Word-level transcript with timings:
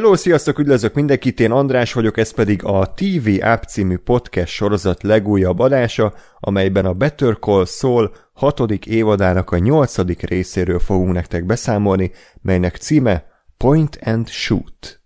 Hello, 0.00 0.16
sziasztok, 0.16 0.58
üdvözlök 0.58 0.94
mindenkit, 0.94 1.40
én 1.40 1.50
András 1.50 1.92
vagyok, 1.92 2.16
ez 2.16 2.30
pedig 2.30 2.64
a 2.64 2.92
TV 2.94 3.28
App 3.40 3.62
című 3.62 3.96
podcast 3.96 4.52
sorozat 4.52 5.02
legújabb 5.02 5.58
adása, 5.58 6.14
amelyben 6.38 6.86
a 6.86 6.94
Better 6.94 7.36
Call 7.38 7.64
Saul 7.64 8.12
hatodik 8.32 8.86
évadának 8.86 9.50
a 9.50 9.58
nyolcadik 9.58 10.22
részéről 10.22 10.78
fogunk 10.78 11.12
nektek 11.12 11.44
beszámolni, 11.44 12.10
melynek 12.42 12.76
címe 12.76 13.24
Point 13.56 13.98
and 14.02 14.28
Shoot. 14.28 15.02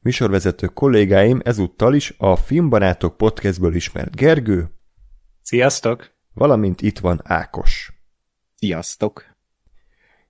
Műsorvezető 0.00 0.66
kollégáim 0.66 1.40
ezúttal 1.44 1.94
is 1.94 2.14
a 2.18 2.36
Filmbarátok 2.36 3.16
podcastből 3.16 3.74
ismert 3.74 4.16
Gergő. 4.16 4.70
Sziasztok! 5.42 6.10
Valamint 6.34 6.82
itt 6.82 6.98
van 6.98 7.20
Ákos. 7.24 7.92
Sziasztok! 8.54 9.24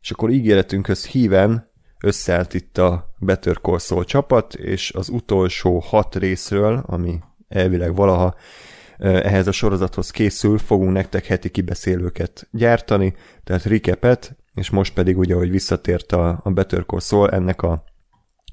És 0.01 0.10
akkor 0.10 0.30
ígéretünkhöz 0.30 1.07
híven 1.07 1.73
összeállt 2.05 2.55
itt 2.55 2.79
a 2.79 3.15
Better 3.19 3.57
Call 3.63 3.79
Saul 3.79 4.05
csapat, 4.05 4.55
és 4.55 4.93
az 4.93 5.09
utolsó 5.09 5.79
hat 5.79 6.17
részről, 6.17 6.85
ami 6.87 7.19
elvileg 7.49 7.95
valaha 7.95 8.35
ehhez 8.99 9.47
a 9.47 9.53
sorozathoz 9.53 10.11
készül, 10.11 10.59
fogunk 10.59 10.93
nektek 10.93 11.27
heti 11.27 11.51
kibeszélőket 11.51 12.49
gyártani, 12.51 13.15
tehát 13.45 13.65
recapet, 13.65 14.37
és 14.55 14.71
most 14.71 14.95
pedig 14.95 15.19
ugye, 15.19 15.35
hogy 15.35 15.51
visszatért 15.51 16.13
a, 16.13 16.41
a 16.45 16.51
Better 16.51 16.85
Call 16.87 17.01
Saul, 17.01 17.30
ennek 17.30 17.63
a, 17.63 17.85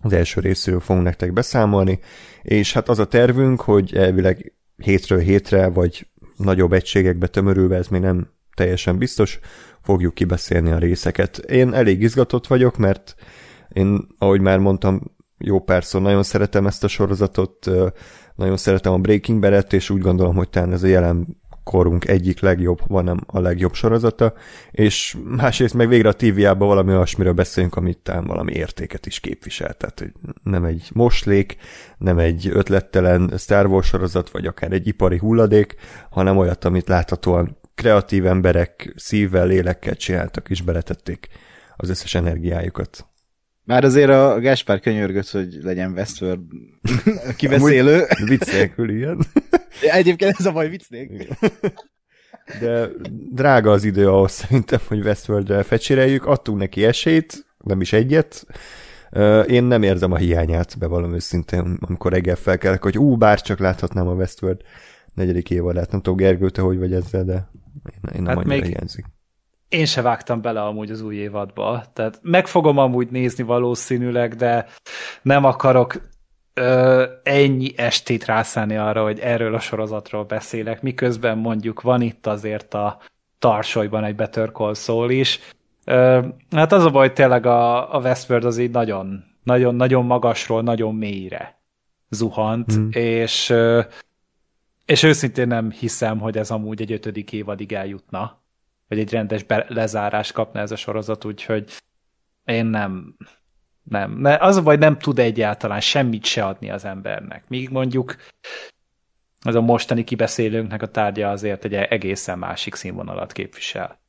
az 0.02 0.14
első 0.14 0.42
részről 0.42 0.80
fogunk 0.80 1.06
nektek 1.06 1.34
beszámolni, 1.34 2.00
és 2.42 2.74
hát 2.74 2.90
az 2.90 3.00
a 3.00 3.06
tervünk, 3.06 3.62
hogy 3.62 3.96
elvileg 3.96 4.54
hétről 4.76 5.20
hétre, 5.20 5.68
vagy 5.68 6.08
nagyobb 6.38 6.74
egységekbe 6.74 7.28
tömörülve, 7.28 7.76
ez 7.76 7.88
még 7.88 8.02
nem 8.02 8.30
teljesen 8.56 8.98
biztos, 8.98 9.40
fogjuk 9.82 10.14
kibeszélni 10.14 10.72
a 10.72 10.78
részeket. 10.78 11.38
Én 11.38 11.74
elég 11.74 12.02
izgatott 12.02 12.48
vagyok, 12.48 12.78
mert 12.78 13.16
én, 13.74 14.08
ahogy 14.18 14.42
már 14.42 14.60
mondtam, 14.60 15.02
jó 15.38 15.60
párszor 15.60 16.02
nagyon 16.02 16.24
szeretem 16.24 16.68
ezt 16.68 16.84
a 16.84 16.88
sorozatot, 16.88 17.70
nagyon 18.36 18.58
szeretem 18.58 18.94
a 18.94 18.98
Breaking 18.98 19.40
Bad-et, 19.40 19.74
és 19.74 19.90
úgy 19.90 20.02
gondolom, 20.02 20.36
hogy 20.36 20.50
talán 20.50 20.74
ez 20.74 20.84
a 20.84 20.88
jelen 20.88 21.40
korunk 21.64 22.08
egyik 22.08 22.40
legjobb, 22.40 22.80
van 22.88 23.04
nem 23.04 23.20
a 23.26 23.40
legjobb 23.40 23.74
sorozata, 23.74 24.34
és 24.72 25.18
másrészt 25.24 25.74
meg 25.74 25.88
végre 25.88 26.10
a 26.10 26.14
TVA-ban 26.14 26.68
valami 26.68 26.92
olyasmiről 26.92 27.34
beszélünk, 27.34 27.76
amit 27.76 27.98
talán 27.98 28.26
valami 28.26 28.54
értéket 28.54 29.06
is 29.06 29.20
képvisel, 29.20 29.74
tehát 29.74 30.00
hogy 30.00 30.12
nem 30.44 30.64
egy 30.64 30.90
moslék, 30.94 31.56
nem 31.98 32.18
egy 32.18 32.50
ötlettelen 32.54 33.34
Star 33.38 33.66
Wars 33.66 33.88
sorozat, 33.88 34.30
vagy 34.30 34.46
akár 34.46 34.72
egy 34.72 34.88
ipari 34.88 35.18
hulladék, 35.18 35.76
hanem 36.10 36.38
olyat, 36.38 36.66
amit 36.66 36.88
láthatóan 36.88 37.58
kreatív 37.76 38.26
emberek 38.26 38.94
szívvel, 38.96 39.48
lélekkel 39.48 39.96
csináltak 39.96 40.50
és 40.50 40.62
beletették 40.62 41.28
az 41.76 41.90
összes 41.90 42.16
energiájukat. 42.16 43.11
Már 43.64 43.84
azért 43.84 44.10
a 44.10 44.40
Gáspár 44.40 44.80
könyörgött, 44.80 45.30
hogy 45.30 45.58
legyen 45.62 45.92
Westworld 45.92 46.42
kiveszélő. 47.38 48.06
vicc 48.26 48.52
nélkül, 48.52 48.90
ilyen. 48.90 49.20
Egyébként 49.82 50.36
ez 50.40 50.46
a 50.46 50.52
baj 50.52 50.70
vicc 50.70 50.90
nélkül. 50.90 51.36
De 52.60 52.88
drága 53.32 53.72
az 53.72 53.84
idő 53.84 54.10
ahhoz 54.10 54.32
szerintem, 54.32 54.80
hogy 54.88 55.00
Westworld-re 55.00 55.64
fecséreljük. 55.64 56.26
Adtunk 56.26 56.58
neki 56.58 56.86
esélyt, 56.86 57.46
nem 57.58 57.82
is 57.82 57.94
egyet. 57.94 58.46
Én 59.48 59.64
nem 59.64 59.84
érzem 59.84 60.12
a 60.12 60.18
hiányát, 60.18 60.78
bevallom 60.78 61.14
őszintén, 61.14 61.78
amikor 61.80 62.12
reggel 62.12 62.36
felkelek, 62.36 62.84
hogy 62.84 62.98
ú, 62.98 63.16
bár 63.16 63.42
csak 63.42 63.60
láthatnám 63.60 64.08
a 64.08 64.14
Westworld 64.14 64.62
negyedik 65.14 65.50
évadát. 65.50 65.92
Nem 65.92 66.02
tudom, 66.02 66.18
Gergő, 66.18 66.50
te 66.50 66.62
hogy 66.62 66.78
vagy 66.78 66.94
ezzel, 66.94 67.24
de 67.24 67.50
én, 67.92 68.16
én 68.16 68.22
nem 68.22 68.26
hát 68.26 68.38
annyira 68.38 68.62
még, 68.62 68.66
hiányzik 68.66 69.06
én 69.72 69.86
se 69.86 70.02
vágtam 70.02 70.42
bele 70.42 70.62
amúgy 70.62 70.92
az 70.92 71.02
új 71.02 71.16
évadba, 71.16 71.84
tehát 71.94 72.20
meg 72.22 72.48
fogom 72.48 72.78
amúgy 72.78 73.08
nézni 73.08 73.44
valószínűleg, 73.44 74.36
de 74.36 74.66
nem 75.22 75.46
akarok 75.46 76.10
ö, 76.54 77.04
ennyi 77.24 77.72
estét 77.76 78.26
rászállni 78.26 78.78
arra, 78.78 79.04
hogy 79.04 79.20
erről 79.20 79.56
a 79.56 79.60
sorozatról 79.60 80.24
beszélek, 80.24 80.82
miközben 80.82 81.38
mondjuk 81.38 81.82
van 81.82 82.02
itt 82.02 82.28
azért 82.28 82.74
a 82.74 82.98
tarsolyban 83.40 84.04
egy 84.04 84.16
Better 84.16 84.52
Call 84.52 84.74
Saul 84.74 85.12
is. 85.12 85.40
Ö, 85.86 86.26
hát 86.52 86.72
az 86.72 86.86
a 86.86 86.90
baj, 86.90 87.08
hogy 87.08 87.16
tényleg 87.16 87.46
a, 87.46 87.96
a 87.96 88.00
Westworld 88.00 88.46
az 88.46 88.58
így 88.58 88.72
nagyon, 88.72 89.24
nagyon, 89.44 89.76
nagyon 89.76 90.06
magasról, 90.06 90.62
nagyon 90.62 90.96
mélyre 90.96 91.60
zuhant, 92.10 92.78
mm. 92.78 92.88
és 92.92 93.50
ö, 93.50 93.82
és 94.86 95.04
őszintén 95.04 95.48
nem 95.48 95.72
hiszem, 95.72 96.20
hogy 96.20 96.38
ez 96.38 96.52
amúgy 96.52 96.82
egy 96.82 96.92
ötödik 96.92 97.32
évadig 97.32 97.74
eljutna 97.74 98.41
vagy 98.92 99.00
egy 99.00 99.12
rendes 99.12 99.46
lezárás 99.68 100.32
kapna 100.32 100.60
ez 100.60 100.72
a 100.72 100.76
sorozat, 100.76 101.26
úgyhogy 101.26 101.72
én 102.46 102.66
nem, 102.66 103.16
nem. 103.84 104.12
Ne, 104.12 104.38
az 104.38 104.56
a 104.56 104.62
baj, 104.62 104.78
nem 104.78 104.98
tud 104.98 105.20
egyáltalán 105.20 105.80
semmit 105.80 106.26
se 106.26 106.46
adni 106.46 106.70
az 106.70 106.86
embernek. 106.86 107.44
Míg 107.48 107.70
mondjuk 107.70 108.16
az 109.46 109.56
a 109.56 109.62
mostani 109.62 110.04
kibeszélőnknek 110.04 110.82
a 110.82 110.88
tárgya 110.88 111.30
azért 111.30 111.66
egy 111.66 111.74
egészen 111.74 112.40
másik 112.40 112.76
színvonalat 112.76 113.32
képvisel. 113.32 114.00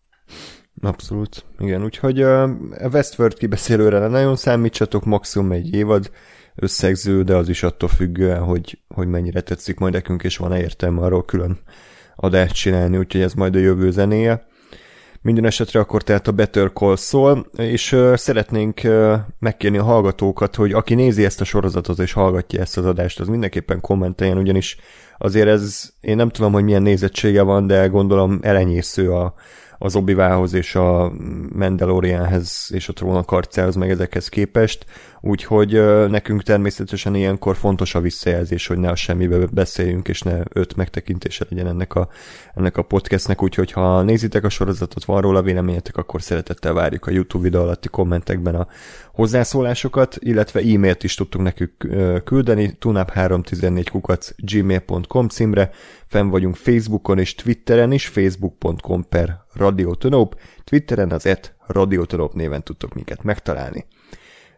Abszolút, 0.81 1.45
igen. 1.59 1.85
Úgyhogy 1.85 2.23
a 2.23 2.47
Westworld 2.93 3.35
kibeszélőre 3.35 4.07
nagyon 4.07 4.37
számítsatok, 4.37 5.05
maximum 5.05 5.53
egy 5.53 5.75
évad 5.75 6.11
összegző, 6.55 7.23
de 7.23 7.35
az 7.35 7.49
is 7.49 7.63
attól 7.63 7.89
függően, 7.89 8.43
hogy, 8.43 8.79
hogy 8.89 9.09
mennyire 9.09 9.41
tetszik 9.41 9.79
majd 9.79 9.93
nekünk, 9.93 10.23
és 10.23 10.37
van-e 10.37 10.61
értelme 10.61 11.01
arról 11.01 11.25
külön 11.25 11.61
adást 12.17 12.55
csinálni, 12.55 12.97
úgyhogy 12.97 13.21
ez 13.21 13.33
majd 13.33 13.55
a 13.55 13.59
jövő 13.59 13.91
zenéje. 13.91 14.51
Minden 15.23 15.45
esetre 15.45 15.81
akkor 15.81 16.03
tehát 16.03 16.29
a 16.29 16.33
Better 16.33 16.71
Call 16.73 16.97
szól, 16.97 17.47
és 17.57 17.97
szeretnénk 18.15 18.81
megkérni 19.39 19.79
a 19.79 19.83
hallgatókat, 19.83 20.55
hogy 20.55 20.73
aki 20.73 20.95
nézi 20.95 21.25
ezt 21.25 21.41
a 21.41 21.45
sorozatot 21.45 21.99
és 21.99 22.13
hallgatja 22.13 22.61
ezt 22.61 22.79
az 22.79 22.85
adást, 22.85 23.21
az 23.21 23.29
mindenképpen 23.29 23.81
kommenteljen, 23.81 24.39
ugyanis 24.39 24.77
azért 25.19 25.49
ez, 25.49 25.93
én 26.01 26.17
nem 26.17 26.29
tudom, 26.29 26.53
hogy 26.53 26.65
milyen 26.65 26.83
nézettsége 26.83 27.43
van, 27.43 27.67
de 27.67 27.87
gondolom 27.87 28.39
elenyésző 28.43 29.13
a, 29.13 29.35
az 29.83 29.97
obi 29.97 30.17
és 30.53 30.75
a 30.75 31.13
Mandalorianhez 31.53 32.69
és 32.73 32.89
a 32.89 32.93
trónok 32.93 33.33
arcához 33.33 33.75
meg 33.75 33.91
ezekhez 33.91 34.29
képest, 34.29 34.85
úgyhogy 35.21 35.73
nekünk 36.09 36.43
természetesen 36.43 37.15
ilyenkor 37.15 37.57
fontos 37.57 37.95
a 37.95 38.01
visszajelzés, 38.01 38.67
hogy 38.67 38.79
ne 38.79 38.89
a 38.89 38.95
semmibe 38.95 39.47
beszéljünk, 39.47 40.09
és 40.09 40.21
ne 40.21 40.41
öt 40.53 40.77
megtekintése 40.77 41.47
legyen 41.49 41.67
ennek 41.67 41.95
a, 41.95 42.09
ennek 42.55 42.77
a 42.77 42.83
podcastnek, 42.83 43.43
úgyhogy 43.43 43.73
ha 43.73 44.03
nézitek 44.03 44.45
a 44.45 44.49
sorozatot, 44.49 45.05
van 45.05 45.21
róla 45.21 45.43
véleményetek, 45.43 45.97
akkor 45.97 46.23
szeretettel 46.23 46.73
várjuk 46.73 47.07
a 47.07 47.11
YouTube 47.11 47.45
videó 47.45 47.63
alatti 47.63 47.89
kommentekben 47.89 48.55
a 48.55 48.67
hozzászólásokat, 49.13 50.17
illetve 50.19 50.61
e-mailt 50.61 51.05
is 51.05 51.15
tudtunk 51.15 51.45
nekük 51.45 51.89
küldeni, 52.25 52.77
tunap314 52.81 53.87
kukac 53.91 54.31
gmail.com 54.37 55.29
címre, 55.29 55.71
fenn 56.07 56.29
vagyunk 56.29 56.57
Facebookon 56.57 57.19
és 57.19 57.35
Twitteren 57.35 57.93
is, 57.93 58.07
facebook.com 58.07 59.09
per 59.09 59.42
radiotonop, 59.55 60.41
Twitteren 60.65 61.11
az 61.11 61.27
et 61.27 61.55
radiotonop 61.67 62.35
néven 62.35 62.63
tudtok 62.63 62.95
minket 62.95 63.23
megtalálni. 63.23 63.87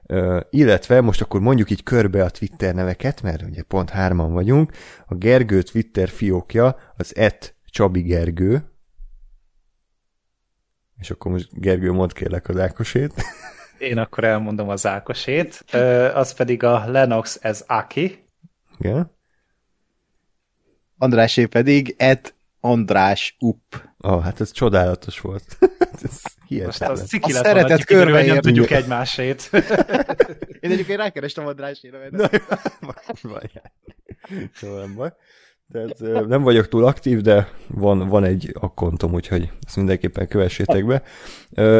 Uh, 0.08 0.40
illetve 0.50 1.00
most 1.00 1.20
akkor 1.20 1.40
mondjuk 1.40 1.70
így 1.70 1.82
körbe 1.82 2.24
a 2.24 2.30
Twitter 2.30 2.74
neveket, 2.74 3.22
mert 3.22 3.42
ugye 3.42 3.62
pont 3.62 3.90
hárman 3.90 4.32
vagyunk. 4.32 4.72
A 5.06 5.14
Gergő 5.14 5.62
Twitter 5.62 6.08
fiókja 6.08 6.76
az 6.96 7.16
et 7.16 7.54
Csabi 7.70 8.02
Gergő, 8.02 8.74
és 10.98 11.10
akkor 11.10 11.32
most 11.32 11.48
Gergő, 11.60 11.92
mond 11.92 12.12
kérlek 12.12 12.48
az 12.48 12.58
Ákosét. 12.58 13.12
Én 13.78 13.98
akkor 13.98 14.24
elmondom 14.24 14.68
az 14.68 14.86
Ákosét. 14.86 15.64
Az 16.14 16.34
pedig 16.34 16.62
a 16.62 16.84
Lenox 16.86 17.38
ez 17.40 17.64
Aki. 17.66 18.24
Igen. 18.78 19.10
Andrásé 20.98 21.46
pedig 21.46 21.94
et 21.98 22.34
András 22.60 23.36
Upp. 23.40 23.88
Oh, 24.06 24.22
hát 24.22 24.40
ez 24.40 24.50
csodálatos 24.50 25.20
volt. 25.20 25.58
ez 26.02 26.22
hihetetlen. 26.46 26.90
Most 26.90 27.02
az 27.02 27.08
ciki 27.08 27.32
lett 27.32 27.44
szeretet 27.44 27.84
körbe 27.84 28.26
nem 28.26 28.40
tudjuk 28.40 28.70
egymásét. 28.70 29.50
Én 30.60 30.70
egyébként 30.70 30.98
rákerestem 30.98 31.46
Andrásére. 31.46 32.08
Na, 32.10 32.28
van, 32.80 32.94
szóval 34.54 34.88
baj. 34.94 35.12
Tehát 35.72 36.26
nem 36.26 36.42
vagyok 36.42 36.68
túl 36.68 36.84
aktív, 36.84 37.20
de 37.20 37.48
van, 37.68 38.08
van 38.08 38.24
egy 38.24 38.54
akkontom, 38.60 39.12
úgyhogy 39.12 39.50
ezt 39.66 39.76
mindenképpen 39.76 40.28
kövessétek 40.28 40.86
be. 40.86 41.02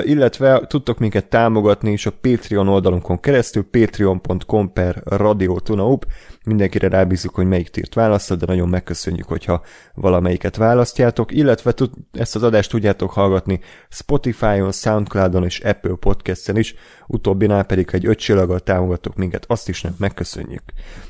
Illetve 0.02 0.66
tudtok 0.66 0.98
minket 0.98 1.28
támogatni 1.28 1.92
is 1.92 2.06
a 2.06 2.12
Patreon 2.20 2.68
oldalunkon 2.68 3.20
keresztül, 3.20 3.70
patreon.com 3.70 4.72
per 4.72 5.02
radiotunaup. 5.04 6.06
Mindenkire 6.44 6.88
rábízunk, 6.88 7.34
hogy 7.34 7.46
melyik 7.46 7.68
tírt 7.68 7.94
választod, 7.94 8.38
de 8.38 8.46
nagyon 8.46 8.68
megköszönjük, 8.68 9.28
hogyha 9.28 9.62
valamelyiket 9.94 10.56
választjátok. 10.56 11.32
Illetve 11.32 11.72
tud, 11.72 11.90
ezt 12.12 12.36
az 12.36 12.42
adást 12.42 12.70
tudjátok 12.70 13.10
hallgatni 13.10 13.60
Spotify-on, 13.88 14.72
Soundcloud-on 14.72 15.44
és 15.44 15.60
Apple 15.60 15.96
Podcast-en 16.00 16.56
is, 16.56 16.74
utóbbinál 17.06 17.64
pedig, 17.64 17.88
egy 17.92 18.06
öt 18.06 18.62
támogatok 18.64 19.14
minket, 19.14 19.44
azt 19.48 19.68
is 19.68 19.82
nem 19.82 19.94
megköszönjük. 19.98 20.62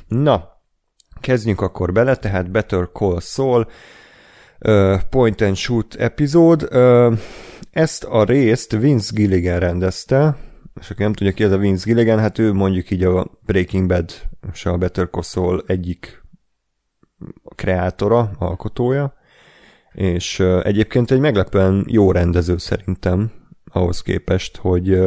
Na, 0.07 0.53
Kezdjünk 1.25 1.61
akkor 1.61 1.91
bele, 1.91 2.15
tehát 2.15 2.51
Better 2.51 2.89
Call 2.93 3.19
Saul, 3.19 3.67
Point 5.09 5.41
and 5.41 5.55
Shoot 5.55 5.95
epizód. 5.95 6.69
Ezt 7.71 8.03
a 8.03 8.23
részt 8.23 8.71
Vince 8.71 9.11
Gilligan 9.13 9.59
rendezte, 9.59 10.37
és 10.79 10.89
aki 10.89 11.03
nem 11.03 11.13
tudja 11.13 11.33
ki 11.33 11.43
ez 11.43 11.51
a 11.51 11.57
Vince 11.57 11.83
Gilligan, 11.85 12.19
hát 12.19 12.39
ő 12.39 12.53
mondjuk 12.53 12.91
így 12.91 13.03
a 13.03 13.27
Breaking 13.41 13.87
Bad 13.87 14.11
és 14.51 14.65
a 14.65 14.77
Better 14.77 15.09
Call 15.09 15.23
Saul 15.23 15.63
egyik 15.67 16.23
kreátora, 17.55 18.31
alkotója, 18.39 19.13
és 19.91 20.39
egyébként 20.39 21.11
egy 21.11 21.19
meglepően 21.19 21.85
jó 21.87 22.11
rendező 22.11 22.57
szerintem 22.57 23.31
ahhoz 23.71 24.01
képest, 24.01 24.57
hogy 24.57 24.99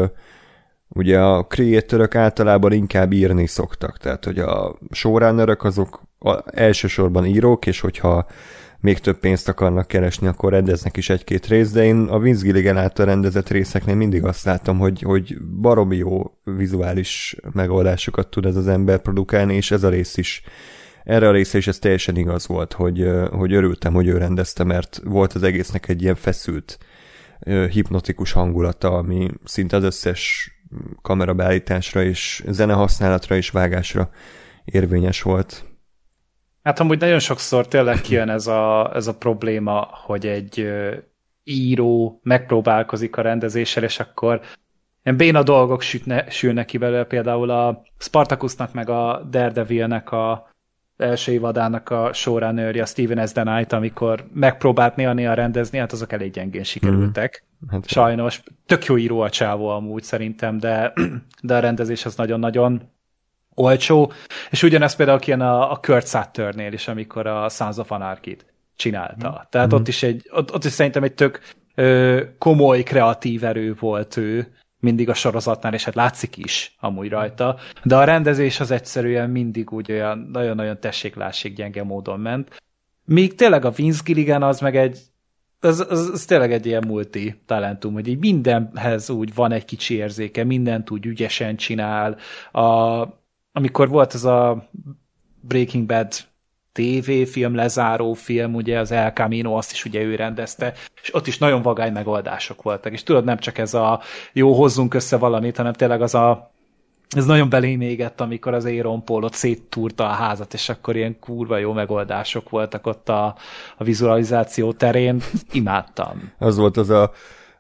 ugye 0.89 1.21
a 1.21 1.47
creatorok 1.47 2.15
általában 2.15 2.73
inkább 2.73 3.13
írni 3.13 3.47
szoktak, 3.47 3.99
tehát 3.99 4.25
hogy 4.25 4.39
a 4.39 4.79
showrunnerök 4.91 5.65
azok 5.65 6.07
elsősorban 6.45 7.27
írók, 7.27 7.67
és 7.67 7.81
hogyha 7.81 8.27
még 8.81 8.99
több 8.99 9.19
pénzt 9.19 9.49
akarnak 9.49 9.87
keresni, 9.87 10.27
akkor 10.27 10.53
rendeznek 10.53 10.97
is 10.97 11.11
egy-két 11.11 11.47
részt, 11.47 11.73
de 11.73 11.85
én 11.85 11.97
a 11.97 12.19
Vince 12.19 12.45
Gilligan 12.45 12.77
által 12.77 13.07
rendezett 13.07 13.49
részeknél 13.49 13.95
mindig 13.95 14.25
azt 14.25 14.45
látom, 14.45 14.79
hogy, 14.79 15.03
hogy 15.03 15.37
baromi 15.61 15.97
jó 15.97 16.23
vizuális 16.45 17.37
megoldásokat 17.53 18.29
tud 18.29 18.47
ez 18.47 18.57
az 18.57 18.69
ember 18.69 18.99
produkálni, 18.99 19.55
és 19.55 19.71
ez 19.71 19.83
a 19.83 19.89
rész 19.89 20.17
is 20.17 20.43
erre 21.09 21.29
a 21.29 21.33
része 21.33 21.59
is 21.59 21.67
ez 21.67 21.79
teljesen 21.79 22.17
igaz 22.17 22.47
volt, 22.47 22.73
hogy, 22.73 23.11
hogy 23.31 23.53
örültem, 23.53 23.93
hogy 23.93 24.07
ő 24.07 24.17
rendezte, 24.17 24.65
mert 24.65 25.01
volt 25.05 25.33
az 25.33 25.43
egésznek 25.43 25.89
egy 25.89 26.03
ilyen 26.03 26.15
feszült, 26.15 26.79
hipnotikus 27.71 28.33
hangulata, 28.33 28.93
ami 28.93 29.31
szinte 29.45 29.77
az 29.77 29.85
összes 29.85 30.51
kamerabeállításra 31.03 32.03
és 32.03 32.45
zenehasználatra 32.49 33.37
és 33.37 33.51
vágásra 33.51 34.11
érvényes 34.65 35.23
volt. 35.23 35.65
Hát 36.69 36.81
amúgy 36.81 37.01
nagyon 37.01 37.19
sokszor 37.19 37.69
tényleg 37.69 38.01
kijön 38.01 38.29
ez 38.29 38.47
a, 38.47 38.91
ez 38.95 39.07
a 39.07 39.15
probléma, 39.15 39.89
hogy 39.93 40.27
egy 40.27 40.71
író 41.45 42.21
megpróbálkozik 42.23 43.17
a 43.17 43.23
rendezéssel, 43.23 43.83
és 43.83 44.01
akkor 44.01 44.41
ilyen 45.05 45.17
béna 45.17 45.43
dolgok 45.43 45.83
sütne, 45.83 46.31
sülnek 46.31 46.67
ki 46.67 46.79
belőle, 46.79 47.05
például 47.05 47.51
a 47.51 47.83
Spartacusnak 47.99 48.73
meg 48.73 48.89
a 48.91 49.27
Daredevilnek 49.31 50.13
a 50.13 50.49
első 50.97 51.33
évadának 51.33 51.91
a 51.91 52.13
showrunnerje, 52.13 52.83
a 52.83 52.87
Steven 52.87 53.27
S. 53.27 53.33
Knight, 53.33 53.73
amikor 53.73 54.27
megpróbált 54.33 54.97
néha-néha 54.97 55.35
rendezni, 55.35 55.79
hát 55.79 55.93
azok 55.93 56.13
elég 56.13 56.33
gyengén 56.33 56.65
sikerültek. 56.65 57.45
Mm. 57.65 57.69
Hát, 57.69 57.87
Sajnos. 57.87 58.43
Tök 58.67 58.85
jó 58.85 58.97
író 58.97 59.21
a 59.21 59.31
csávó 59.31 59.69
amúgy 59.69 60.03
szerintem, 60.03 60.59
de, 60.59 60.93
de 61.43 61.57
a 61.57 61.61
rendezés 61.61 62.05
az 62.05 62.17
nagyon-nagyon 62.17 62.83
olcsó, 63.59 64.13
és 64.51 64.63
ugyanez 64.63 64.97
például 64.97 65.19
kijön 65.19 65.41
a, 65.41 65.73
a 65.73 65.77
Kurt 65.77 66.09
Sutter-nél 66.09 66.73
is, 66.73 66.89
amikor 66.89 67.27
a 67.27 67.49
Sons 67.49 67.77
of 67.77 67.91
Anarchy-t 67.91 68.47
csinálta. 68.77 69.29
Mm. 69.29 69.49
Tehát 69.51 69.73
mm. 69.73 69.77
ott 69.77 69.89
is 69.89 70.03
egy, 70.03 70.29
ott, 70.31 70.55
ott 70.55 70.65
is 70.65 70.73
szerintem 70.73 71.03
egy 71.03 71.15
tök 71.15 71.41
ö, 71.75 72.23
komoly, 72.39 72.83
kreatív 72.83 73.45
erő 73.45 73.75
volt 73.81 74.17
ő, 74.17 74.53
mindig 74.81 75.09
a 75.09 75.15
sorozatnál, 75.15 75.75
és 75.75 75.85
hát 75.85 75.95
látszik 75.95 76.37
is 76.37 76.77
amúgy 76.81 77.09
rajta, 77.09 77.57
de 77.83 77.97
a 77.97 78.05
rendezés 78.05 78.61
az 78.61 78.71
egyszerűen 78.71 79.31
mindig 79.31 79.73
úgy 79.73 79.93
olyan 79.93 80.29
nagyon-nagyon 80.33 80.81
tesséklásig 80.81 81.55
gyenge 81.55 81.83
módon 81.83 82.21
ment. 82.21 82.63
Míg 83.05 83.35
tényleg 83.35 83.65
a 83.65 83.71
Vince 83.71 84.01
Gilligan 84.05 84.43
az 84.43 84.61
meg 84.61 84.77
egy 84.77 84.99
az, 85.61 85.87
az, 85.89 86.11
az 86.13 86.25
tényleg 86.25 86.53
egy 86.53 86.67
ilyen 86.67 86.85
multi 86.87 87.41
talentum, 87.47 87.93
hogy 87.93 88.09
így 88.09 88.19
mindenhez 88.19 89.11
úgy 89.11 89.35
van 89.35 89.53
egy 89.53 89.65
kicsi 89.65 89.95
érzéke, 89.95 90.45
mindent 90.45 90.91
úgy 90.91 91.07
ügyesen 91.07 91.57
csinál. 91.57 92.17
A, 92.53 93.03
amikor 93.59 93.89
volt 93.89 94.15
ez 94.15 94.25
a 94.25 94.69
Breaking 95.41 95.87
Bad 95.87 96.13
TV-film, 96.73 97.55
lezáró 97.55 98.13
film, 98.13 98.55
ugye 98.55 98.79
az 98.79 98.91
El 98.91 99.11
Camino, 99.11 99.57
azt 99.57 99.73
is 99.73 99.85
ugye 99.85 100.03
ő 100.03 100.15
rendezte, 100.15 100.73
és 101.03 101.15
ott 101.15 101.27
is 101.27 101.39
nagyon 101.39 101.63
vagány 101.63 101.93
megoldások 101.93 102.63
voltak, 102.63 102.93
és 102.93 103.03
tudod, 103.03 103.25
nem 103.25 103.39
csak 103.39 103.59
ez 103.59 103.75
a 103.75 104.01
jó, 104.33 104.53
hozzunk 104.53 104.95
össze 104.95 105.17
valamit, 105.17 105.57
hanem 105.57 105.73
tényleg 105.73 106.03
az 106.03 106.15
a 106.15 106.51
ez 107.17 107.27
nagyon 107.27 107.49
belém 107.49 107.81
égett, 107.81 108.21
amikor 108.21 108.55
az 108.55 108.65
Aaron 108.65 109.05
Paul 109.05 109.25
ott 109.25 109.33
széttúrta 109.33 110.05
a 110.05 110.13
házat, 110.13 110.55
és 110.55 110.69
akkor 110.69 110.97
ilyen 110.97 111.19
kurva 111.19 111.57
jó 111.57 111.73
megoldások 111.73 112.51
voltak 112.51 112.87
ott 112.87 113.09
a, 113.09 113.35
a 113.77 113.85
vizualizáció 113.85 114.73
terén. 114.73 115.23
Imádtam. 115.53 116.33
Az 116.39 116.57
volt 116.57 116.77
az 116.77 116.91
a 116.91 117.13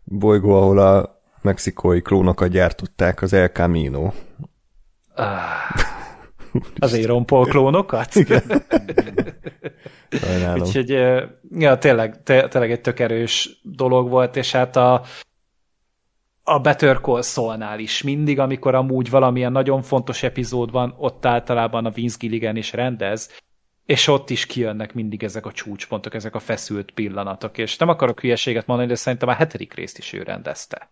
bolygó, 0.04 0.54
ahol 0.54 0.78
a 0.78 1.20
mexikói 1.42 2.02
klónokat 2.02 2.48
gyártották, 2.48 3.22
az 3.22 3.32
El 3.32 3.48
Camino. 3.48 4.10
Ah. 5.18 5.36
Az 6.78 6.94
Aaron 6.94 7.26
Paul 7.26 7.46
klónokat? 7.46 8.14
Úgyhogy 10.56 10.88
ja, 11.50 11.78
tényleg, 11.78 12.22
tényleg 12.22 12.70
egy 12.70 12.80
tök 12.80 12.98
erős 12.98 13.60
dolog 13.62 14.08
volt, 14.08 14.36
és 14.36 14.52
hát 14.52 14.76
a, 14.76 15.02
a 16.42 16.58
Better 16.58 17.00
Call 17.00 17.22
Saul-nál 17.22 17.78
is 17.78 18.02
mindig, 18.02 18.38
amikor 18.38 18.74
amúgy 18.74 19.10
valamilyen 19.10 19.52
nagyon 19.52 19.82
fontos 19.82 20.22
epizód 20.22 20.70
van, 20.70 20.94
ott 20.96 21.26
általában 21.26 21.86
a 21.86 21.90
Vince 21.90 22.16
Gilligan 22.20 22.56
is 22.56 22.72
rendez, 22.72 23.30
és 23.84 24.06
ott 24.06 24.30
is 24.30 24.46
kijönnek 24.46 24.94
mindig 24.94 25.22
ezek 25.22 25.46
a 25.46 25.52
csúcspontok, 25.52 26.14
ezek 26.14 26.34
a 26.34 26.38
feszült 26.38 26.90
pillanatok, 26.90 27.58
és 27.58 27.76
nem 27.76 27.88
akarok 27.88 28.20
hülyeséget 28.20 28.66
mondani, 28.66 28.88
de 28.88 28.94
szerintem 28.94 29.28
a 29.28 29.32
hetedik 29.32 29.74
részt 29.74 29.98
is 29.98 30.12
ő 30.12 30.22
rendezte. 30.22 30.90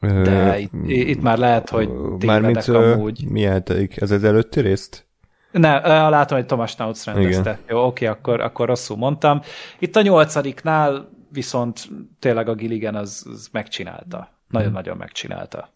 De 0.00 0.58
itt, 0.58 0.72
itt 0.86 1.22
már 1.22 1.38
lehet, 1.38 1.68
hogy 1.68 1.90
tévedek 2.18 2.68
amúgy. 2.68 3.24
Mi 3.28 3.42
hetedik? 3.42 4.00
Ez 4.00 4.10
az 4.10 4.24
előtti 4.24 4.60
részt? 4.60 5.06
Ne, 5.50 5.80
látom, 6.08 6.38
hogy 6.38 6.46
Thomas 6.46 6.76
Nautz 6.76 7.04
rendezte. 7.04 7.40
Igen. 7.40 7.58
Jó, 7.68 7.86
oké, 7.86 8.06
akkor, 8.06 8.40
akkor 8.40 8.66
rosszul 8.66 8.96
mondtam. 8.96 9.40
Itt 9.78 9.96
a 9.96 10.02
nyolcadiknál 10.02 11.08
viszont 11.30 11.88
tényleg 12.18 12.48
a 12.48 12.54
Gilligan 12.54 12.94
az, 12.94 13.26
az 13.28 13.48
megcsinálta. 13.52 14.28
Nagyon-nagyon 14.48 14.96
megcsinálta. 14.96 15.68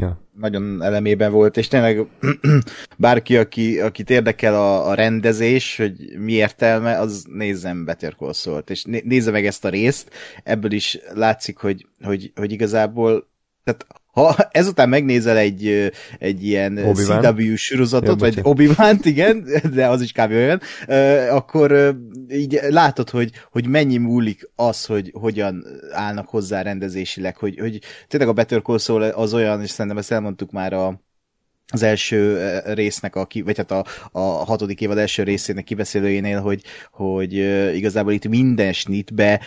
Ja. 0.00 0.20
Nagyon 0.32 0.82
elemében 0.82 1.32
volt, 1.32 1.56
és 1.56 1.68
tényleg 1.68 2.06
bárki, 2.96 3.36
aki, 3.36 3.80
akit 3.80 4.10
érdekel 4.10 4.54
a, 4.54 4.88
a 4.88 4.94
rendezés, 4.94 5.76
hogy 5.76 6.18
mi 6.18 6.32
értelme, 6.32 6.98
az 6.98 7.24
nézzem 7.28 7.84
Better 7.84 8.14
Call 8.14 8.32
Saul-t, 8.32 8.70
és 8.70 8.84
nézze 8.84 9.30
meg 9.30 9.46
ezt 9.46 9.64
a 9.64 9.68
részt, 9.68 10.10
ebből 10.44 10.72
is 10.72 10.98
látszik, 11.14 11.56
hogy, 11.56 11.86
hogy, 12.00 12.32
hogy 12.34 12.52
igazából 12.52 13.28
tehát 13.64 13.86
ha 14.18 14.48
ezután 14.50 14.88
megnézel 14.88 15.36
egy, 15.36 15.92
egy 16.18 16.44
ilyen 16.44 16.78
Obi-Wan. 16.78 17.36
CW 17.36 17.56
sorozatot, 17.56 18.20
vagy 18.20 18.38
obi 18.42 18.70
igen, 19.02 19.46
de 19.74 19.86
az 19.88 20.02
is 20.02 20.12
kb. 20.12 20.30
olyan, 20.30 20.60
akkor 21.30 21.96
így 22.30 22.60
látod, 22.68 23.10
hogy, 23.10 23.30
hogy 23.50 23.66
mennyi 23.66 23.96
múlik 23.96 24.50
az, 24.54 24.84
hogy 24.84 25.10
hogyan 25.12 25.64
állnak 25.92 26.28
hozzá 26.28 26.62
rendezésileg, 26.62 27.36
hogy, 27.36 27.58
hogy 27.58 27.80
tényleg 28.08 28.28
a 28.28 28.32
Better 28.32 28.62
Call 28.62 28.78
Saul 28.78 29.02
az 29.02 29.34
olyan, 29.34 29.62
és 29.62 29.70
szerintem 29.70 29.98
ezt 29.98 30.12
elmondtuk 30.12 30.50
már 30.50 30.72
a, 30.72 31.00
az 31.72 31.82
első 31.82 32.50
résznek, 32.64 33.16
a, 33.16 33.26
vagy 33.44 33.56
hát 33.56 33.70
a, 33.70 33.84
a 34.12 34.20
hatodik 34.20 34.80
évad 34.80 34.98
első 34.98 35.22
részének 35.22 35.64
kibeszélőjénél, 35.64 36.40
hogy, 36.40 36.62
hogy 36.92 37.32
igazából 37.76 38.12
itt 38.12 38.28
minden 38.28 38.72
snitbe 38.72 39.40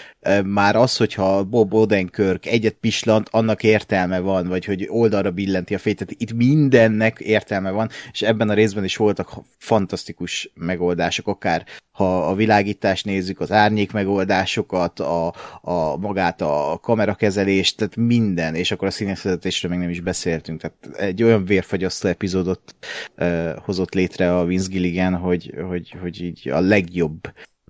már 0.43 0.75
az, 0.75 0.97
hogyha 0.97 1.43
Bob 1.43 1.73
Odenkirk 1.73 2.45
egyet 2.45 2.73
pislant, 2.73 3.27
annak 3.31 3.63
értelme 3.63 4.19
van, 4.19 4.47
vagy 4.47 4.65
hogy 4.65 4.87
oldalra 4.89 5.31
billenti 5.31 5.73
a 5.73 5.77
fényt, 5.77 5.97
tehát 5.97 6.15
itt 6.17 6.33
mindennek 6.33 7.19
értelme 7.19 7.71
van, 7.71 7.89
és 8.11 8.21
ebben 8.21 8.49
a 8.49 8.53
részben 8.53 8.83
is 8.83 8.95
voltak 8.95 9.31
fantasztikus 9.57 10.51
megoldások, 10.53 11.27
akár 11.27 11.65
ha 11.91 12.27
a 12.27 12.35
világítást 12.35 13.05
nézzük, 13.05 13.39
az 13.39 13.51
árnyék 13.51 13.91
megoldásokat, 13.91 14.99
a, 14.99 15.33
a 15.61 15.97
magát 15.97 16.41
a 16.41 16.79
kamerakezelést, 16.81 17.77
tehát 17.77 17.95
minden, 17.95 18.55
és 18.55 18.71
akkor 18.71 18.87
a 18.87 18.91
színészvezetésről 18.91 19.71
még 19.71 19.79
nem 19.79 19.89
is 19.89 19.99
beszéltünk, 19.99 20.61
tehát 20.61 20.97
egy 20.97 21.23
olyan 21.23 21.45
vérfagyasztó 21.45 22.11
epizódot 22.12 22.75
uh, 23.18 23.56
hozott 23.58 23.94
létre 23.94 24.38
a 24.38 24.46
Vince 24.46 24.70
Gilligan, 24.70 25.15
hogy, 25.15 25.53
hogy, 25.68 25.96
hogy 26.01 26.22
így 26.22 26.50
a 26.50 26.60
legjobb 26.60 27.20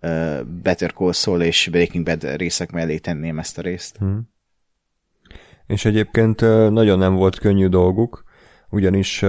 uh, 0.01 0.43
Better 0.43 0.93
Call 0.93 1.11
Saul 1.11 1.41
és 1.41 1.67
Breaking 1.71 2.05
Bad 2.05 2.35
részek 2.35 2.71
mellé 2.71 2.97
tenném 2.97 3.39
ezt 3.39 3.57
a 3.57 3.61
részt. 3.61 3.97
Hmm. 3.97 4.29
És 5.67 5.85
egyébként 5.85 6.41
nagyon 6.69 6.99
nem 6.99 7.15
volt 7.15 7.39
könnyű 7.39 7.67
dolguk, 7.67 8.23
ugyanis 8.69 9.23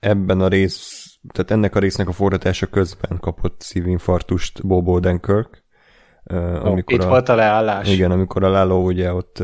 ebben 0.00 0.40
a 0.40 0.48
rész 0.48 1.06
tehát 1.32 1.50
ennek 1.50 1.74
a 1.74 1.78
résznek 1.78 2.08
a 2.08 2.12
forratása 2.12 2.66
közben 2.66 3.18
kapott 3.20 3.60
szívinfarktust 3.60 4.66
Bob 4.66 4.88
Odenkirk. 4.88 5.64
Amikor 6.60 6.94
Itt 6.94 7.02
a, 7.02 7.08
volt 7.08 7.28
a 7.28 7.34
leállás. 7.34 7.88
Igen, 7.88 8.10
amikor 8.10 8.44
a 8.44 8.48
Lalo 8.48 8.84
ugye 8.84 9.12
ott 9.12 9.42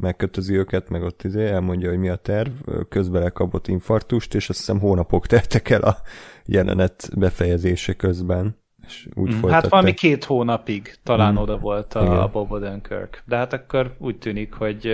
megkötözi 0.00 0.54
őket, 0.54 0.88
meg 0.88 1.02
ott 1.02 1.22
izé 1.22 1.46
elmondja, 1.46 1.88
hogy 1.88 1.98
mi 1.98 2.08
a 2.08 2.16
terv, 2.16 2.50
közben 2.88 3.22
lekapott 3.22 3.68
infarktust, 3.68 4.34
és 4.34 4.48
azt 4.48 4.58
hiszem 4.58 4.80
hónapok 4.80 5.26
teltek 5.36 5.70
el 5.70 5.82
a 5.82 5.96
jelenet 6.44 7.08
befejezése 7.16 7.92
közben. 7.92 8.56
És 8.86 9.08
úgy 9.14 9.34
mm, 9.34 9.48
hát 9.48 9.68
valami 9.68 9.94
két 9.94 10.24
hónapig 10.24 10.94
talán 11.02 11.32
mm. 11.32 11.36
oda 11.36 11.58
volt 11.58 11.94
a, 11.94 12.22
a 12.22 12.28
Bob 12.28 12.52
Odenkirk. 12.52 13.22
De 13.26 13.36
hát 13.36 13.52
akkor 13.52 13.94
úgy 13.98 14.18
tűnik, 14.18 14.52
hogy 14.52 14.92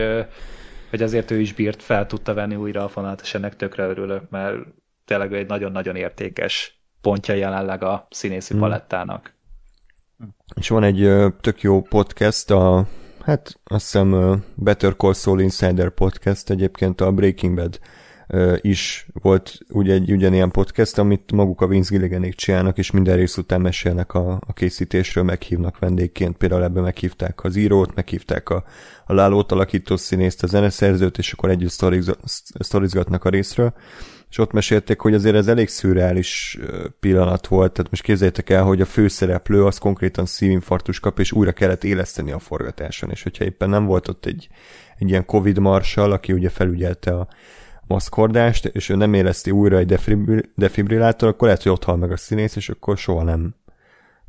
hogy 0.91 1.03
azért 1.03 1.31
ő 1.31 1.41
is 1.41 1.55
bírt, 1.55 1.83
fel 1.83 2.07
tudta 2.07 2.35
venni 2.35 2.57
újra 2.57 2.85
a 2.85 2.89
fonát, 2.89 3.21
és 3.21 3.35
ennek 3.35 3.57
tökre 3.57 3.87
örülök, 3.87 4.31
mert 4.31 4.57
tényleg 5.05 5.33
egy 5.33 5.47
nagyon-nagyon 5.47 5.97
értékes 5.97 6.83
pontja 7.01 7.35
jelenleg 7.35 7.83
a 7.83 8.07
színészi 8.11 8.53
hmm. 8.53 8.63
palettának. 8.63 9.34
És 10.55 10.69
van 10.69 10.83
egy 10.83 11.11
tök 11.41 11.61
jó 11.61 11.83
podcast, 11.83 12.51
a 12.51 12.87
hát 13.21 13.61
azt 13.65 13.85
hiszem 13.85 14.43
Better 14.55 14.97
Call 14.97 15.13
Saul 15.15 15.41
Insider 15.41 15.91
Podcast 15.91 16.51
egyébként 16.51 17.01
a 17.01 17.13
Breaking 17.13 17.55
Bad 17.55 17.79
is 18.61 19.07
volt 19.13 19.59
ugye 19.69 19.93
egy 19.93 20.13
ugyanilyen 20.13 20.51
podcast, 20.51 20.99
amit 20.99 21.33
maguk 21.33 21.61
a 21.61 21.67
Vince 21.67 21.95
Gilliganék 21.95 22.35
csinálnak, 22.35 22.79
és 22.79 22.91
minden 22.91 23.17
rész 23.17 23.37
után 23.37 23.61
mesélnek 23.61 24.15
a, 24.15 24.41
a 24.47 24.53
készítésről, 24.53 25.25
meghívnak 25.25 25.79
vendégként, 25.79 26.37
például 26.37 26.63
ebbe 26.63 26.81
meghívták 26.81 27.45
az 27.45 27.57
írót, 27.57 27.95
meghívták 27.95 28.49
a, 28.49 28.65
a 29.07 29.15
Lálót 29.15 29.53
alakító 29.53 29.97
színészt, 29.97 30.43
a 30.43 30.47
zeneszerzőt, 30.47 31.19
és 31.19 31.33
akkor 31.33 31.51
együtt 31.51 31.83
sztorizgatnak 32.59 33.25
a 33.25 33.29
részről, 33.29 33.75
és 34.35 34.41
ott 34.41 34.53
mesélték, 34.53 35.01
hogy 35.01 35.15
azért 35.15 35.35
ez 35.35 35.47
elég 35.47 35.69
szürreális 35.69 36.59
pillanat 37.01 37.47
volt, 37.47 37.73
tehát 37.73 37.91
most 37.91 38.03
képzeljétek 38.03 38.51
el, 38.51 38.63
hogy 38.63 38.81
a 38.81 38.85
főszereplő 38.85 39.65
az 39.65 39.79
konkrétan 39.79 40.27
szívinfarktus 40.27 41.01
kap, 41.01 41.19
és 41.19 41.33
újra 41.33 41.53
kellett 41.53 41.85
éleszteni 41.85 42.33
a 42.33 42.39
forgatáson, 42.39 43.11
és 43.11 43.23
hogyha 43.23 43.45
éppen 43.45 43.69
nem 43.69 43.85
volt 43.85 44.09
ott 44.09 44.27
egy, 44.27 44.49
egy 44.99 45.09
ilyen 45.09 45.25
Covid 45.25 45.59
marsal, 45.59 46.13
aki 46.13 46.33
ugye 46.33 46.49
felügyelte 46.49 47.11
a, 47.11 47.29
maszkordást, 47.87 48.65
és 48.65 48.89
ő 48.89 48.95
nem 48.95 49.15
érezti 49.15 49.51
újra 49.51 49.79
egy 49.79 49.99
defibrillátor, 50.55 51.29
akkor 51.29 51.47
lehet, 51.47 51.63
hogy 51.63 51.73
ott 51.73 51.85
hal 51.85 51.97
meg 51.97 52.13
a 52.13 52.17
színész, 52.17 52.57
és 52.57 52.69
akkor 52.69 52.99
soha 52.99 53.23
nem 53.23 53.55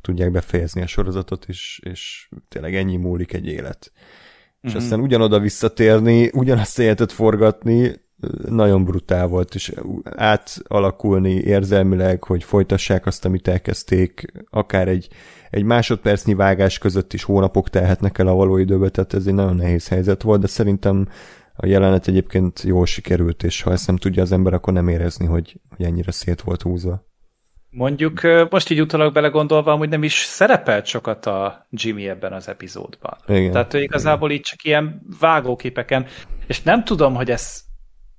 tudják 0.00 0.30
befejezni 0.30 0.82
a 0.82 0.86
sorozatot, 0.86 1.44
és, 1.48 1.80
és 1.84 2.28
tényleg 2.48 2.74
ennyi 2.74 2.96
múlik 2.96 3.32
egy 3.32 3.46
élet. 3.46 3.92
Mm-hmm. 3.92 4.60
És 4.60 4.72
mhm. 4.72 4.82
aztán 4.82 5.00
ugyanoda 5.00 5.38
visszatérni, 5.38 6.30
ugyanazt 6.32 6.78
a 6.78 6.82
életet 6.82 7.12
forgatni, 7.12 8.04
nagyon 8.48 8.84
brutál 8.84 9.26
volt, 9.26 9.54
és 9.54 9.72
átalakulni 10.04 11.30
érzelmileg, 11.30 12.24
hogy 12.24 12.44
folytassák 12.44 13.06
azt, 13.06 13.24
amit 13.24 13.48
elkezdték, 13.48 14.24
akár 14.50 14.88
egy, 14.88 15.08
egy 15.50 15.62
másodpercnyi 15.62 16.34
vágás 16.34 16.78
között 16.78 17.12
is 17.12 17.22
hónapok 17.22 17.70
telhetnek 17.70 18.18
el 18.18 18.26
a 18.26 18.34
való 18.34 18.56
időbe, 18.56 18.88
tehát 18.88 19.14
ez 19.14 19.26
egy 19.26 19.34
nagyon 19.34 19.56
nehéz 19.56 19.88
helyzet 19.88 20.22
volt, 20.22 20.40
de 20.40 20.46
szerintem 20.46 21.08
a 21.56 21.66
jelenet 21.66 22.08
egyébként 22.08 22.62
jól 22.62 22.86
sikerült, 22.86 23.42
és 23.42 23.62
ha 23.62 23.72
ezt 23.72 23.86
nem 23.86 23.96
tudja 23.96 24.22
az 24.22 24.32
ember, 24.32 24.54
akkor 24.54 24.72
nem 24.72 24.88
érezni, 24.88 25.26
hogy, 25.26 25.60
hogy 25.76 25.86
ennyire 25.86 26.10
szét 26.10 26.40
volt 26.40 26.62
húzva. 26.62 27.04
Mondjuk 27.70 28.20
most 28.50 28.70
így 28.70 28.80
utalak 28.80 29.12
belegondolva, 29.12 29.76
hogy 29.76 29.88
nem 29.88 30.02
is 30.02 30.14
szerepelt 30.14 30.86
sokat 30.86 31.26
a 31.26 31.66
Jimmy 31.70 32.08
ebben 32.08 32.32
az 32.32 32.48
epizódban. 32.48 33.16
Igen, 33.26 33.52
Tehát 33.52 33.74
ő 33.74 33.82
igazából 33.82 34.28
igen. 34.28 34.40
így 34.40 34.46
csak 34.46 34.64
ilyen 34.64 35.02
vágóképeken, 35.20 36.06
és 36.46 36.62
nem 36.62 36.84
tudom, 36.84 37.14
hogy 37.14 37.30
ez 37.30 37.65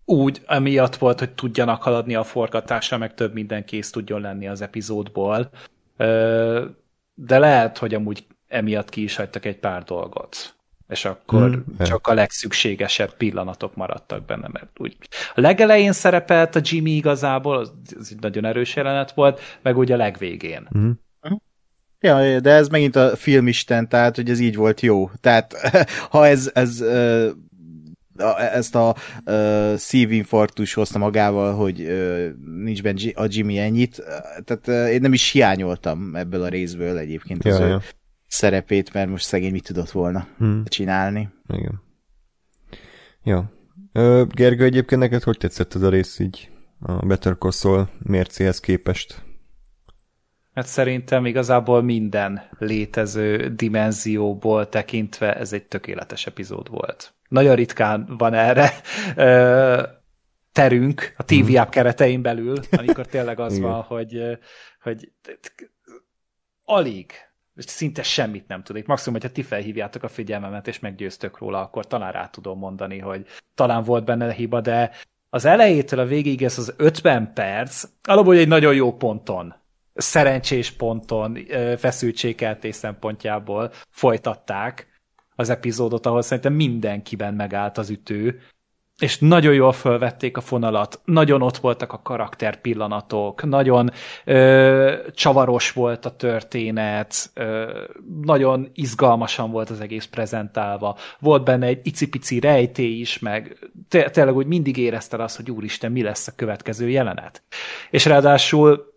úgy 0.10 0.42
emiatt 0.46 0.96
volt, 0.96 1.20
hogy 1.20 1.32
tudjanak 1.32 1.84
haladni 1.84 2.16
a 2.16 2.24
forgatásra, 2.24 2.98
meg 2.98 3.14
több 3.14 3.34
minden 3.34 3.66
kész 3.66 3.90
tudjon 3.90 4.22
lenni 4.22 4.48
az 4.48 4.62
epizódból, 4.62 5.50
de 7.14 7.40
lehet, 7.40 7.78
hogy 7.78 7.94
amúgy 7.94 8.26
emiatt 8.48 8.90
ki 8.90 9.04
is 9.04 9.16
hagytak 9.16 9.46
egy 9.46 9.58
pár 9.58 9.84
dolgot 9.84 10.58
és 10.90 11.06
akkor 11.06 11.50
hmm, 11.50 11.86
csak 11.86 12.08
a 12.08 12.14
legszükségesebb 12.14 13.14
pillanatok 13.14 13.76
maradtak 13.76 14.26
benne, 14.26 14.48
mert 14.52 14.80
úgy 14.80 14.98
a 15.36 15.42
legelején 15.42 15.92
szerepelt 15.92 16.56
a 16.56 16.60
Jimmy 16.64 16.92
igazából, 16.92 17.58
az, 17.58 17.74
az 18.00 18.12
egy 18.12 18.22
nagyon 18.22 18.46
erős 18.46 18.76
jelenet 18.76 19.12
volt, 19.12 19.40
meg 19.62 19.78
úgy 19.78 19.92
a 19.92 19.98
legvégén. 19.98 20.68
Hmm. 20.70 21.00
Ja, 22.00 22.40
de 22.40 22.52
ez 22.52 22.68
megint 22.68 22.96
a 22.96 23.16
filmisten, 23.16 23.90
tehát 23.90 24.16
hogy 24.16 24.30
ez 24.30 24.40
így 24.40 24.56
volt 24.56 24.82
jó. 24.82 25.10
Tehát 25.22 25.54
ha 26.12 26.28
ez, 26.28 26.52
ez 26.54 26.84
ezt 28.54 28.76
a 28.76 28.96
uh, 29.26 29.76
szívinfarktus 29.76 30.74
hozta 30.74 30.98
magával, 30.98 31.56
hogy 31.56 31.82
uh, 31.82 32.28
nincs 32.64 32.84
benne 32.84 33.12
a 33.14 33.26
Jimmy 33.30 33.58
ennyit, 33.58 34.04
tehát 34.46 34.68
uh, 34.68 34.94
én 34.94 35.02
nem 35.02 35.14
is 35.14 35.32
hiányoltam 35.32 36.16
ebből 36.16 36.44
a 36.44 36.48
részből 36.48 36.98
egyébként 36.98 37.46
az 37.46 37.60
ja, 37.60 37.66
ő 37.66 37.70
ja 37.70 37.82
szerepét, 38.28 38.94
mert 38.94 39.10
most 39.10 39.26
szegény 39.26 39.52
mit 39.52 39.64
tudott 39.64 39.92
volna 39.92 40.28
hmm. 40.38 40.64
csinálni. 40.66 41.30
Igen. 41.48 41.82
Jó. 43.24 43.44
Ö, 43.94 44.24
Gergő, 44.30 44.64
egyébként 44.64 45.02
neked 45.02 45.24
hogy 45.24 45.38
tetszett 45.38 45.76
ez 45.76 45.82
a 45.82 45.90
rész 45.90 46.20
így 46.20 46.50
a 46.80 47.06
Better 47.06 47.36
Call 47.38 47.52
Saul 47.52 47.90
mércéhez 48.00 48.60
képest? 48.60 49.26
Hát 50.54 50.66
szerintem 50.66 51.26
igazából 51.26 51.82
minden 51.82 52.42
létező 52.60 53.50
dimenzióból 53.56 54.70
tekintve 54.70 55.36
ez 55.36 55.54
egy 55.54 55.64
tökéletes 55.64 56.26
epizód 56.26 56.70
volt. 56.70 57.14
Nagyon 57.28 57.56
ritkán 57.56 58.16
van 58.18 58.34
erre 58.34 58.72
terünk 60.52 61.14
a 61.18 61.24
TV 61.24 61.56
app 61.56 61.70
keretein 61.70 62.22
belül, 62.22 62.60
amikor 62.72 63.06
tényleg 63.06 63.40
az 63.40 63.60
van, 63.68 63.82
hogy, 63.82 64.38
hogy 64.82 65.12
alig 66.64 67.12
szinte 67.56 68.04
semmit 68.04 68.48
nem 68.48 68.64
tudok. 68.64 68.86
Maximum, 68.86 69.20
hogyha 69.20 69.36
ti 69.36 69.44
felhívjátok 69.44 70.04
a 70.04 70.08
figyelmemet, 70.08 70.68
és 70.68 70.80
meggyőztök 70.80 71.38
róla, 71.38 71.62
akkor 71.62 71.88
talán 71.88 72.12
rá 72.12 72.28
tudom 72.28 72.60
mondani, 72.60 73.00
hogy 73.00 73.26
talán 73.56 73.84
volt 73.84 74.06
benne 74.06 74.34
hiba, 74.34 74.62
de 74.62 74.92
az 75.30 75.46
elejétől 75.46 76.00
a 76.00 76.06
végig 76.06 76.44
ez 76.44 76.58
az 76.58 76.74
50 76.78 77.34
perc, 77.34 77.84
alapból 78.04 78.36
egy 78.36 78.48
nagyon 78.48 78.74
jó 78.74 78.94
ponton, 78.94 79.56
szerencsés 79.94 80.72
ponton, 80.72 81.38
feszültségkeltés 81.78 82.76
szempontjából 82.76 83.72
folytatták 83.90 84.97
az 85.40 85.50
epizódot, 85.50 86.06
ahol 86.06 86.22
szerintem 86.22 86.54
mindenkiben 86.54 87.34
megállt 87.34 87.78
az 87.78 87.90
ütő, 87.90 88.40
és 89.00 89.20
nagyon 89.20 89.54
jól 89.54 89.72
felvették 89.72 90.38
a 90.38 90.42
fonalat, 90.42 91.02
nagyon 91.06 91.42
ott 91.42 91.58
voltak 91.58 91.94
a 91.94 92.02
karakter 92.02 92.62
pillanatok, 92.62 93.44
nagyon 93.44 93.92
ö, 94.26 94.94
csavaros 95.14 95.72
volt 95.72 96.06
a 96.06 96.16
történet, 96.16 97.30
ö, 97.34 97.82
nagyon 98.22 98.70
izgalmasan 98.74 99.52
volt 99.52 99.70
az 99.70 99.82
egész 99.82 100.06
prezentálva, 100.06 100.98
volt 101.20 101.44
benne 101.44 101.66
egy 101.66 101.80
icipici 101.84 102.40
rejtély 102.40 103.00
is, 103.00 103.20
meg 103.20 103.70
tényleg 103.90 104.36
úgy 104.36 104.48
mindig 104.48 104.78
érezted 104.78 105.20
azt, 105.20 105.36
hogy 105.36 105.52
úristen, 105.52 105.92
mi 105.92 106.02
lesz 106.02 106.28
a 106.28 106.36
következő 106.36 106.90
jelenet. 106.90 107.44
És 107.90 108.06
ráadásul 108.06 108.94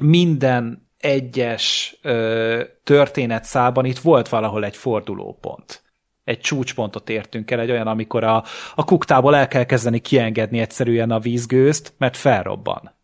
minden 0.00 0.85
egyes 0.98 1.98
ö, 2.02 2.62
történet 2.84 3.44
szában 3.44 3.84
itt 3.84 3.98
volt 3.98 4.28
valahol 4.28 4.64
egy 4.64 4.76
fordulópont 4.76 5.84
egy 6.26 6.40
csúcspontot 6.40 7.08
értünk 7.08 7.50
el, 7.50 7.60
egy 7.60 7.70
olyan, 7.70 7.86
amikor 7.86 8.24
a, 8.24 8.44
a 8.74 8.84
kuktából 8.84 9.36
el 9.36 9.48
kell 9.48 9.64
kezdeni 9.64 9.98
kiengedni 9.98 10.58
egyszerűen 10.58 11.10
a 11.10 11.18
vízgőzt, 11.18 11.94
mert 11.98 12.16
felrobban 12.16 12.94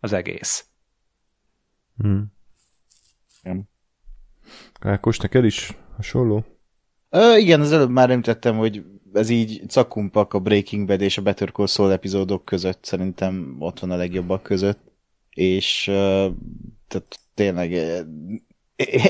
az 0.00 0.12
egész. 0.12 0.66
Hmm. 1.96 2.32
Ákos, 4.80 5.18
neked 5.18 5.44
is 5.44 5.76
hasonló? 5.96 6.44
Ö, 7.08 7.36
igen, 7.36 7.60
az 7.60 7.72
előbb 7.72 7.90
már 7.90 8.10
említettem, 8.10 8.56
hogy 8.56 8.84
ez 9.12 9.28
így 9.28 9.62
cakumpak 9.68 10.34
a 10.34 10.40
Breaking 10.40 10.86
Bad 10.86 11.00
és 11.00 11.18
a 11.18 11.22
Better 11.22 11.52
Call 11.52 11.66
Saul 11.66 11.92
epizódok 11.92 12.44
között, 12.44 12.84
szerintem 12.84 13.56
ott 13.58 13.78
van 13.78 13.90
a 13.90 13.96
legjobbak 13.96 14.42
között, 14.42 14.80
és 15.30 15.88
uh, 15.88 16.26
tehát 16.92 17.18
tényleg 17.34 17.72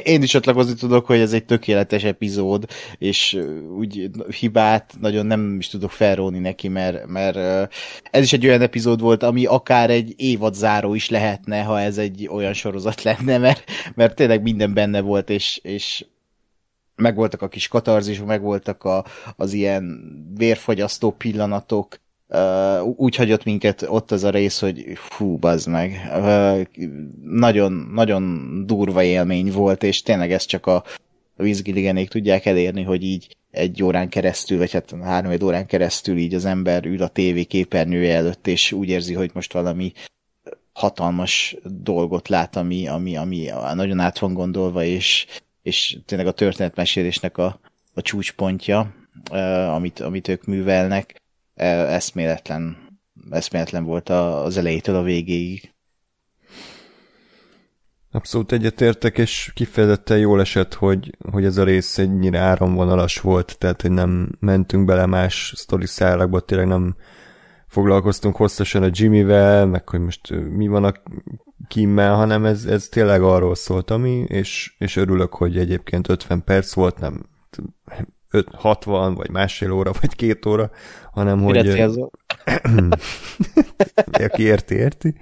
én 0.04 0.22
is 0.22 0.30
csatlakozni 0.30 0.74
tudok, 0.74 1.06
hogy 1.06 1.18
ez 1.18 1.32
egy 1.32 1.44
tökéletes 1.44 2.04
epizód, 2.04 2.66
és 2.98 3.38
úgy 3.76 4.10
hibát 4.38 4.94
nagyon 5.00 5.26
nem 5.26 5.56
is 5.58 5.68
tudok 5.68 5.90
felróni 5.90 6.38
neki, 6.38 6.68
mert, 6.68 7.06
mert 7.06 7.36
ez 8.10 8.22
is 8.22 8.32
egy 8.32 8.46
olyan 8.46 8.60
epizód 8.60 9.00
volt, 9.00 9.22
ami 9.22 9.44
akár 9.46 9.90
egy 9.90 10.14
évad 10.16 10.54
záró 10.54 10.94
is 10.94 11.10
lehetne, 11.10 11.62
ha 11.62 11.80
ez 11.80 11.98
egy 11.98 12.28
olyan 12.30 12.52
sorozat 12.52 13.02
lenne, 13.12 13.38
mert, 13.38 13.70
mert 13.94 14.14
tényleg 14.14 14.42
minden 14.42 14.74
benne 14.74 15.00
volt, 15.00 15.30
és, 15.30 15.60
és 15.62 16.04
megvoltak 16.96 17.42
a 17.42 17.48
kis 17.48 17.68
katarzisok, 17.68 18.26
megvoltak 18.26 18.84
a, 18.84 19.04
az 19.36 19.52
ilyen 19.52 20.12
vérfogyasztó 20.36 21.10
pillanatok, 21.10 22.00
Uh, 22.34 22.82
úgy 22.96 23.16
hagyott 23.16 23.44
minket 23.44 23.84
ott 23.88 24.10
az 24.10 24.24
a 24.24 24.30
rész, 24.30 24.60
hogy 24.60 24.84
fú, 24.94 25.36
bazd 25.36 25.68
meg. 25.68 26.10
Uh, 26.14 26.60
nagyon, 27.22 27.72
nagyon 27.72 28.52
durva 28.66 29.02
élmény 29.02 29.52
volt, 29.52 29.82
és 29.82 30.02
tényleg 30.02 30.32
ezt 30.32 30.48
csak 30.48 30.66
a 30.66 30.84
vízgiligenék 31.36 32.08
tudják 32.08 32.46
elérni, 32.46 32.82
hogy 32.82 33.02
így 33.02 33.36
egy 33.50 33.82
órán 33.82 34.08
keresztül, 34.08 34.58
vagy 34.58 34.72
hát 34.72 34.94
három 35.02 35.32
órán 35.42 35.66
keresztül 35.66 36.16
így 36.16 36.34
az 36.34 36.44
ember 36.44 36.84
ül 36.84 37.02
a 37.02 37.08
tévé 37.08 37.44
képernyője 37.44 38.16
előtt, 38.16 38.46
és 38.46 38.72
úgy 38.72 38.88
érzi, 38.88 39.14
hogy 39.14 39.30
most 39.34 39.52
valami 39.52 39.92
hatalmas 40.72 41.56
dolgot 41.64 42.28
lát, 42.28 42.56
ami, 42.56 42.86
ami, 42.86 43.16
ami 43.16 43.50
nagyon 43.74 44.00
át 44.00 44.18
van 44.18 44.34
gondolva, 44.34 44.84
és, 44.84 45.26
és 45.62 45.98
tényleg 46.06 46.26
a 46.26 46.32
történetmesélésnek 46.32 47.38
a, 47.38 47.60
a 47.94 48.02
csúcspontja, 48.02 48.94
uh, 49.30 49.74
amit, 49.74 50.00
amit 50.00 50.28
ők 50.28 50.44
művelnek 50.44 51.21
eszméletlen, 51.54 52.76
eszméletlen 53.30 53.84
volt 53.84 54.08
az 54.08 54.56
elejétől 54.56 54.96
a 54.96 55.02
végéig. 55.02 55.72
Abszolút 58.10 58.52
egyetértek, 58.52 59.18
és 59.18 59.50
kifejezetten 59.54 60.18
jól 60.18 60.40
esett, 60.40 60.74
hogy, 60.74 61.16
hogy 61.30 61.44
ez 61.44 61.56
a 61.56 61.64
rész 61.64 61.98
ennyire 61.98 62.38
áramvonalas 62.38 63.20
volt, 63.20 63.58
tehát 63.58 63.82
hogy 63.82 63.90
nem 63.90 64.28
mentünk 64.40 64.84
bele 64.84 65.06
más 65.06 65.52
sztori 65.56 65.86
szállakba, 65.86 66.40
tényleg 66.40 66.66
nem 66.66 66.96
foglalkoztunk 67.66 68.36
hosszasan 68.36 68.82
a 68.82 68.88
Jimmyvel, 68.92 69.66
meg 69.66 69.88
hogy 69.88 70.00
most 70.00 70.30
mi 70.30 70.68
van 70.68 70.84
a 70.84 70.92
Kimmel, 71.68 72.14
hanem 72.14 72.44
ez, 72.44 72.64
ez 72.64 72.88
tényleg 72.88 73.22
arról 73.22 73.54
szólt, 73.54 73.90
ami, 73.90 74.24
és, 74.28 74.74
és 74.78 74.96
örülök, 74.96 75.34
hogy 75.34 75.58
egyébként 75.58 76.08
50 76.08 76.44
perc 76.44 76.72
volt, 76.72 76.98
nem 76.98 77.26
5, 78.32 78.48
60, 78.54 79.14
vagy 79.14 79.30
másfél 79.30 79.72
óra, 79.72 79.92
vagy 80.00 80.16
két 80.16 80.46
óra, 80.46 80.70
hanem 81.12 81.38
Mire 81.38 81.86
hogy... 81.86 82.00
Aki 84.24 84.42
érti, 84.42 84.74
érti, 84.74 85.14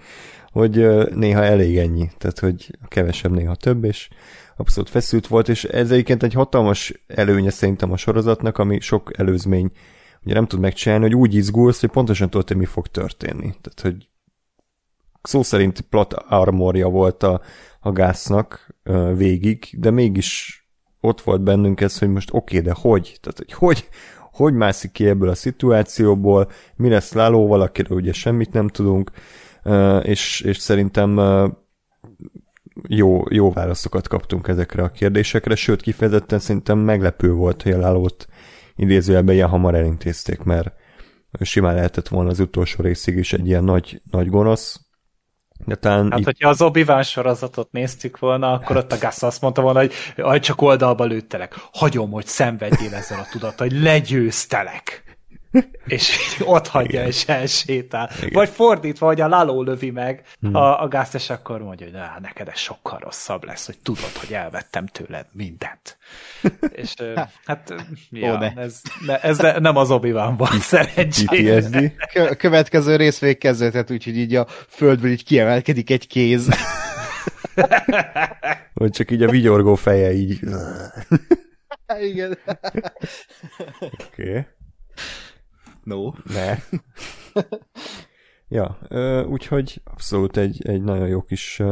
hogy 0.52 1.06
néha 1.14 1.42
elég 1.42 1.78
ennyi, 1.78 2.10
tehát 2.18 2.38
hogy 2.38 2.78
kevesebb, 2.88 3.32
néha 3.32 3.54
több, 3.54 3.84
és 3.84 4.08
abszolút 4.56 4.90
feszült 4.90 5.26
volt, 5.26 5.48
és 5.48 5.64
ez 5.64 5.90
egyébként 5.90 6.22
egy 6.22 6.32
hatalmas 6.32 6.92
előnye 7.06 7.50
szerintem 7.50 7.92
a 7.92 7.96
sorozatnak, 7.96 8.58
ami 8.58 8.80
sok 8.80 9.18
előzmény 9.18 9.70
ugye 10.24 10.34
nem 10.34 10.46
tud 10.46 10.60
megcsinálni, 10.60 11.04
hogy 11.04 11.14
úgy 11.14 11.34
izgulsz, 11.34 11.80
hogy 11.80 11.90
pontosan 11.90 12.30
tudod, 12.30 12.48
hogy 12.48 12.56
mi 12.56 12.64
fog 12.64 12.86
történni. 12.86 13.54
Tehát, 13.60 13.80
hogy 13.80 14.08
szó 15.22 15.42
szerint 15.42 15.80
plat 15.80 16.12
armorja 16.12 16.88
volt 16.88 17.22
a, 17.22 17.40
a 17.80 17.92
gásznak 17.92 18.74
uh, 18.84 19.16
végig, 19.16 19.68
de 19.72 19.90
mégis 19.90 20.59
ott 21.00 21.20
volt 21.20 21.42
bennünk 21.42 21.80
ez, 21.80 21.98
hogy 21.98 22.08
most 22.08 22.30
oké, 22.32 22.58
okay, 22.58 22.68
de 22.68 22.80
hogy? 22.80 23.18
Tehát, 23.20 23.38
hogy 23.38 23.52
hogy, 23.52 23.88
hogy 24.32 24.54
mászik 24.54 24.92
ki 24.92 25.08
ebből 25.08 25.28
a 25.28 25.34
szituációból, 25.34 26.50
mi 26.76 26.88
lesz 26.88 27.12
Lálóval, 27.12 27.60
akiről 27.60 27.98
ugye 27.98 28.12
semmit 28.12 28.52
nem 28.52 28.68
tudunk, 28.68 29.10
és, 30.02 30.40
és 30.40 30.56
szerintem 30.58 31.20
jó, 32.88 33.22
jó 33.28 33.52
válaszokat 33.52 34.08
kaptunk 34.08 34.48
ezekre 34.48 34.82
a 34.82 34.90
kérdésekre, 34.90 35.54
sőt 35.54 35.82
kifejezetten 35.82 36.38
szerintem 36.38 36.78
meglepő 36.78 37.32
volt, 37.32 37.62
hogy 37.62 37.72
a 37.72 37.78
Lálót 37.78 38.26
idézőjelben 38.76 39.34
ilyen 39.34 39.48
hamar 39.48 39.74
elintézték, 39.74 40.42
mert 40.42 40.72
simán 41.40 41.74
lehetett 41.74 42.08
volna 42.08 42.30
az 42.30 42.40
utolsó 42.40 42.82
részig 42.82 43.16
is 43.16 43.32
egy 43.32 43.46
ilyen 43.46 43.64
nagy, 43.64 44.02
nagy 44.10 44.28
gonosz, 44.28 44.89
de 45.64 45.74
talán 45.74 46.10
hát, 46.10 46.18
itt... 46.18 46.24
hogyha 46.24 46.48
az 46.48 46.62
obi 46.62 46.84
sorozatot 47.02 47.72
néztük 47.72 48.18
volna, 48.18 48.52
akkor 48.52 48.76
ott 48.76 48.92
a 48.92 48.96
Gus 49.00 49.22
azt 49.22 49.40
mondta 49.40 49.62
volna, 49.62 49.78
hogy 49.78 49.92
aj, 50.16 50.40
csak 50.40 50.62
oldalba 50.62 51.04
lőttelek. 51.04 51.54
Hagyom, 51.72 52.10
hogy 52.10 52.26
szenvedjél 52.26 52.94
ezzel 52.94 53.18
a 53.18 53.26
tudat, 53.30 53.58
hogy 53.58 53.72
legyőztelek. 53.72 55.09
és 55.86 56.36
ott 56.44 56.66
hagyja, 56.66 56.98
Igen. 56.98 57.06
és 57.06 57.24
elsétál. 57.26 58.10
Igen. 58.16 58.30
Vagy 58.32 58.48
fordítva, 58.48 59.06
hogy 59.06 59.20
a 59.20 59.28
Laló 59.28 59.62
lövi 59.62 59.90
meg 59.90 60.22
hmm. 60.40 60.54
a, 60.54 60.82
a 60.82 60.88
gázt, 60.88 61.14
és 61.14 61.30
akkor 61.30 61.62
mondja, 61.62 61.86
hogy 61.86 61.94
na, 61.94 62.16
neked 62.20 62.48
ez 62.48 62.58
sokkal 62.58 62.98
rosszabb 62.98 63.44
lesz, 63.44 63.66
hogy 63.66 63.78
tudod, 63.78 64.12
hogy 64.20 64.32
elvettem 64.32 64.86
tőled 64.86 65.26
mindent. 65.32 65.98
és 66.82 66.94
hát, 67.44 67.74
ja, 68.10 68.38
Ó, 68.38 68.60
ez, 68.60 68.80
ne, 69.06 69.20
ez 69.20 69.38
ne, 69.38 69.58
nem 69.58 69.76
az 69.76 69.90
obi 69.90 70.12
van 70.12 70.38
szerencsére. 70.60 71.92
A 72.14 72.34
következő 72.34 72.96
rész 72.96 73.18
végkezdődhet, 73.18 73.90
úgyhogy 73.90 74.16
így 74.16 74.34
a 74.34 74.46
földből 74.68 75.10
így 75.10 75.24
kiemelkedik 75.24 75.90
egy 75.90 76.06
kéz. 76.06 76.48
Vagy 78.74 78.90
csak 78.90 79.10
így 79.10 79.22
a 79.22 79.30
vigyorgó 79.30 79.74
feje 79.74 80.12
így. 80.12 80.40
Igen. 82.00 82.38
Oké. 83.80 84.28
Okay. 84.28 84.44
No. 85.90 86.10
Ne. 86.34 86.58
ja, 88.58 88.78
úgyhogy 89.24 89.80
abszolút 89.84 90.36
egy, 90.36 90.66
egy 90.66 90.82
nagyon 90.82 91.08
jó 91.08 91.22
kis 91.22 91.62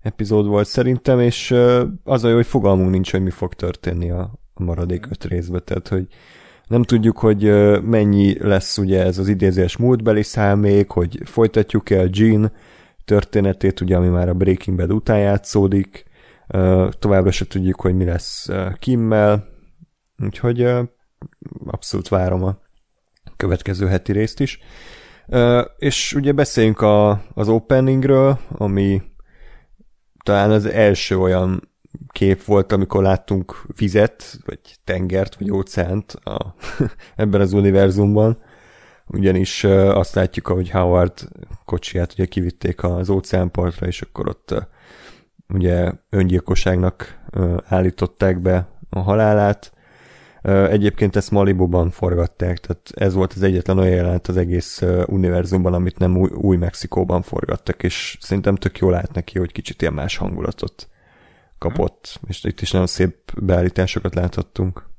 epizód 0.00 0.46
volt 0.46 0.66
szerintem, 0.66 1.20
és 1.20 1.50
az 2.04 2.24
a 2.24 2.28
jó, 2.28 2.34
hogy 2.34 2.46
fogalmunk 2.46 2.90
nincs, 2.90 3.10
hogy 3.10 3.22
mi 3.22 3.30
fog 3.30 3.54
történni 3.54 4.10
a, 4.10 4.38
a 4.54 4.62
maradék 4.62 5.06
öt 5.10 5.24
részbe, 5.24 5.60
tehát 5.60 5.88
hogy 5.88 6.06
nem 6.66 6.82
tudjuk, 6.82 7.18
hogy 7.18 7.42
mennyi 7.82 8.38
lesz 8.38 8.78
ugye 8.78 9.04
ez 9.04 9.18
az 9.18 9.28
idézés 9.28 9.76
múltbeli 9.76 10.22
számék, 10.22 10.90
hogy 10.90 11.20
folytatjuk 11.24 11.90
el 11.90 12.08
Jean 12.10 12.52
történetét, 13.04 13.80
ugye, 13.80 13.96
ami 13.96 14.08
már 14.08 14.28
a 14.28 14.34
Breaking 14.34 14.76
Bad 14.76 14.92
után 14.92 15.18
játszódik, 15.18 16.04
továbbra 16.98 17.30
se 17.30 17.46
tudjuk, 17.46 17.80
hogy 17.80 17.94
mi 17.94 18.04
lesz 18.04 18.48
Kimmel, 18.78 19.46
úgyhogy 20.18 20.66
abszolút 21.66 22.08
várom 22.08 22.42
a 22.44 22.60
következő 23.36 23.86
heti 23.86 24.12
részt 24.12 24.40
is. 24.40 24.58
És 25.76 26.12
ugye 26.12 26.32
beszéljünk 26.32 26.80
a, 26.80 27.22
az 27.34 27.48
openingről, 27.48 28.38
ami 28.48 29.02
talán 30.24 30.50
az 30.50 30.66
első 30.66 31.18
olyan 31.18 31.70
kép 32.08 32.44
volt, 32.44 32.72
amikor 32.72 33.02
láttunk 33.02 33.66
vizet, 33.76 34.38
vagy 34.46 34.60
tengert, 34.84 35.34
vagy 35.34 35.50
óceánt 35.50 36.12
a, 36.12 36.54
ebben 37.16 37.40
az 37.40 37.52
univerzumban. 37.52 38.42
Ugyanis 39.06 39.64
azt 39.64 40.14
látjuk, 40.14 40.48
ahogy 40.48 40.70
Howard 40.70 41.28
kocsiját 41.64 42.12
ugye 42.12 42.24
kivitték 42.24 42.82
az 42.82 43.10
óceánpartra, 43.10 43.86
és 43.86 44.02
akkor 44.02 44.28
ott 44.28 44.54
ugye 45.48 45.92
öngyilkosságnak 46.10 47.20
állították 47.64 48.40
be 48.40 48.68
a 48.90 48.98
halálát, 48.98 49.72
Egyébként 50.42 51.16
ezt 51.16 51.30
Malibuban 51.30 51.90
forgatták, 51.90 52.58
tehát 52.58 52.90
ez 52.94 53.14
volt 53.14 53.32
az 53.32 53.42
egyetlen 53.42 53.78
olyan 53.78 53.94
jelent 53.94 54.26
az 54.26 54.36
egész 54.36 54.82
univerzumban, 55.06 55.74
amit 55.74 55.98
nem 55.98 56.16
új, 56.16 56.30
új 56.34 56.56
Mexikóban 56.56 57.22
forgattak, 57.22 57.82
és 57.82 58.16
szerintem 58.20 58.56
tök 58.56 58.78
jól 58.78 58.94
állt 58.94 59.12
neki, 59.12 59.38
hogy 59.38 59.52
kicsit 59.52 59.82
ilyen 59.82 59.94
más 59.94 60.16
hangulatot 60.16 60.88
kapott, 61.58 62.16
hmm. 62.20 62.28
és 62.28 62.44
itt 62.44 62.60
is 62.60 62.70
nagyon 62.70 62.86
szép 62.86 63.14
beállításokat 63.40 64.14
láthattunk. 64.14 64.90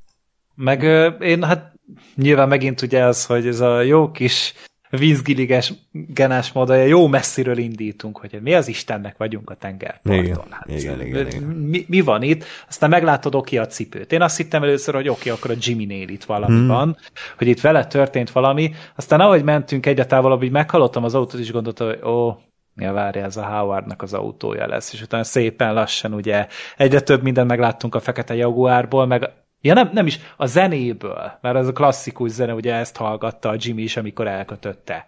Meg 0.56 0.84
én 1.22 1.44
hát 1.44 1.74
nyilván 2.16 2.48
megint 2.48 2.82
ugye 2.82 3.04
az, 3.04 3.26
hogy 3.26 3.48
ez 3.48 3.60
a 3.60 3.82
jó 3.82 4.12
kis 4.12 4.54
vízgiliges 4.98 5.74
genás 5.92 6.52
modellja, 6.52 6.86
jó 6.86 7.08
messziről 7.08 7.58
indítunk, 7.58 8.18
hogy 8.18 8.40
mi 8.42 8.54
az 8.54 8.68
Istennek 8.68 9.18
vagyunk 9.18 9.50
a 9.50 9.56
tengerparton. 9.56 10.24
Igen, 10.24 10.38
hát, 10.50 10.70
igen, 10.70 11.02
igen, 11.02 11.28
igen. 11.28 11.44
Mi, 11.44 11.86
mi, 11.88 12.02
van 12.02 12.22
itt? 12.22 12.44
Aztán 12.68 12.90
meglátod 12.90 13.36
oké 13.36 13.58
a 13.58 13.68
cipőt. 13.68 14.12
Én 14.12 14.22
azt 14.22 14.38
hittem 14.38 14.64
először, 14.64 14.94
hogy 14.94 15.10
oké, 15.10 15.30
akkor 15.30 15.52
a 15.52 15.56
Jimmy-nél 15.58 16.08
itt 16.08 16.24
valami 16.24 16.56
hmm. 16.56 16.68
van, 16.68 16.98
hogy 17.38 17.48
itt 17.48 17.62
vele 17.62 17.88
történt 17.88 18.32
valami. 18.32 18.74
Aztán 18.96 19.20
ahogy 19.20 19.44
mentünk 19.44 19.86
egyre 19.86 20.06
távolabb, 20.06 20.44
így 20.44 20.52
meghallottam 20.52 21.04
az 21.04 21.16
autót, 21.16 21.40
és 21.40 21.52
gondoltam, 21.52 21.88
hogy 21.88 22.04
ó, 22.04 22.38
ja, 22.76 22.94
várja, 22.94 23.24
ez 23.24 23.38
a 23.38 23.46
Howardnak 23.46 24.02
az 24.02 24.14
autója 24.14 24.68
lesz, 24.68 24.94
és 24.94 25.02
utána 25.02 25.24
szépen 25.24 25.74
lassan 25.74 26.14
ugye 26.14 26.48
egyre 26.78 27.00
több 27.00 27.24
mindent 27.24 27.48
megláttunk 27.48 27.96
a 27.96 28.00
fekete 28.00 28.36
Jaguárból, 28.36 29.06
meg 29.06 29.30
Ja, 29.66 29.74
nem, 29.74 29.90
nem 29.94 30.06
is, 30.06 30.20
a 30.38 30.46
zenéből, 30.46 31.32
mert 31.42 31.56
ez 31.56 31.68
a 31.68 31.72
klasszikus 31.72 32.32
zene, 32.32 32.54
ugye 32.54 32.74
ezt 32.74 32.98
hallgatta 32.98 33.50
a 33.50 33.56
Jimmy 33.58 33.82
is, 33.82 33.98
amikor 33.98 34.28
elkötötte 34.28 35.08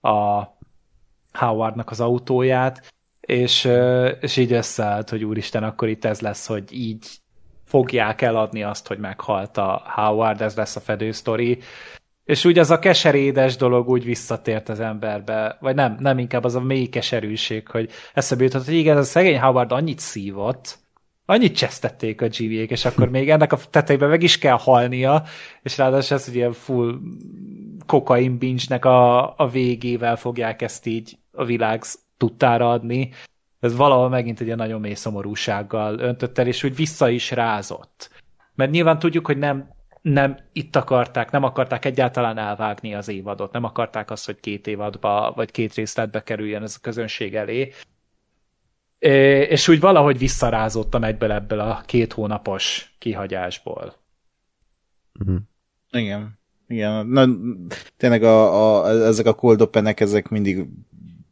a 0.00 0.42
Howardnak 1.32 1.90
az 1.90 2.00
autóját, 2.00 2.94
és, 3.20 3.68
és 4.20 4.36
így 4.36 4.52
összeállt, 4.52 5.08
hogy 5.08 5.24
úristen, 5.24 5.62
akkor 5.62 5.88
itt 5.88 6.04
ez 6.04 6.20
lesz, 6.20 6.46
hogy 6.46 6.72
így 6.72 7.06
fogják 7.64 8.22
eladni 8.22 8.62
azt, 8.62 8.86
hogy 8.86 8.98
meghalt 8.98 9.56
a 9.56 9.82
Howard, 9.94 10.40
ez 10.40 10.56
lesz 10.56 10.76
a 10.76 10.80
fedősztori, 10.80 11.58
és 12.24 12.44
úgy 12.44 12.58
az 12.58 12.70
a 12.70 12.78
keserédes 12.78 13.56
dolog 13.56 13.88
úgy 13.88 14.04
visszatért 14.04 14.68
az 14.68 14.80
emberbe, 14.80 15.56
vagy 15.60 15.74
nem, 15.74 15.96
nem 15.98 16.18
inkább 16.18 16.44
az 16.44 16.54
a 16.54 16.60
mély 16.60 16.86
keserűség, 16.86 17.68
hogy 17.68 17.90
eszebe 18.14 18.44
jutott, 18.44 18.64
hogy 18.64 18.74
igen, 18.74 18.96
ez 18.96 19.06
a 19.06 19.08
szegény 19.08 19.40
Howard 19.40 19.72
annyit 19.72 19.98
szívott, 19.98 20.78
annyit 21.26 21.56
csesztették 21.56 22.20
a 22.20 22.26
gv 22.26 22.50
és 22.50 22.84
akkor 22.84 23.10
még 23.10 23.30
ennek 23.30 23.52
a 23.52 23.58
tetejében 23.70 24.08
meg 24.08 24.22
is 24.22 24.38
kell 24.38 24.56
halnia, 24.58 25.22
és 25.62 25.78
ráadásul 25.78 26.16
ez 26.16 26.28
ugye 26.28 26.52
full 26.52 26.98
kokain 27.86 28.38
binge 28.38 28.76
a, 28.76 29.34
a 29.36 29.48
végével 29.48 30.16
fogják 30.16 30.62
ezt 30.62 30.86
így 30.86 31.18
a 31.32 31.44
világ 31.44 31.82
tudtára 32.16 32.70
adni. 32.70 33.10
Ez 33.60 33.76
valahol 33.76 34.08
megint 34.08 34.40
egy 34.40 34.56
nagyon 34.56 34.80
mély 34.80 34.94
szomorúsággal 34.94 35.98
öntött 35.98 36.38
el, 36.38 36.46
és 36.46 36.64
úgy 36.64 36.76
vissza 36.76 37.08
is 37.08 37.30
rázott. 37.30 38.10
Mert 38.54 38.70
nyilván 38.70 38.98
tudjuk, 38.98 39.26
hogy 39.26 39.38
nem, 39.38 39.68
nem 40.02 40.36
itt 40.52 40.76
akarták, 40.76 41.30
nem 41.30 41.42
akarták 41.42 41.84
egyáltalán 41.84 42.38
elvágni 42.38 42.94
az 42.94 43.08
évadot, 43.08 43.52
nem 43.52 43.64
akarták 43.64 44.10
azt, 44.10 44.26
hogy 44.26 44.40
két 44.40 44.66
évadba, 44.66 45.32
vagy 45.36 45.50
két 45.50 45.74
részletbe 45.74 46.22
kerüljen 46.22 46.62
ez 46.62 46.74
a 46.76 46.80
közönség 46.82 47.34
elé, 47.34 47.72
és 48.98 49.68
úgy 49.68 49.80
valahogy 49.80 50.18
visszarázottam 50.18 51.04
egyből 51.04 51.32
ebből 51.32 51.60
a 51.60 51.82
két 51.86 52.12
hónapos 52.12 52.94
kihagyásból. 52.98 53.94
Mm. 55.30 55.36
Igen. 55.90 56.38
Igen. 56.68 57.06
Na, 57.06 57.26
tényleg 57.96 58.22
a, 58.22 58.80
a, 58.84 58.88
ezek 59.06 59.26
a 59.26 59.34
cold 59.34 59.60
openek, 59.60 60.00
ezek 60.00 60.28
mindig 60.28 60.66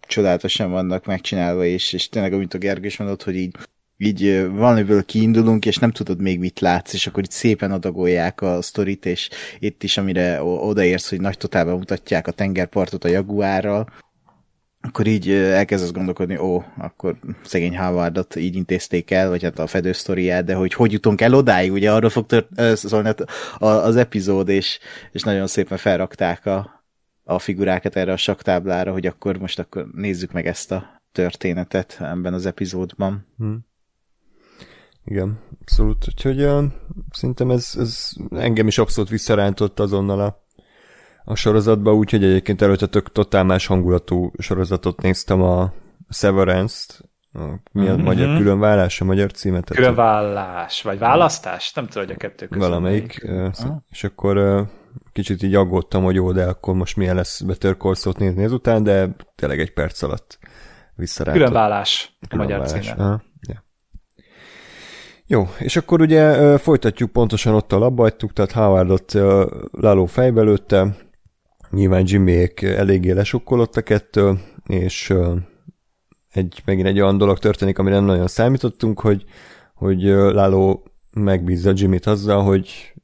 csodálatosan 0.01 0.71
vannak 0.71 1.07
megcsinálva, 1.07 1.65
és, 1.65 1.93
és 1.93 2.09
tényleg, 2.09 2.33
amit 2.33 2.55
a 2.55 2.59
Gergő 2.59 2.87
is 2.87 2.97
mondott, 2.97 3.23
hogy 3.23 3.37
így, 3.37 3.57
így 3.97 4.49
valamiből 4.51 5.05
kiindulunk, 5.05 5.67
és 5.67 5.77
nem 5.77 5.91
tudod 5.91 6.21
még 6.21 6.39
mit 6.39 6.61
látsz, 6.61 6.93
és 6.93 7.07
akkor 7.07 7.23
itt 7.23 7.31
szépen 7.31 7.73
adagolják 7.73 8.41
a 8.41 8.63
sztorit, 8.63 9.07
és 9.07 9.29
itt 9.59 9.83
is, 9.83 9.97
amire 9.97 10.43
odaérsz, 10.43 11.11
hogy 11.11 11.21
nagy 11.21 11.37
totálban 11.37 11.79
mutatják 11.79 12.27
a 12.27 12.33
tengerpartot 12.33 13.05
a 13.05 13.09
Jaguárral, 13.09 13.89
akkor 14.87 15.07
így 15.07 15.31
elkezdesz 15.31 15.93
gondolkodni, 15.93 16.39
ó, 16.39 16.63
akkor 16.79 17.17
szegény 17.45 17.79
Howardot 17.79 18.37
így 18.37 18.57
intézték 18.57 19.11
el, 19.11 19.29
vagy 19.29 19.43
hát 19.43 19.59
a 19.59 19.67
fedősztoriát, 19.67 20.45
de 20.45 20.55
hogy 20.55 20.75
hogy 20.75 20.93
jutunk 20.93 21.21
el 21.21 21.35
odáig, 21.35 21.73
ugye 21.73 21.93
arról 21.93 22.11
fog 22.11 22.27
tört, 22.27 22.77
szólni 22.77 23.13
az 23.59 23.97
epizód, 23.97 24.49
és, 24.49 24.79
és 25.13 25.23
nagyon 25.23 25.47
szépen 25.47 25.79
felrakták 25.79 26.47
a, 26.47 26.85
a 27.25 27.39
figurákat 27.39 27.97
erre 27.97 28.13
a 28.13 28.17
saktáblára, 28.17 28.93
hogy 28.93 29.07
akkor 29.07 29.39
most 29.39 29.59
akkor 29.59 29.87
nézzük 29.93 30.33
meg 30.33 30.47
ezt 30.47 30.73
a 30.73 31.03
történetet 31.13 31.97
ebben 32.01 32.35
az 32.35 32.47
epizódban. 32.47 33.27
Hmm. 33.37 33.67
Igen, 35.05 35.39
abszolút. 35.61 36.05
Úgyhogy 36.09 36.43
uh, 36.43 36.65
szerintem 37.11 37.51
ez, 37.51 37.73
ez 37.79 38.11
engem 38.31 38.67
is 38.67 38.79
abszolút 38.79 39.11
visszarántott 39.11 39.81
azonnal 39.81 40.21
a, 40.21 40.44
a 41.25 41.35
sorozatba, 41.35 41.95
úgyhogy 41.95 42.25
egyébként 42.25 42.63
előtte 42.63 42.87
tök 42.87 43.13
totál 43.13 43.45
más 43.45 43.67
hangulatú 43.67 44.33
sorozatot 44.39 45.03
néztem 45.03 45.43
a 45.43 45.73
Severance-t, 46.09 47.01
mi 47.73 47.89
a 47.89 47.93
mm-hmm. 47.93 48.03
magyar 48.03 48.37
különvállás, 48.37 49.01
a 49.01 49.05
magyar 49.05 49.33
címet? 49.33 49.71
Különvállás, 49.71 50.83
vagy 50.83 50.99
választás? 50.99 51.73
Nem 51.73 51.87
tudom, 51.87 52.07
hogy 52.07 52.15
a 52.15 52.19
kettő 52.19 52.47
között. 52.47 52.69
Valamelyik. 52.69 53.25
Ah. 53.25 53.77
És 53.91 54.05
akkor 54.05 54.65
kicsit 55.13 55.43
így 55.43 55.55
aggódtam, 55.55 56.03
hogy 56.03 56.15
jó, 56.15 56.33
de 56.33 56.45
akkor 56.45 56.75
most 56.75 56.97
milyen 56.97 57.15
lesz 57.15 57.41
Better 57.41 57.77
Call 57.77 57.95
Saul-t 57.95 58.19
nézni 58.19 58.43
ezután, 58.43 58.83
de 58.83 59.17
tényleg 59.35 59.61
egy 59.61 59.73
perc 59.73 60.03
alatt 60.03 60.39
visszarántott. 60.95 61.43
Különvállás, 61.43 62.17
a 62.31 62.37
magyar 62.37 62.67
címe. 62.67 62.95
Ja. 62.97 63.65
Jó, 65.27 65.49
és 65.59 65.77
akkor 65.77 66.01
ugye 66.01 66.59
folytatjuk 66.59 67.11
pontosan 67.11 67.55
ott 67.55 67.73
a 67.73 67.79
labbajtuk, 67.79 68.33
tehát 68.33 68.53
Howardot 68.53 69.13
Láló 69.71 70.07
fejbe 70.07 70.43
lőtte, 70.43 70.97
nyilván 71.75 72.05
Jimmyék 72.07 72.63
eléggé 72.63 73.11
lesokkolottak 73.11 73.91
ettől, 73.91 74.39
és 74.67 75.15
egy, 76.31 76.63
megint 76.65 76.87
egy 76.87 77.01
olyan 77.01 77.19
dolog 77.19 77.39
történik, 77.39 77.79
amire 77.79 77.95
nem 77.95 78.05
nagyon 78.05 78.27
számítottunk, 78.27 79.01
hogy, 79.01 79.25
hogy 79.75 80.03
Láló 80.03 80.87
megbízza 81.13 81.73
Jimmyt 81.75 82.07
azzal, 82.07 82.43
hogy 82.43 82.95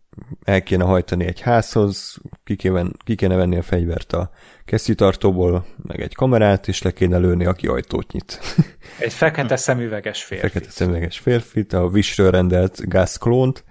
el 0.45 0.63
kéne 0.63 0.85
hajtani 0.85 1.25
egy 1.25 1.41
házhoz, 1.41 2.17
ki 2.45 2.57
kéne, 2.57 2.85
ki 3.05 3.15
kéne 3.15 3.35
venni 3.35 3.57
a 3.57 3.63
fegyvert 3.63 4.13
a 4.13 4.31
kesztyűtartóból, 4.65 5.67
meg 5.83 6.01
egy 6.01 6.15
kamerát, 6.15 6.69
és 6.69 6.83
le 6.83 6.91
kéne 6.91 7.19
lőni, 7.19 7.45
aki 7.45 7.67
ajtót 7.67 8.13
nyit. 8.13 8.41
Egy 8.99 9.13
fekete 9.13 9.57
szemüveges 9.57 10.25
férfi. 10.25 10.47
Fekete 10.47 10.71
szemüveges 10.71 11.19
férfit, 11.19 11.73
a 11.73 11.85
Wishről 11.85 12.31
rendelt 12.31 12.89
Gas 12.89 13.19
klónt, 13.19 13.65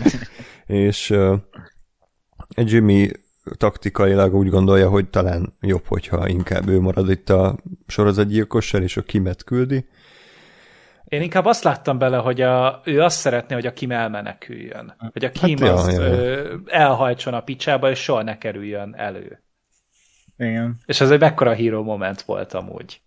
és 0.66 1.10
uh, 1.10 1.36
Jimmy 2.56 3.10
taktikailag 3.56 4.34
úgy 4.34 4.48
gondolja, 4.48 4.88
hogy 4.88 5.10
talán 5.10 5.56
jobb, 5.60 5.86
hogyha 5.86 6.28
inkább 6.28 6.68
ő 6.68 6.80
marad 6.80 7.10
itt 7.10 7.30
a 7.30 7.58
sorozatgyilkossal, 7.86 8.82
és 8.82 8.96
a 8.96 9.02
Kimet 9.02 9.44
küldi. 9.44 9.88
Én 11.04 11.22
inkább 11.22 11.44
azt 11.44 11.64
láttam 11.64 11.98
bele, 11.98 12.16
hogy 12.16 12.40
a, 12.40 12.80
ő 12.84 13.00
azt 13.00 13.18
szeretné, 13.18 13.54
hogy 13.54 13.66
a 13.66 13.72
Kim 13.72 13.90
elmeneküljön. 13.90 14.94
Hogy 15.12 15.24
a 15.24 15.30
Kim 15.30 15.58
hát, 15.58 15.68
azt 15.68 15.96
ja, 15.96 16.04
ja. 16.04 16.60
elhajtson 16.66 17.34
a 17.34 17.40
picsába, 17.40 17.90
és 17.90 17.98
soha 17.98 18.22
ne 18.22 18.38
kerüljön 18.38 18.94
elő. 18.96 19.42
Igen. 20.36 20.80
És 20.86 21.00
ez 21.00 21.10
egy 21.10 21.20
mekkora 21.20 21.52
híró 21.52 21.82
moment 21.82 22.22
volt 22.22 22.52
amúgy. 22.52 23.00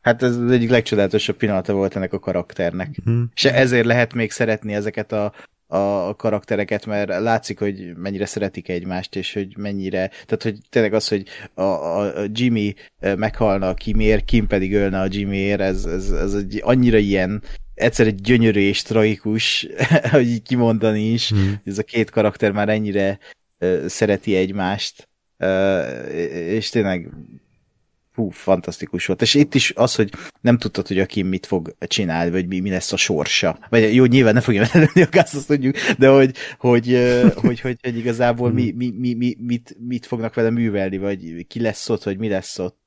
Hát 0.00 0.22
ez 0.22 0.36
az 0.36 0.50
egyik 0.50 0.70
legcsodálatosabb 0.70 1.36
pillanata 1.36 1.72
volt 1.72 1.96
ennek 1.96 2.12
a 2.12 2.18
karakternek. 2.18 2.96
Mm. 3.10 3.22
És 3.34 3.44
ezért 3.44 3.86
lehet 3.86 4.14
még 4.14 4.30
szeretni 4.30 4.74
ezeket 4.74 5.12
a 5.12 5.32
a 5.72 6.14
karaktereket, 6.16 6.86
mert 6.86 7.08
látszik, 7.08 7.58
hogy 7.58 7.96
mennyire 7.96 8.26
szeretik 8.26 8.68
egymást, 8.68 9.16
és 9.16 9.32
hogy 9.32 9.56
mennyire, 9.56 10.08
tehát 10.08 10.42
hogy 10.42 10.58
tényleg 10.68 10.94
az, 10.94 11.08
hogy 11.08 11.26
a, 11.54 11.62
a 11.62 12.12
Jimmy 12.32 12.74
meghalna 13.00 13.68
a 13.68 13.74
Kimért, 13.74 14.24
Kim 14.24 14.46
pedig 14.46 14.74
ölne 14.74 15.00
a 15.00 15.06
Jimmyért, 15.10 15.60
ez, 15.60 15.84
ez, 15.84 16.10
ez 16.10 16.34
egy 16.34 16.60
annyira 16.64 16.98
ilyen 16.98 17.42
egyszer 17.74 18.06
egy 18.06 18.20
gyönyörű 18.20 18.60
és 18.60 18.82
tragikus, 18.82 19.66
hogy 20.10 20.28
így 20.28 20.42
kimondani 20.42 21.12
is, 21.12 21.34
mm. 21.34 21.52
ez 21.64 21.78
a 21.78 21.82
két 21.82 22.10
karakter 22.10 22.52
már 22.52 22.68
ennyire 22.68 23.18
szereti 23.86 24.36
egymást, 24.36 25.08
és 26.30 26.68
tényleg 26.68 27.08
hú, 28.14 28.30
fantasztikus 28.30 29.06
volt. 29.06 29.22
És 29.22 29.34
itt 29.34 29.54
is 29.54 29.72
az, 29.76 29.94
hogy 29.94 30.10
nem 30.40 30.58
tudtad, 30.58 30.86
hogy 30.86 30.98
a 30.98 31.06
Kim 31.06 31.26
mit 31.26 31.46
fog 31.46 31.76
csinálni, 31.78 32.30
vagy 32.30 32.46
mi, 32.46 32.60
mi 32.60 32.70
lesz 32.70 32.92
a 32.92 32.96
sorsa. 32.96 33.58
Vagy 33.68 33.94
jó, 33.94 34.04
nyilván 34.04 34.32
nem 34.32 34.42
fogja 34.42 34.66
előni 34.72 35.02
a 35.02 35.08
gázt, 35.10 35.34
azt 35.34 35.46
tudjuk, 35.46 35.76
de 35.98 36.08
hogy, 36.08 36.36
hogy, 36.58 36.98
hogy, 37.34 37.60
hogy, 37.60 37.78
hogy 37.82 37.96
igazából 37.96 38.52
mi, 38.52 38.72
mi, 38.76 38.90
mi, 38.98 39.14
mi, 39.14 39.36
mit, 39.38 39.76
mit 39.88 40.06
fognak 40.06 40.34
vele 40.34 40.50
művelni, 40.50 40.98
vagy 40.98 41.46
ki 41.48 41.60
lesz 41.60 41.88
ott, 41.88 42.02
vagy 42.02 42.18
mi 42.18 42.28
lesz 42.28 42.58
ott 42.58 42.81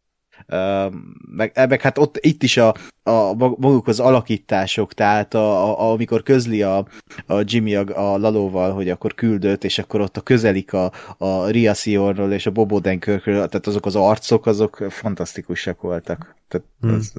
meg, 1.36 1.52
meg 1.70 1.82
hát 1.82 1.98
ott 1.98 2.18
itt 2.22 2.44
is 2.44 2.58
a, 2.58 2.76
a 3.04 3.34
maguk 3.34 3.88
az 3.88 4.00
alakítások, 4.00 4.94
tehát 4.94 5.34
a, 5.34 5.80
a, 5.80 5.92
amikor 5.92 6.24
közli 6.24 6.62
a, 6.62 6.88
a 7.26 7.42
Jimmy 7.44 7.76
a, 7.76 8.14
a 8.14 8.18
Lalóval, 8.18 8.72
hogy 8.72 8.90
akkor 8.90 9.14
küldött, 9.14 9.64
és 9.64 9.78
akkor 9.78 10.02
ott 10.02 10.18
a 10.18 10.22
közelik 10.22 10.74
a, 10.74 10.92
a 11.18 11.48
Ria 11.48 11.74
Sionról 11.74 12.32
és 12.32 12.46
a 12.46 12.52
Bob 12.52 12.72
Odenkirkről, 12.72 13.48
tehát 13.48 13.68
azok 13.68 13.86
az 13.86 13.96
arcok, 13.96 14.46
azok 14.46 14.86
fantasztikusak 14.90 15.82
voltak. 15.82 16.36
Tehát 16.48 16.68
hmm. 16.80 16.94
az, 16.94 17.14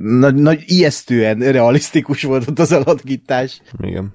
nagy, 0.00 0.34
nagy, 0.34 0.62
ijesztően 0.66 1.38
realisztikus 1.38 2.22
volt 2.22 2.48
ott 2.48 2.58
az 2.58 2.72
alakítás. 2.72 3.62
Igen. 3.80 4.14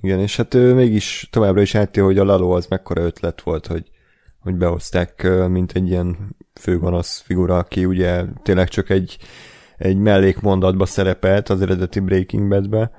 Igen, 0.00 0.20
és 0.20 0.36
hát 0.36 0.54
ő 0.54 0.74
mégis 0.74 1.28
továbbra 1.30 1.60
is 1.60 1.74
átél, 1.74 2.04
hogy 2.04 2.18
a 2.18 2.24
Laló 2.24 2.50
az 2.50 2.66
mekkora 2.66 3.02
ötlet 3.02 3.42
volt, 3.42 3.66
hogy 3.66 3.92
hogy 4.44 4.54
behozták, 4.54 5.28
mint 5.48 5.72
egy 5.72 5.88
ilyen 5.88 6.36
főgonosz 6.60 7.20
figura, 7.20 7.56
aki 7.58 7.84
ugye 7.84 8.24
tényleg 8.42 8.68
csak 8.68 8.90
egy, 8.90 9.18
egy 9.76 9.96
mellékmondatba 9.96 10.86
szerepelt 10.86 11.48
az 11.48 11.62
eredeti 11.62 12.00
Breaking 12.00 12.48
Badbe, 12.48 12.90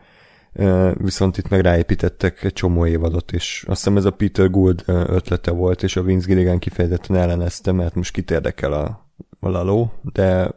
viszont 0.94 1.38
itt 1.38 1.50
meg 1.50 1.62
ráépítettek 1.62 2.44
egy 2.44 2.54
csomó 2.54 2.86
évadot, 2.86 3.32
és 3.32 3.66
azt 3.68 3.78
hiszem 3.84 3.98
ez 3.98 4.06
a 4.06 4.12
Peter 4.12 4.50
Gould 4.50 4.84
ötlete 4.88 5.52
volt, 5.52 5.84
és 5.84 5.96
a 5.96 6.04
Vince 6.04 6.28
Gilligan 6.28 6.60
kifejezetten 6.60 7.16
ellenezte, 7.16 7.72
mert 7.72 7.96
most 7.96 8.14
kit 8.14 8.32
érdekel 8.32 8.74
a, 8.74 9.10
a 9.40 9.50
Lalo, 9.50 9.90
de 10.02 10.52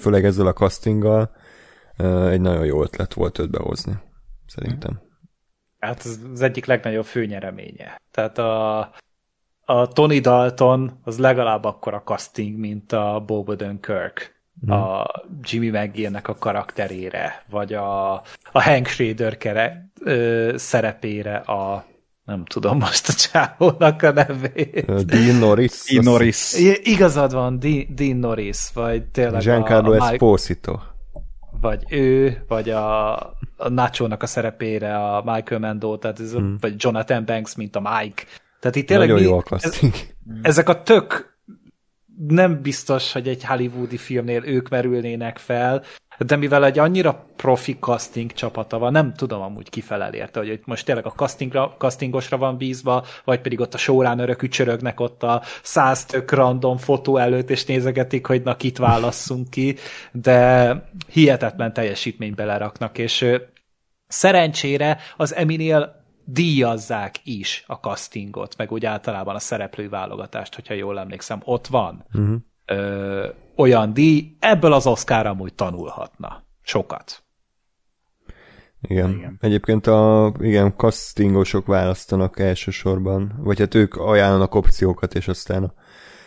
főleg 0.00 0.24
ezzel 0.24 0.46
a 0.46 0.52
castinggal 0.52 1.30
egy 2.30 2.40
nagyon 2.40 2.64
jó 2.64 2.82
ötlet 2.82 3.14
volt 3.14 3.38
őt 3.38 3.50
behozni, 3.50 3.92
szerintem. 4.46 5.00
Hát 5.78 5.98
ez 6.04 6.18
az 6.32 6.40
egyik 6.40 6.64
legnagyobb 6.64 7.04
főnyereménye. 7.04 8.00
Tehát 8.10 8.38
a, 8.38 8.80
a 9.64 9.88
Tony 9.88 10.20
Dalton 10.20 11.00
az 11.04 11.18
legalább 11.18 11.64
akkora 11.64 12.02
casting, 12.04 12.58
mint 12.58 12.92
a 12.92 13.22
Bob 13.26 13.48
Odenkirk 13.48 14.34
mm. 14.66 14.70
a 14.70 15.06
Jimmy 15.42 15.68
McGill-nek 15.68 16.28
a 16.28 16.34
karakterére, 16.34 17.44
vagy 17.50 17.72
a, 17.72 18.12
a 18.52 18.62
Hank 18.62 18.86
Schrader 18.86 19.36
kere, 19.36 19.90
ö, 20.00 20.52
szerepére 20.56 21.36
a 21.36 21.84
nem 22.24 22.44
tudom 22.44 22.78
most 22.78 23.08
a 23.08 23.12
csávónak 23.12 24.02
a 24.02 24.12
nevét. 24.12 25.04
Dean 25.04 25.36
Norris. 25.36 25.84
Dean 25.90 26.04
Norris. 26.04 26.54
I, 26.54 26.80
igazad 26.82 27.32
van, 27.32 27.58
Dean, 27.58 27.84
Dean 27.94 28.16
Norris, 28.16 28.58
vagy 28.74 29.04
tényleg 29.04 29.40
Giancarlo 29.40 29.92
a, 29.92 30.04
a 30.04 30.10
Esposito. 30.10 30.78
Vagy 31.60 31.84
ő, 31.88 32.44
vagy 32.48 32.70
a, 32.70 33.14
a 33.56 33.68
Nacho-nak 33.68 34.22
a 34.22 34.26
szerepére 34.26 34.96
a 34.96 35.22
Michael 35.24 35.60
Mando, 35.60 35.96
tehát 35.96 36.20
ez, 36.20 36.32
hmm. 36.32 36.56
vagy 36.60 36.74
Jonathan 36.76 37.24
Banks, 37.24 37.54
mint 37.54 37.76
a 37.76 37.80
Mike. 37.80 38.22
Tehát 38.64 38.78
itt 38.78 38.86
tényleg 38.86 39.08
Nagyon 39.08 39.22
mi, 39.22 39.28
jó 39.28 39.38
a 39.38 39.42
casting. 39.42 39.92
Ez, 39.94 40.10
ezek 40.42 40.68
a 40.68 40.82
tök 40.82 41.36
nem 42.28 42.62
biztos, 42.62 43.12
hogy 43.12 43.28
egy 43.28 43.44
hollywoodi 43.44 43.96
filmnél 43.96 44.44
ők 44.44 44.68
merülnének 44.68 45.38
fel, 45.38 45.82
de 46.18 46.36
mivel 46.36 46.64
egy 46.64 46.78
annyira 46.78 47.26
profi 47.36 47.76
casting 47.80 48.32
csapata 48.32 48.78
van, 48.78 48.92
nem 48.92 49.14
tudom 49.14 49.42
amúgy 49.42 49.70
kifelel 49.70 50.14
érte, 50.14 50.38
hogy 50.38 50.60
most 50.64 50.84
tényleg 50.84 51.06
a 51.06 51.10
castingra, 51.10 51.74
castingosra 51.78 52.36
van 52.36 52.56
bízva, 52.56 53.04
vagy 53.24 53.40
pedig 53.40 53.60
ott 53.60 53.74
a 53.74 53.78
során 53.78 54.18
örök 54.18 54.42
ücsörögnek 54.42 55.00
ott 55.00 55.22
a 55.22 55.42
száz 55.62 56.04
tök 56.04 56.30
random 56.30 56.76
fotó 56.76 57.16
előtt, 57.16 57.50
és 57.50 57.64
nézegetik, 57.64 58.26
hogy 58.26 58.42
na 58.42 58.56
kit 58.56 58.78
válasszunk 58.78 59.50
ki, 59.50 59.76
de 60.12 60.74
hihetetlen 61.08 61.72
teljesítményt 61.72 62.34
beleraknak, 62.34 62.98
és 62.98 63.26
szerencsére 64.06 64.98
az 65.16 65.34
Eminél 65.34 66.03
díjazzák 66.24 67.14
is 67.24 67.64
a 67.66 67.74
castingot, 67.74 68.56
meg 68.56 68.72
úgy 68.72 68.86
általában 68.86 69.34
a 69.34 69.38
szereplői 69.38 69.88
válogatást, 69.88 70.54
hogyha 70.54 70.74
jól 70.74 70.98
emlékszem, 70.98 71.40
ott 71.44 71.66
van 71.66 72.04
uh-huh. 72.12 72.36
ö, 72.66 73.28
olyan 73.56 73.92
díj, 73.92 74.36
ebből 74.38 74.72
az 74.72 74.86
Oscar 74.86 75.26
amúgy 75.26 75.54
tanulhatna 75.54 76.42
sokat. 76.62 77.24
Igen. 78.88 79.10
igen. 79.10 79.38
Egyébként 79.40 79.86
a 79.86 80.32
igen, 80.38 80.74
castingosok 80.76 81.66
választanak 81.66 82.38
elsősorban, 82.38 83.32
vagy 83.38 83.58
hát 83.58 83.74
ők 83.74 83.94
ajánlanak 83.94 84.54
opciókat, 84.54 85.14
és 85.14 85.28
aztán 85.28 85.64
a, 85.64 85.72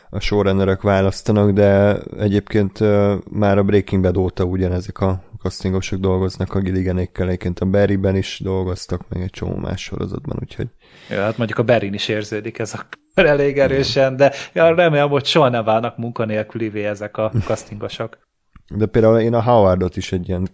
a 0.10 0.20
showrunnerek 0.20 0.82
választanak, 0.82 1.52
de 1.52 2.00
egyébként 2.18 2.80
uh, 2.80 3.14
már 3.32 3.58
a 3.58 3.64
Breaking 3.64 4.02
Bad 4.02 4.18
óta 4.18 4.44
ugyanezek 4.44 5.00
a 5.00 5.24
castingosok 5.48 6.00
dolgoznak 6.00 6.54
a 6.54 6.60
Gilliganékkel, 6.60 7.28
egyébként 7.28 7.60
a 7.60 7.66
Barryben 7.66 8.16
is 8.16 8.40
dolgoztak, 8.44 9.02
meg 9.10 9.22
egy 9.22 9.30
csomó 9.30 9.56
más 9.56 9.82
sorozatban, 9.82 10.38
úgyhogy... 10.42 10.68
Ja, 11.10 11.22
hát 11.22 11.38
mondjuk 11.38 11.60
a 11.60 11.64
Barryn 11.64 11.94
is 11.94 12.08
érződik 12.08 12.60
ez 12.60 12.74
a 12.74 12.86
elég 13.14 13.60
erősen, 13.60 14.16
de 14.16 14.34
ja, 14.54 14.76
remélem, 14.76 15.10
hogy 15.10 15.26
soha 15.26 15.50
nem 15.50 15.64
válnak 15.64 15.98
munkanélkülivé 15.98 16.86
ezek 16.86 17.18
a 17.18 17.32
castingosok. 17.48 18.27
De 18.76 18.86
például 18.86 19.20
én 19.20 19.34
a 19.34 19.44
Howardot 19.44 19.98
is 19.98 20.12
egy 20.12 20.28
ilyen 20.28 20.48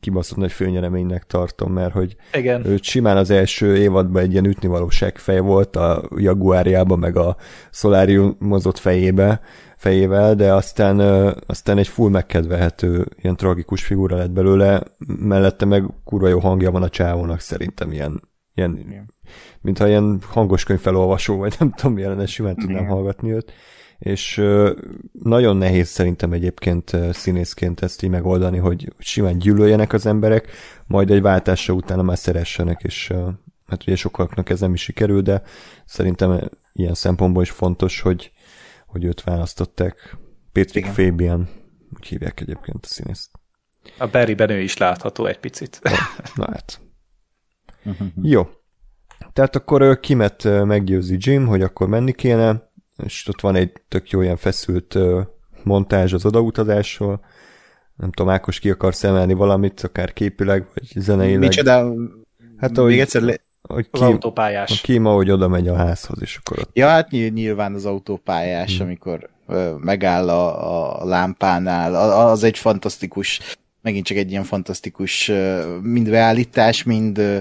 kibaszott 0.00 0.38
nagy 0.38 0.52
főnyereménynek 0.52 1.24
tartom, 1.24 1.72
mert 1.72 1.92
hogy 1.92 2.16
Igen. 2.32 2.66
ő 2.66 2.78
simán 2.82 3.16
az 3.16 3.30
első 3.30 3.76
évadban 3.76 4.22
egy 4.22 4.32
ilyen 4.32 4.46
ütnivaló 4.46 4.88
fej 5.14 5.38
volt 5.38 5.76
a 5.76 6.08
Jaguárjában, 6.16 6.98
meg 6.98 7.16
a 7.16 7.36
mozott 8.38 8.78
fejébe, 8.78 9.40
fejével, 9.76 10.34
de 10.34 10.52
aztán, 10.52 11.00
aztán 11.46 11.78
egy 11.78 11.88
full 11.88 12.10
megkedvelhető, 12.10 13.06
ilyen 13.22 13.36
tragikus 13.36 13.84
figura 13.84 14.16
lett 14.16 14.30
belőle, 14.30 14.82
mellette 15.06 15.64
meg 15.64 15.84
kurva 16.04 16.28
jó 16.28 16.38
hangja 16.38 16.70
van 16.70 16.82
a 16.82 16.88
csávónak 16.88 17.40
szerintem 17.40 17.92
ilyen, 17.92 18.22
ilyen 18.54 19.14
mintha 19.60 19.88
ilyen 19.88 20.18
hangos 20.28 20.62
felolvasó, 20.62 21.36
vagy 21.36 21.54
nem 21.58 21.70
tudom, 21.70 21.92
milyen, 21.92 22.26
simán 22.26 22.56
tudnám 22.56 22.86
hallgatni 22.86 23.32
őt 23.32 23.52
és 23.98 24.42
nagyon 25.12 25.56
nehéz 25.56 25.88
szerintem 25.88 26.32
egyébként 26.32 26.96
színészként 27.12 27.80
ezt 27.80 28.02
így 28.02 28.10
megoldani, 28.10 28.58
hogy 28.58 28.92
simán 28.98 29.38
gyűlöljenek 29.38 29.92
az 29.92 30.06
emberek, 30.06 30.50
majd 30.86 31.10
egy 31.10 31.22
váltásra 31.22 31.74
utána 31.74 32.02
már 32.02 32.18
szeressenek, 32.18 32.82
és 32.82 33.12
hát 33.66 33.82
ugye 33.82 33.96
sokaknak 33.96 34.50
ez 34.50 34.60
nem 34.60 34.74
is 34.74 34.82
sikerül, 34.82 35.22
de 35.22 35.42
szerintem 35.84 36.50
ilyen 36.72 36.94
szempontból 36.94 37.42
is 37.42 37.50
fontos, 37.50 38.00
hogy, 38.00 38.32
hogy 38.86 39.04
őt 39.04 39.22
választották. 39.22 40.16
Patrick 40.52 40.76
Igen. 40.76 40.92
Fabian, 40.92 41.48
úgy 41.96 42.06
hívják 42.06 42.40
egyébként 42.40 42.84
a 42.84 42.88
színészt. 42.88 43.30
A 43.98 44.06
Barryben 44.06 44.50
ő 44.50 44.60
is 44.60 44.76
látható 44.76 45.26
egy 45.26 45.38
picit. 45.38 45.80
Na 46.34 46.46
hát. 46.50 46.80
Jó. 48.22 48.48
Tehát 49.32 49.56
akkor 49.56 50.00
Kimet 50.00 50.64
meggyőzi 50.64 51.16
Jim, 51.18 51.46
hogy 51.46 51.62
akkor 51.62 51.88
menni 51.88 52.12
kéne, 52.12 52.67
és 53.04 53.28
ott 53.28 53.40
van 53.40 53.54
egy 53.54 53.72
tök 53.88 54.10
jó 54.10 54.22
ilyen 54.22 54.36
feszült 54.36 54.98
montázs 55.62 56.12
az 56.12 56.24
odautazásról. 56.24 57.20
Nem 57.96 58.10
tudom, 58.10 58.32
Ákos 58.32 58.58
ki 58.58 58.70
akarsz 58.70 59.04
emelni 59.04 59.32
valamit, 59.32 59.80
akár 59.80 60.12
képileg, 60.12 60.66
vagy 60.74 61.02
zeneileg. 61.02 61.38
Micsoda? 61.38 61.92
Hát, 62.56 62.78
ahogy, 62.78 62.90
Még 62.90 63.00
egyszer 63.00 63.22
le... 63.22 63.36
hogy 63.62 63.90
ki, 63.90 63.90
az 63.92 64.00
autópályás. 64.00 64.70
A 64.70 64.82
Kim, 64.82 65.06
ahogy 65.06 65.30
oda 65.30 65.48
megy 65.48 65.68
a 65.68 65.76
házhoz, 65.76 66.18
és 66.20 66.36
akkor 66.36 66.58
ott... 66.58 66.70
Ja, 66.72 66.88
hát 66.88 67.10
nyilván 67.10 67.74
az 67.74 67.84
autópályás, 67.84 68.76
hmm. 68.76 68.86
amikor 68.86 69.28
ö, 69.46 69.74
megáll 69.78 70.28
a, 70.28 71.00
a 71.00 71.04
lámpánál, 71.04 71.94
az 72.30 72.42
egy 72.42 72.58
fantasztikus, 72.58 73.40
megint 73.82 74.06
csak 74.06 74.16
egy 74.16 74.30
ilyen 74.30 74.44
fantasztikus 74.44 75.32
mind 75.82 76.10
beállítás, 76.10 76.82
mind 76.82 77.18
ö, 77.18 77.38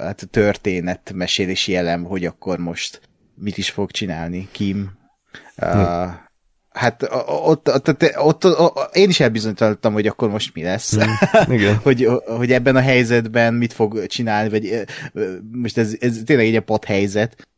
hát 0.00 0.28
történetmesélési 0.30 1.76
elem, 1.76 2.04
hogy 2.04 2.24
akkor 2.24 2.58
most 2.58 3.00
mit 3.42 3.58
is 3.58 3.70
fog 3.70 3.90
csinálni 3.90 4.48
Kim. 4.52 4.90
Uh, 5.56 6.10
hát 6.68 7.02
ott, 7.26 7.68
ott, 7.68 7.88
ott, 7.88 8.16
ott, 8.16 8.44
ott 8.44 8.94
én 8.94 9.08
is 9.08 9.20
elbizonyítottam, 9.20 9.92
hogy 9.92 10.06
akkor 10.06 10.30
most 10.30 10.54
mi 10.54 10.62
lesz. 10.62 10.96
Mm, 10.96 11.00
igen. 11.56 11.76
hogy, 11.76 12.08
hogy 12.24 12.52
ebben 12.52 12.76
a 12.76 12.80
helyzetben 12.80 13.54
mit 13.54 13.72
fog 13.72 14.06
csinálni, 14.06 14.48
vagy 14.48 14.84
most 15.52 15.78
ez, 15.78 15.96
ez 16.00 16.22
tényleg 16.24 16.54
egy 16.54 16.60
pat 16.60 16.84
helyzet. 16.84 17.48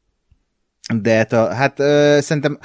De 0.94 1.16
hát, 1.16 1.33
a, 1.33 1.55
hát 1.55 1.77
szerintem 2.23 2.59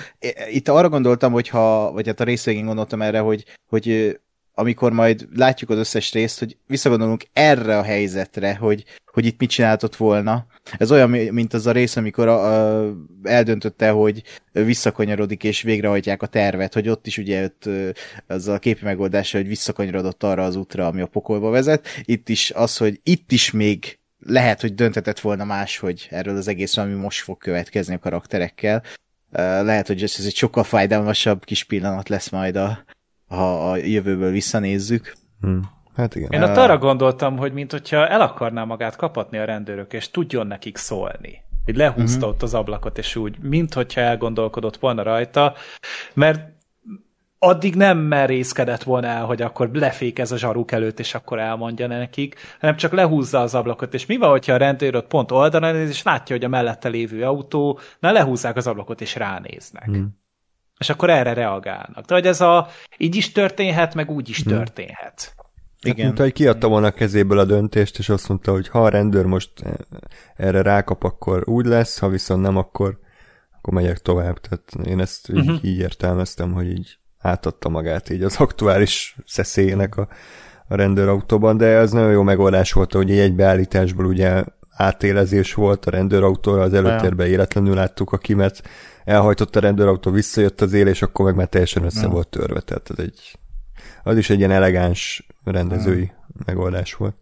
itt 0.49 0.67
arra 0.67 0.89
gondoltam, 0.89 1.31
hogy 1.31 1.47
ha, 1.47 1.91
vagy 1.91 2.07
hát 2.07 2.19
a 2.19 2.23
részvégén 2.23 2.65
gondoltam 2.65 3.01
erre, 3.01 3.19
hogy, 3.19 3.45
hogy 3.69 4.19
amikor 4.59 4.91
majd 4.91 5.27
látjuk 5.35 5.69
az 5.69 5.77
összes 5.77 6.11
részt, 6.13 6.39
hogy 6.39 6.57
visszagondolunk 6.67 7.23
erre 7.33 7.77
a 7.77 7.83
helyzetre, 7.83 8.55
hogy, 8.55 8.83
hogy 9.05 9.25
itt 9.25 9.39
mit 9.39 9.49
csináltott 9.49 9.95
volna. 9.95 10.45
Ez 10.77 10.91
olyan, 10.91 11.09
mint 11.09 11.53
az 11.53 11.67
a 11.67 11.71
rész, 11.71 11.95
amikor 11.95 12.27
a, 12.27 12.37
a, 12.45 12.93
eldöntötte, 13.23 13.89
hogy 13.89 14.23
visszakanyarodik 14.51 15.43
és 15.43 15.61
végrehajtják 15.61 16.21
a 16.21 16.27
tervet, 16.27 16.73
hogy 16.73 16.89
ott 16.89 17.07
is 17.07 17.17
ugye 17.17 17.43
ott, 17.43 17.69
az 18.27 18.47
a 18.47 18.59
képi 18.59 18.83
megoldása, 18.83 19.37
hogy 19.37 19.47
visszakanyarodott 19.47 20.23
arra 20.23 20.43
az 20.43 20.55
útra, 20.55 20.87
ami 20.87 21.01
a 21.01 21.07
pokolba 21.07 21.49
vezet. 21.49 21.87
Itt 22.03 22.29
is 22.29 22.51
az, 22.51 22.77
hogy 22.77 22.99
itt 23.03 23.31
is 23.31 23.51
még 23.51 23.99
lehet, 24.25 24.61
hogy 24.61 24.75
döntetett 24.75 25.19
volna 25.19 25.43
más, 25.43 25.77
hogy 25.77 26.07
erről 26.11 26.37
az 26.37 26.47
egész, 26.47 26.77
ami 26.77 26.93
most 26.93 27.23
fog 27.23 27.37
következni 27.37 27.93
a 27.93 27.99
karakterekkel. 27.99 28.83
Lehet, 29.31 29.87
hogy 29.87 30.03
ez 30.03 30.23
egy 30.25 30.35
sokkal 30.35 30.63
fájdalmasabb 30.63 31.43
kis 31.43 31.63
pillanat 31.63 32.09
lesz 32.09 32.29
majd 32.29 32.55
a, 32.55 32.83
ha 33.29 33.71
a 33.71 33.75
jövőből 33.75 34.31
visszanézzük. 34.31 35.13
Hmm. 35.41 35.61
Hát 35.95 36.15
igen. 36.15 36.31
Én 36.31 36.43
ott 36.43 36.57
arra 36.57 36.77
gondoltam, 36.77 37.37
hogy 37.37 37.53
mint 37.53 37.71
hogyha 37.71 38.07
el 38.07 38.21
akarná 38.21 38.63
magát 38.63 38.95
kapatni 38.95 39.37
a 39.37 39.45
rendőrök, 39.45 39.93
és 39.93 40.11
tudjon 40.11 40.47
nekik 40.47 40.77
szólni. 40.77 41.43
Hogy 41.65 41.75
lehúzta 41.75 42.17
uh-huh. 42.17 42.31
ott 42.31 42.43
az 42.43 42.53
ablakot, 42.53 42.97
és 42.97 43.15
úgy, 43.15 43.37
mint 43.41 43.73
hogyha 43.73 44.01
elgondolkodott 44.01 44.77
volna 44.77 45.03
rajta, 45.03 45.53
mert 46.13 46.57
addig 47.39 47.75
nem 47.75 47.97
merészkedett 47.97 48.83
volna 48.83 49.07
el, 49.07 49.25
hogy 49.25 49.41
akkor 49.41 49.69
lefékez 49.73 50.31
a 50.31 50.37
zsaruk 50.37 50.71
előtt, 50.71 50.99
és 50.99 51.15
akkor 51.15 51.39
elmondja 51.39 51.87
nekik, 51.87 52.35
hanem 52.59 52.75
csak 52.75 52.91
lehúzza 52.91 53.39
az 53.39 53.55
ablakot, 53.55 53.93
és 53.93 54.05
mi 54.05 54.17
van, 54.17 54.29
hogyha 54.29 54.53
a 54.53 54.57
rendőr 54.57 54.95
ott 54.95 55.07
pont 55.07 55.31
oldalán 55.31 55.75
néz, 55.75 55.89
és 55.89 56.03
látja, 56.03 56.35
hogy 56.35 56.45
a 56.45 56.49
mellette 56.49 56.89
lévő 56.89 57.23
autó, 57.23 57.79
na 57.99 58.11
lehúzzák 58.11 58.55
az 58.55 58.67
ablakot, 58.67 59.01
és 59.01 59.15
ránéznek. 59.15 59.85
Hmm 59.85 60.17
és 60.79 60.89
akkor 60.89 61.09
erre 61.09 61.33
reagálnak. 61.33 62.05
De 62.05 62.13
hogy 62.13 62.27
ez 62.27 62.41
a 62.41 62.67
így 62.97 63.15
is 63.15 63.31
történhet, 63.31 63.95
meg 63.95 64.11
úgy 64.11 64.29
is 64.29 64.43
hmm. 64.43 64.53
történhet. 64.53 65.35
Igen. 65.81 65.95
Hát, 65.95 66.05
mint 66.05 66.17
hogy 66.17 66.33
kiadta 66.33 66.67
volna 66.67 66.87
a 66.87 66.91
kezéből 66.91 67.39
a 67.39 67.45
döntést, 67.45 67.99
és 67.99 68.09
azt 68.09 68.27
mondta, 68.27 68.51
hogy 68.51 68.67
ha 68.67 68.83
a 68.83 68.89
rendőr 68.89 69.25
most 69.25 69.51
erre 70.35 70.61
rákap, 70.61 71.03
akkor 71.03 71.49
úgy 71.49 71.65
lesz, 71.65 71.99
ha 71.99 72.07
viszont 72.07 72.41
nem, 72.41 72.57
akkor, 72.57 72.99
akkor 73.57 73.73
megyek 73.73 73.97
tovább. 73.97 74.39
Tehát 74.39 74.87
én 74.87 74.99
ezt 74.99 75.29
uh-huh. 75.29 75.53
így, 75.53 75.65
így 75.65 75.79
értelmeztem, 75.79 76.53
hogy 76.53 76.71
így 76.71 76.97
átadta 77.17 77.69
magát 77.69 78.09
így 78.09 78.23
az 78.23 78.35
aktuális 78.37 79.15
szeszélyének 79.25 79.97
a, 79.97 80.07
a 80.67 80.75
rendőrautóban, 80.75 81.57
de 81.57 81.65
ez 81.65 81.91
nagyon 81.91 82.11
jó 82.11 82.23
megoldás 82.23 82.71
volt, 82.73 82.93
hogy 82.93 83.11
egy 83.11 83.35
beállításból 83.35 84.05
ugye 84.05 84.43
átélezés 84.69 85.53
volt 85.53 85.85
a 85.85 85.91
rendőrautóra, 85.91 86.61
az 86.61 86.73
előtérben 86.73 87.27
életlenül 87.27 87.75
láttuk 87.75 88.11
a 88.11 88.17
kimet, 88.17 88.63
elhajtott 89.09 89.55
a 89.55 89.59
rendőrautó, 89.59 90.11
visszajött 90.11 90.61
az 90.61 90.73
él, 90.73 90.87
és 90.87 91.01
akkor 91.01 91.25
meg 91.25 91.35
már 91.35 91.47
teljesen 91.47 91.83
össze 91.83 92.05
no. 92.05 92.09
volt 92.09 92.27
törve, 92.27 92.59
tehát 92.59 92.89
ez 92.89 93.03
egy, 93.03 93.37
az 94.03 94.17
is 94.17 94.29
egy 94.29 94.37
ilyen 94.37 94.51
elegáns 94.51 95.27
rendezői 95.43 96.11
no. 96.33 96.43
megoldás 96.45 96.93
volt. 96.93 97.15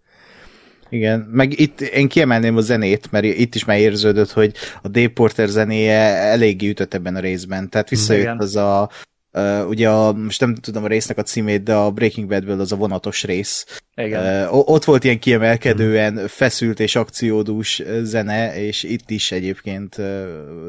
Igen, 0.89 1.19
meg 1.19 1.60
itt 1.60 1.82
én 1.82 2.08
kiemelném 2.08 2.58
a 2.58 2.62
zenét, 2.62 3.12
mert 3.12 3.26
itt 3.26 3.56
is 3.56 3.65
már 3.65 3.78
érződött, 3.78 4.32
hogy 4.32 4.54
a 4.82 4.88
Dave 4.88 5.08
Porter 5.08 5.47
zenéje 5.47 6.00
eléggé 6.15 6.69
ütött 6.69 6.93
ebben 6.93 7.15
a 7.15 7.19
részben, 7.19 7.69
tehát 7.69 7.89
visszajött 7.89 8.23
Igen. 8.23 8.39
az 8.39 8.56
a 8.56 8.89
Uh, 9.38 9.67
ugye 9.67 9.89
a, 9.89 10.13
most 10.13 10.39
nem 10.41 10.56
tudom 10.56 10.84
a 10.84 10.88
résznek 10.88 11.17
a 11.17 11.23
címét, 11.23 11.63
de 11.63 11.73
a 11.76 11.91
Breaking 11.91 12.28
Badből 12.28 12.60
az 12.60 12.71
a 12.71 12.76
vonatos 12.76 13.23
rész. 13.23 13.82
Igen. 13.95 14.47
Uh, 14.47 14.69
ott 14.69 14.84
volt 14.84 15.04
ilyen 15.04 15.19
kiemelkedően 15.19 16.28
feszült 16.28 16.80
és 16.80 16.95
akciódús 16.95 17.84
zene, 18.02 18.62
és 18.63 18.84
itt 18.84 19.10
is 19.10 19.32
egyébként 19.32 19.95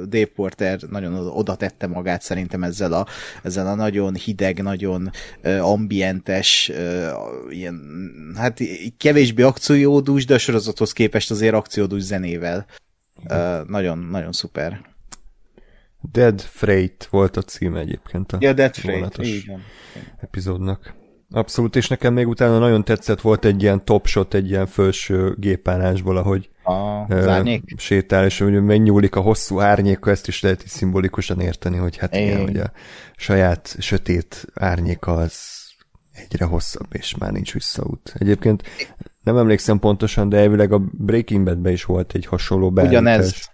Dave 0.08 0.30
Porter 0.34 0.80
nagyon 0.90 1.14
oda 1.14 1.54
tette 1.54 1.86
magát 1.86 2.22
szerintem 2.22 2.62
ezzel 2.62 2.92
a, 2.92 3.06
ezzel 3.42 3.66
a 3.66 3.74
nagyon 3.74 4.14
hideg, 4.14 4.62
nagyon 4.62 5.10
ambientes, 5.60 6.72
ilyen, 7.48 7.80
hát 8.36 8.60
kevésbé 8.96 9.42
akciódús, 9.42 10.24
de 10.24 10.34
a 10.34 10.38
sorozathoz 10.38 10.92
képest 10.92 11.30
azért 11.30 11.54
akciódús 11.54 12.02
zenével. 12.02 12.66
Uh, 13.30 13.66
nagyon, 13.66 13.98
nagyon 14.10 14.32
szuper. 14.32 14.80
Dead 16.12 16.40
Freight 16.40 17.04
volt 17.04 17.36
a 17.36 17.42
cím 17.42 17.76
egyébként 17.76 18.32
a 18.32 18.36
ja, 18.40 18.52
Dead 18.52 18.74
Freight, 18.74 19.18
igen. 19.18 19.62
epizódnak. 20.20 20.96
Abszolút, 21.30 21.76
és 21.76 21.88
nekem 21.88 22.12
még 22.12 22.28
utána 22.28 22.58
nagyon 22.58 22.84
tetszett, 22.84 23.20
volt 23.20 23.44
egy 23.44 23.62
ilyen 23.62 23.84
top 23.84 24.06
shot, 24.06 24.34
egy 24.34 24.50
ilyen 24.50 24.66
felső 24.66 25.34
gépállásból, 25.38 26.16
ahogy 26.16 26.50
a, 26.62 27.14
uh, 27.14 27.54
sétál, 27.76 28.24
és 28.24 28.38
hogy 28.38 28.62
megnyúlik 28.62 29.16
a 29.16 29.20
hosszú 29.20 29.60
árnyéka, 29.60 30.10
ezt 30.10 30.28
is 30.28 30.40
lehet 30.42 30.62
is 30.62 30.70
szimbolikusan 30.70 31.40
érteni, 31.40 31.76
hogy 31.76 31.96
hát 31.96 32.14
é. 32.14 32.24
igen, 32.24 32.40
hogy 32.40 32.56
a 32.56 32.72
saját 33.16 33.76
sötét 33.78 34.46
árnyéka 34.54 35.12
az 35.12 35.58
egyre 36.12 36.44
hosszabb, 36.44 36.88
és 36.90 37.16
már 37.16 37.32
nincs 37.32 37.52
visszaút. 37.52 38.14
Egyébként 38.18 38.62
nem 39.22 39.36
emlékszem 39.36 39.78
pontosan, 39.78 40.28
de 40.28 40.36
elvileg 40.36 40.72
a 40.72 40.78
Breaking 40.92 41.44
Badben 41.44 41.72
is 41.72 41.84
volt 41.84 42.14
egy 42.14 42.26
hasonló 42.26 42.70
beállítás. 42.70 43.00
Ugyanez, 43.00 43.50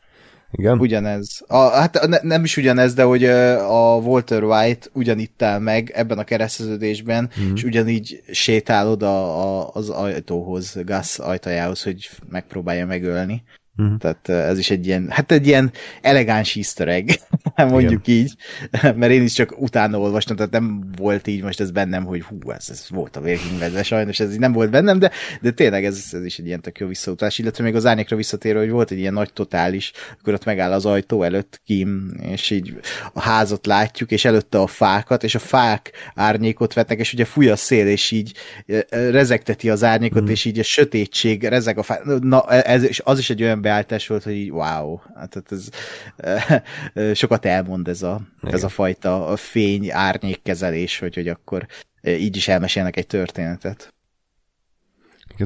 igen? 0.56 0.78
Ugyanez. 0.78 1.40
A, 1.46 1.56
hát 1.56 2.06
ne, 2.06 2.18
nem 2.22 2.44
is 2.44 2.56
ugyanez, 2.56 2.94
de 2.94 3.02
hogy 3.02 3.24
a 3.24 3.96
Walter 3.96 4.42
White 4.42 4.86
ugyanitt 4.92 5.42
áll 5.42 5.58
meg 5.58 5.90
ebben 5.94 6.18
a 6.18 6.24
kereszteződésben, 6.24 7.30
mm-hmm. 7.40 7.54
és 7.54 7.62
ugyanígy 7.64 8.22
sétál 8.30 8.88
oda 8.88 9.40
a, 9.42 9.70
az 9.72 9.88
ajtóhoz, 9.88 10.78
Gus 10.84 11.18
ajtajához, 11.18 11.82
hogy 11.82 12.10
megpróbálja 12.30 12.86
megölni. 12.86 13.42
Uh-huh. 13.76 13.98
Tehát 13.98 14.28
ez 14.28 14.58
is 14.58 14.70
egy 14.70 14.86
ilyen, 14.86 15.06
hát 15.10 15.32
egy 15.32 15.46
ilyen 15.46 15.72
elegáns 16.00 16.56
easter 16.56 16.88
egg, 16.88 17.08
mondjuk 17.56 18.08
Igen. 18.08 18.20
így, 18.20 18.36
mert 18.98 19.12
én 19.12 19.22
is 19.22 19.32
csak 19.32 19.60
utána 19.60 19.98
olvastam, 19.98 20.36
tehát 20.36 20.52
nem 20.52 20.84
volt 20.96 21.26
így 21.26 21.42
most 21.42 21.60
ez 21.60 21.70
bennem, 21.70 22.04
hogy 22.04 22.22
hú, 22.22 22.50
ez, 22.50 22.66
ez 22.70 22.86
volt 22.88 23.16
a 23.16 23.20
Breaking 23.20 23.84
sajnos 23.84 24.20
ez 24.20 24.32
így 24.32 24.38
nem 24.38 24.52
volt 24.52 24.70
bennem, 24.70 24.98
de, 24.98 25.10
de 25.40 25.50
tényleg 25.50 25.84
ez, 25.84 26.08
ez 26.12 26.24
is 26.24 26.38
egy 26.38 26.46
ilyen 26.46 26.60
tök 26.60 26.78
jó 26.78 26.86
visszautás, 26.86 27.38
illetve 27.38 27.64
még 27.64 27.74
az 27.74 27.86
árnyékra 27.86 28.16
visszatérő, 28.16 28.58
hogy 28.58 28.70
volt 28.70 28.90
egy 28.90 28.98
ilyen 28.98 29.12
nagy 29.12 29.32
totális, 29.32 29.92
akkor 30.20 30.32
ott 30.32 30.44
megáll 30.44 30.72
az 30.72 30.86
ajtó 30.86 31.22
előtt 31.22 31.60
Kim, 31.64 32.16
és 32.20 32.50
így 32.50 32.80
a 33.12 33.20
házat 33.20 33.66
látjuk, 33.66 34.10
és 34.10 34.24
előtte 34.24 34.58
a 34.58 34.66
fákat, 34.66 35.24
és 35.24 35.34
a 35.34 35.38
fák 35.38 35.92
árnyékot 36.14 36.72
vetnek, 36.72 36.98
és 36.98 37.12
ugye 37.12 37.24
fúj 37.24 37.48
a 37.48 37.56
szél, 37.56 37.86
és 37.86 38.10
így 38.10 38.32
rezegteti 38.88 39.70
az 39.70 39.84
árnyékot, 39.84 40.22
mm. 40.22 40.28
és 40.28 40.44
így 40.44 40.58
a 40.58 40.62
sötétség 40.62 41.44
rezeg 41.44 41.78
a 41.78 41.82
fák. 41.82 42.04
Na, 42.04 42.50
ez, 42.50 42.82
és 42.82 43.00
az 43.04 43.18
is 43.18 43.30
egy 43.30 43.42
olyan 43.42 43.60
beállítás 43.64 44.06
volt, 44.06 44.22
hogy 44.22 44.32
így 44.32 44.50
wow, 44.50 44.98
hát 45.14 45.42
ez 45.50 45.68
sokat 47.18 47.44
elmond 47.44 47.88
ez 47.88 48.02
a, 48.02 48.20
ez 48.42 48.64
a 48.64 48.68
fajta 48.68 49.36
fény 49.36 49.90
árnyékkezelés, 49.90 50.98
hogy, 50.98 51.14
hogy 51.14 51.28
akkor 51.28 51.66
így 52.02 52.36
is 52.36 52.48
elmesélnek 52.48 52.96
egy 52.96 53.06
történetet. 53.06 53.94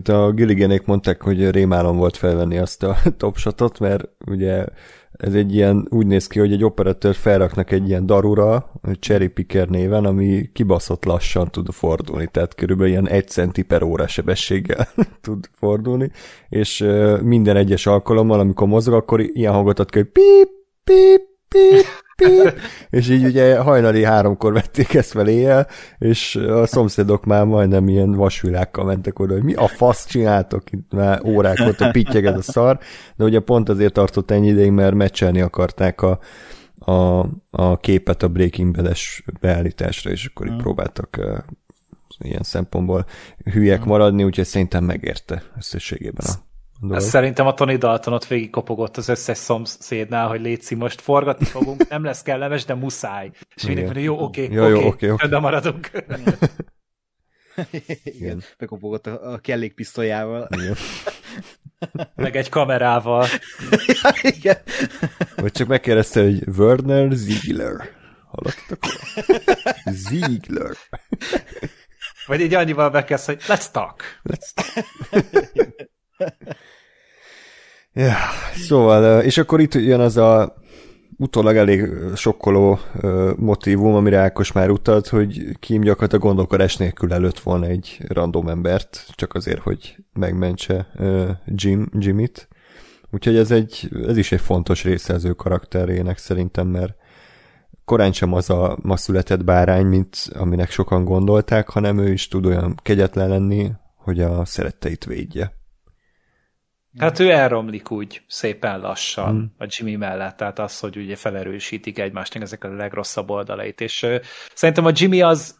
A 0.04 0.32
Gilliganék 0.32 0.84
mondták, 0.84 1.22
hogy 1.22 1.50
rémálom 1.50 1.96
volt 1.96 2.16
felvenni 2.16 2.58
azt 2.58 2.82
a 2.82 2.96
topshotot, 3.16 3.78
mert 3.78 4.04
ugye 4.26 4.64
ez 5.12 5.34
egy 5.34 5.54
ilyen, 5.54 5.86
úgy 5.90 6.06
néz 6.06 6.26
ki, 6.26 6.38
hogy 6.38 6.52
egy 6.52 6.64
operatőr 6.64 7.14
felraknak 7.14 7.70
egy 7.70 7.88
ilyen 7.88 8.06
darura, 8.06 8.72
cherry 8.98 9.28
picker 9.28 9.68
néven, 9.68 10.04
ami 10.04 10.50
kibaszott 10.52 11.04
lassan 11.04 11.50
tud 11.50 11.72
fordulni, 11.72 12.28
tehát 12.32 12.54
körülbelül 12.54 12.92
ilyen 12.92 13.08
egy 13.08 13.28
centi 13.28 13.62
per 13.62 13.82
óra 13.82 14.06
sebességgel 14.06 14.88
tud 15.20 15.48
fordulni, 15.52 16.10
és 16.48 16.86
minden 17.22 17.56
egyes 17.56 17.86
alkalommal, 17.86 18.40
amikor 18.40 18.66
mozog, 18.66 18.94
akkor 18.94 19.20
ilyen 19.20 19.52
hangot 19.52 19.78
ad 19.78 19.90
ki, 19.90 19.98
hogy 19.98 20.08
píp, 20.08 20.48
píp, 20.84 21.22
píp, 21.48 21.84
és 22.90 23.08
így 23.08 23.24
ugye 23.24 23.58
hajnali 23.58 24.04
háromkor 24.04 24.52
vették 24.52 24.94
ezt 24.94 25.10
fel 25.10 25.28
éjjel, 25.28 25.66
és 25.98 26.36
a 26.36 26.66
szomszédok 26.66 27.24
már 27.24 27.44
majdnem 27.44 27.88
ilyen 27.88 28.12
vasvilákkal 28.12 28.84
mentek 28.84 29.18
oda, 29.18 29.32
hogy 29.32 29.42
mi 29.42 29.54
a 29.54 29.66
fasz 29.66 30.06
csináltok, 30.06 30.72
itt? 30.72 30.92
Már 30.92 31.20
órák 31.24 31.58
óta 31.66 31.90
pittyeged 31.90 32.36
a 32.36 32.42
szar, 32.42 32.78
de 33.16 33.24
ugye 33.24 33.40
pont 33.40 33.68
azért 33.68 33.92
tartott 33.92 34.30
ennyi 34.30 34.48
ideig, 34.48 34.70
mert 34.70 34.94
meccselni 34.94 35.40
akarták 35.40 36.02
a, 36.02 36.18
a, 36.78 37.26
a 37.50 37.76
képet 37.80 38.22
a 38.22 38.28
Breaking 38.28 38.74
Bad-es 38.74 39.24
beállításra, 39.40 40.10
és 40.10 40.26
akkor 40.26 40.46
így 40.46 40.52
hmm. 40.52 40.62
próbáltak 40.62 41.16
uh, 41.18 41.38
ilyen 42.18 42.42
szempontból 42.42 43.06
hülyek 43.52 43.84
maradni, 43.84 44.24
úgyhogy 44.24 44.44
szerintem 44.44 44.84
megérte 44.84 45.42
összességében 45.56 46.26
a 46.26 46.47
dolog. 46.80 47.00
Szerintem 47.00 47.46
a 47.46 47.54
Tony 47.54 47.78
Dalton 47.78 48.12
ott 48.12 48.26
végig 48.26 48.50
kopogott 48.50 48.96
az 48.96 49.08
összes 49.08 49.38
szomszédnál, 49.38 50.28
hogy 50.28 50.40
létszi, 50.40 50.74
most 50.74 51.00
forgatni 51.00 51.44
fogunk, 51.44 51.88
nem 51.88 52.04
lesz 52.04 52.22
kellemes, 52.22 52.64
de 52.64 52.74
muszáj. 52.74 53.30
És 53.54 53.64
mindenki 53.64 53.92
mondja, 53.92 54.12
jó, 54.12 54.24
oké, 54.24 54.44
okay, 54.44 54.56
jó, 54.56 54.86
oké, 54.86 54.86
okay, 54.86 55.26
okay, 55.26 55.40
maradunk. 55.40 55.90
Igen. 58.04 58.42
Bekopogott 58.58 59.06
a, 59.06 59.32
a 59.32 59.38
kellékpisztolyával. 59.38 60.48
Igen. 60.50 60.74
Meg 62.14 62.36
egy 62.36 62.48
kamerával. 62.48 63.26
ja, 63.70 64.10
igen. 64.22 64.58
Vagy 65.36 65.52
csak 65.52 65.68
megkérdezte, 65.68 66.22
hogy 66.22 66.48
Werner 66.56 67.12
Ziegler. 67.12 67.96
Hallottatok? 68.26 68.78
Ziegler. 69.84 70.76
Vagy 72.26 72.40
így 72.40 72.54
annyival 72.54 72.90
bekezd, 72.90 73.26
hogy 73.26 73.42
let's 73.46 73.70
talk. 73.70 74.02
Let's 74.24 74.50
talk. 74.54 74.86
ja, 77.92 78.16
szóval, 78.54 79.22
és 79.22 79.38
akkor 79.38 79.60
itt 79.60 79.74
jön 79.74 80.00
az 80.00 80.16
a 80.16 80.56
utólag 81.18 81.56
elég 81.56 81.88
sokkoló 82.14 82.78
motívum, 83.36 83.94
amire 83.94 84.18
Ákos 84.18 84.52
már 84.52 84.70
utalt, 84.70 85.08
hogy 85.08 85.56
Kim 85.60 85.80
gyakorlatilag 85.80 86.24
gondolkodás 86.24 86.76
nélkül 86.76 87.12
előtt 87.12 87.38
volna 87.38 87.66
egy 87.66 87.98
random 88.08 88.48
embert, 88.48 89.06
csak 89.14 89.34
azért, 89.34 89.60
hogy 89.60 89.96
megmentse 90.12 90.86
Jim, 91.44 91.88
Jimmy-t. 91.98 92.48
Úgyhogy 93.10 93.36
ez, 93.36 93.50
egy, 93.50 93.90
ez 94.06 94.16
is 94.16 94.32
egy 94.32 94.40
fontos 94.40 94.84
része 94.84 95.14
az 95.14 95.24
ő 95.24 95.32
karakterének 95.32 96.18
szerintem, 96.18 96.66
mert 96.66 96.94
korán 97.84 98.12
sem 98.12 98.32
az 98.32 98.50
a 98.50 98.78
ma 98.82 98.96
született 98.96 99.44
bárány, 99.44 99.86
mint 99.86 100.16
aminek 100.34 100.70
sokan 100.70 101.04
gondolták, 101.04 101.68
hanem 101.68 101.98
ő 101.98 102.12
is 102.12 102.28
tud 102.28 102.46
olyan 102.46 102.74
kegyetlen 102.82 103.28
lenni, 103.28 103.72
hogy 103.96 104.20
a 104.20 104.44
szeretteit 104.44 105.04
védje. 105.04 105.57
Hát 106.98 107.18
ő 107.18 107.30
elromlik 107.30 107.90
úgy 107.90 108.22
szépen 108.26 108.80
lassan 108.80 109.34
mm. 109.34 109.44
a 109.58 109.66
Jimmy 109.68 109.96
mellett, 109.96 110.36
tehát 110.36 110.58
az, 110.58 110.80
hogy 110.80 110.96
ugye 110.96 111.16
felerősítik 111.16 111.98
egymásnak 111.98 112.42
ezek 112.42 112.64
a 112.64 112.74
legrosszabb 112.74 113.30
oldalait, 113.30 113.80
és 113.80 114.02
ö, 114.02 114.16
szerintem 114.54 114.84
a 114.84 114.90
Jimmy 114.94 115.22
az 115.22 115.58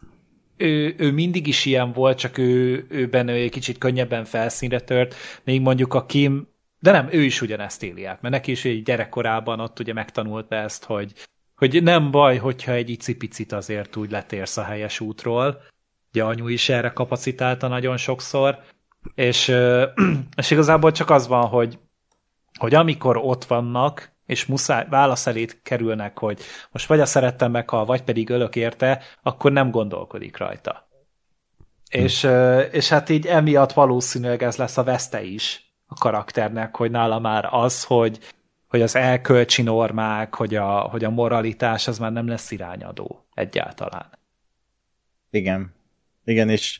ő, 0.57 0.95
ő 0.97 1.11
mindig 1.11 1.47
is 1.47 1.65
ilyen 1.65 1.91
volt, 1.91 2.17
csak 2.17 2.37
ő, 2.37 2.85
ő 2.89 3.07
benne 3.07 3.31
egy 3.31 3.51
kicsit 3.51 3.77
könnyebben 3.77 4.25
felszínre 4.25 4.79
tört, 4.79 5.15
még 5.43 5.61
mondjuk 5.61 5.93
a 5.93 6.05
Kim, 6.05 6.47
de 6.79 6.91
nem, 6.91 7.07
ő 7.11 7.21
is 7.21 7.41
ugyanezt 7.41 7.83
éli 7.83 8.05
át, 8.05 8.21
mert 8.21 8.33
neki 8.33 8.51
is 8.51 8.65
egy 8.65 8.83
gyerekkorában 8.83 9.59
ott 9.59 9.79
ugye 9.79 9.93
megtanulta 9.93 10.55
ezt, 10.55 10.83
hogy, 10.83 11.13
hogy 11.55 11.83
nem 11.83 12.11
baj, 12.11 12.37
hogyha 12.37 12.71
egy 12.71 12.89
icipicit 12.89 13.51
azért 13.51 13.95
úgy 13.95 14.11
letérsz 14.11 14.57
a 14.57 14.63
helyes 14.63 14.99
útról, 14.99 15.61
ugye 16.11 16.23
anyu 16.23 16.47
is 16.47 16.69
erre 16.69 16.89
kapacitálta 16.89 17.67
nagyon 17.67 17.97
sokszor, 17.97 18.59
és, 19.15 19.47
és 20.35 20.51
igazából 20.51 20.91
csak 20.91 21.09
az 21.09 21.27
van, 21.27 21.47
hogy, 21.47 21.79
hogy 22.57 22.73
amikor 22.73 23.17
ott 23.17 23.45
vannak, 23.45 24.11
és 24.25 24.45
muszáj, 24.45 24.85
válasz 24.89 25.27
elét 25.27 25.59
kerülnek, 25.63 26.19
hogy 26.19 26.41
most 26.71 26.87
vagy 26.87 26.99
a 26.99 27.05
szerettem 27.05 27.51
meghal, 27.51 27.85
vagy 27.85 28.03
pedig 28.03 28.29
ölök 28.29 28.55
érte, 28.55 29.01
akkor 29.23 29.51
nem 29.51 29.71
gondolkodik 29.71 30.37
rajta. 30.37 30.87
Hm. 31.91 31.99
És, 31.99 32.29
és 32.71 32.89
hát 32.89 33.09
így 33.09 33.25
emiatt 33.25 33.73
valószínűleg 33.73 34.43
ez 34.43 34.55
lesz 34.55 34.77
a 34.77 34.83
veszte 34.83 35.21
is 35.21 35.73
a 35.87 35.93
karakternek, 35.93 36.75
hogy 36.75 36.91
nála 36.91 37.19
már 37.19 37.47
az, 37.51 37.83
hogy, 37.83 38.19
hogy 38.67 38.81
az 38.81 38.95
elkölcsi 38.95 39.61
normák, 39.61 40.35
hogy 40.35 40.55
a, 40.55 40.79
hogy 40.79 41.03
a 41.03 41.09
moralitás, 41.09 41.87
az 41.87 41.99
már 41.99 42.11
nem 42.11 42.27
lesz 42.27 42.51
irányadó 42.51 43.25
egyáltalán. 43.33 44.09
Igen. 45.29 45.73
Igen, 46.23 46.49
és 46.49 46.79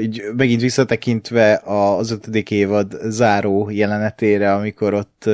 így 0.00 0.22
megint 0.36 0.60
visszatekintve 0.60 1.60
az 1.64 2.10
ötödik 2.10 2.50
évad 2.50 2.98
záró 3.04 3.70
jelenetére, 3.70 4.54
amikor 4.54 4.94
ott 4.94 5.30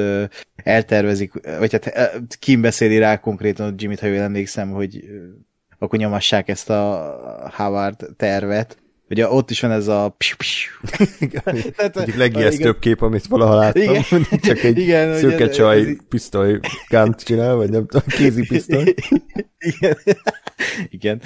eltervezik, 0.56 1.32
vagy 1.58 1.72
hát 1.72 2.36
Kim 2.38 2.60
beszéli 2.60 2.98
rá 2.98 3.16
konkrétan 3.16 3.74
Jimmy-t, 3.76 4.00
ha 4.00 4.06
jól 4.06 4.18
emlékszem, 4.18 4.70
hogy 4.70 5.04
akkor 5.78 5.98
nyomassák 5.98 6.48
ezt 6.48 6.70
a 6.70 7.50
Howard 7.56 8.06
tervet, 8.16 8.78
Ugye 9.10 9.28
ott 9.28 9.50
is 9.50 9.60
van 9.60 9.70
ez 9.70 9.88
a 9.88 10.16
Tehát, 11.76 11.96
Egyik 11.96 12.16
legijesztőbb 12.16 12.78
kép, 12.78 13.02
amit 13.02 13.26
valaha 13.26 13.54
láttam. 13.54 13.82
Igen, 13.82 14.02
Csak 14.42 14.62
egy 14.62 14.78
igen, 14.84 15.18
szőke 15.18 15.48
csaj 15.48 15.80
ez... 15.80 15.96
pisztoly 16.08 16.60
gánt 16.88 17.22
csinál, 17.22 17.54
vagy 17.54 17.70
nem 17.70 17.86
tudom, 17.86 18.06
kézi 18.06 18.46
pisztoly. 18.46 18.94
Igen. 19.58 19.96
igen. 20.88 21.22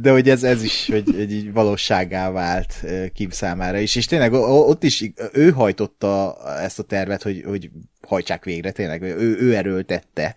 De 0.00 0.10
hogy 0.10 0.28
ez, 0.28 0.42
ez 0.42 0.62
is 0.62 0.88
hogy, 0.90 1.10
hogy 1.16 1.32
így 1.32 1.52
valóságá 1.52 2.30
vált 2.30 2.84
Kim 3.14 3.30
számára 3.30 3.78
is. 3.78 3.96
És 3.96 4.06
tényleg 4.06 4.32
ott 4.32 4.82
is 4.82 5.12
ő 5.32 5.50
hajtotta 5.50 6.36
ezt 6.62 6.78
a 6.78 6.82
tervet, 6.82 7.22
hogy, 7.22 7.42
hogy 7.46 7.70
hajtsák 8.04 8.44
végre, 8.44 8.70
tényleg 8.70 9.02
ő, 9.02 9.36
ő 9.38 9.54
erőltette. 9.54 10.34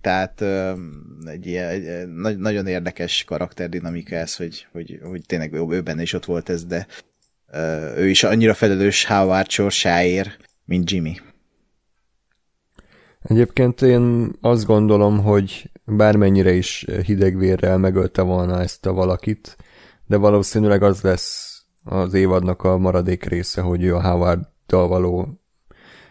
Tehát 0.00 0.44
egy, 1.24 1.46
ilyen, 1.46 2.08
nagyon 2.38 2.66
érdekes 2.66 3.24
karakterdinamika 3.24 4.16
ez, 4.16 4.36
hogy, 4.36 4.66
hogy, 4.72 4.98
hogy 5.02 5.22
tényleg 5.26 5.52
ő 5.52 5.80
benne 5.80 6.02
is 6.02 6.12
ott 6.12 6.24
volt 6.24 6.48
ez, 6.48 6.64
de 6.64 6.86
ő 7.96 8.08
is 8.08 8.22
annyira 8.24 8.54
felelős 8.54 9.04
Howard 9.04 9.50
sorsáért, 9.50 10.38
mint 10.64 10.90
Jimmy. 10.90 11.20
Egyébként 13.22 13.82
én 13.82 14.32
azt 14.40 14.66
gondolom, 14.66 15.22
hogy 15.22 15.70
bármennyire 15.84 16.52
is 16.52 16.86
hidegvérrel 17.04 17.78
megölte 17.78 18.22
volna 18.22 18.60
ezt 18.60 18.86
a 18.86 18.92
valakit, 18.92 19.56
de 20.06 20.16
valószínűleg 20.16 20.82
az 20.82 21.00
lesz 21.00 21.62
az 21.84 22.14
évadnak 22.14 22.62
a 22.62 22.78
maradék 22.78 23.24
része, 23.24 23.60
hogy 23.60 23.82
ő 23.82 23.94
a 23.94 24.02
Howard-dal 24.02 24.88
való 24.88 25.40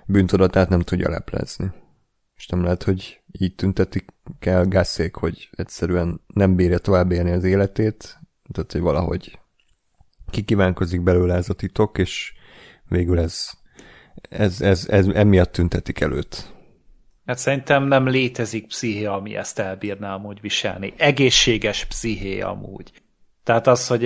bűntudatát 0.08 0.70
nem 0.70 0.82
tudja 0.82 1.10
leplezni. 1.10 1.72
És 2.36 2.48
nem 2.48 2.64
lehet, 2.64 2.84
hogy 2.84 3.22
így 3.32 3.56
tüntetik 3.56 4.06
el 4.40 4.66
Gasszék, 4.66 5.16
hogy 5.16 5.50
egyszerűen 5.52 6.22
nem 6.28 6.56
bírja 6.56 6.78
tovább 6.78 7.12
élni 7.12 7.32
az 7.32 7.44
életét, 7.44 8.20
tehát, 8.52 8.72
hogy 8.72 8.82
valahogy 8.82 9.40
kikívánkozik 10.30 11.02
belőle 11.02 11.36
ez 11.36 11.50
a 11.50 11.54
titok, 11.54 11.98
és 11.98 12.34
végül 12.88 13.20
ez, 13.20 13.50
ez, 14.30 14.62
ez, 14.62 14.88
ez 14.88 15.08
emiatt 15.08 15.52
tüntetik 15.52 16.00
előtt. 16.00 16.56
Hát 17.26 17.38
szerintem 17.38 17.84
nem 17.84 18.08
létezik 18.08 18.68
psziché, 18.68 19.06
ami 19.06 19.36
ezt 19.36 19.60
elbírná 19.60 20.14
amúgy 20.14 20.42
viselni. 20.42 20.94
Egészséges 20.98 21.86
psziché 21.86 22.42
amúgy. 22.42 22.92
Tehát 23.44 23.68
az, 23.68 23.88
hogy 23.88 24.06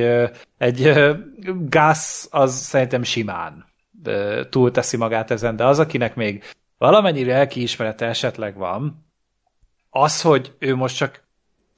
egy 0.57 0.93
gáz, 1.69 2.27
az 2.31 2.55
szerintem 2.55 3.03
simán 3.03 3.70
túlteszi 4.49 4.97
magát 4.97 5.31
ezen, 5.31 5.55
de 5.55 5.65
az, 5.65 5.79
akinek 5.79 6.15
még 6.15 6.43
valamennyire 6.77 7.33
elkiismerete 7.33 8.05
esetleg 8.05 8.55
van, 8.55 9.01
az, 9.89 10.21
hogy 10.21 10.53
ő 10.59 10.75
most 10.75 10.95
csak 10.95 11.23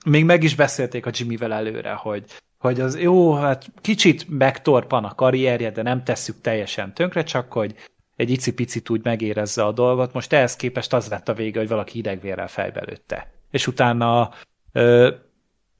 még 0.05 0.25
meg 0.25 0.43
is 0.43 0.55
beszélték 0.55 1.05
a 1.05 1.11
Jimmyvel 1.13 1.53
előre, 1.53 1.93
hogy, 1.93 2.25
hogy 2.57 2.79
az 2.79 2.99
jó, 2.99 3.33
hát 3.33 3.71
kicsit 3.81 4.25
megtorpan 4.29 5.03
a 5.03 5.15
karrierje, 5.15 5.71
de 5.71 5.81
nem 5.81 6.03
tesszük 6.03 6.41
teljesen 6.41 6.93
tönkre, 6.93 7.23
csak 7.23 7.51
hogy 7.51 7.75
egy 8.15 8.29
icipicit 8.29 8.89
úgy 8.89 9.03
megérezze 9.03 9.65
a 9.65 9.71
dolgot. 9.71 10.13
Most 10.13 10.33
ehhez 10.33 10.55
képest 10.55 10.93
az 10.93 11.07
lett 11.07 11.29
a 11.29 11.33
vége, 11.33 11.59
hogy 11.59 11.67
valaki 11.67 11.97
idegvérrel 11.97 12.47
fejbe 12.47 12.83
lőtte. 12.85 13.31
És 13.51 13.67
utána 13.67 14.31
ö, 14.71 15.11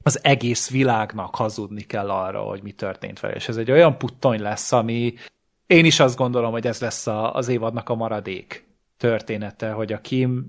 az 0.02 0.24
egész 0.24 0.70
világnak 0.70 1.34
hazudni 1.34 1.82
kell 1.82 2.10
arra, 2.10 2.40
hogy 2.40 2.62
mi 2.62 2.72
történt 2.72 3.20
vele. 3.20 3.34
És 3.34 3.48
ez 3.48 3.56
egy 3.56 3.70
olyan 3.70 3.98
puttony 3.98 4.40
lesz, 4.40 4.72
ami 4.72 5.14
én 5.66 5.84
is 5.84 6.00
azt 6.00 6.16
gondolom, 6.16 6.52
hogy 6.52 6.66
ez 6.66 6.80
lesz 6.80 7.06
a, 7.06 7.34
az 7.34 7.48
évadnak 7.48 7.88
a 7.88 7.94
maradék 7.94 8.64
története, 8.96 9.70
hogy 9.70 9.92
a 9.92 10.00
Kim 10.00 10.46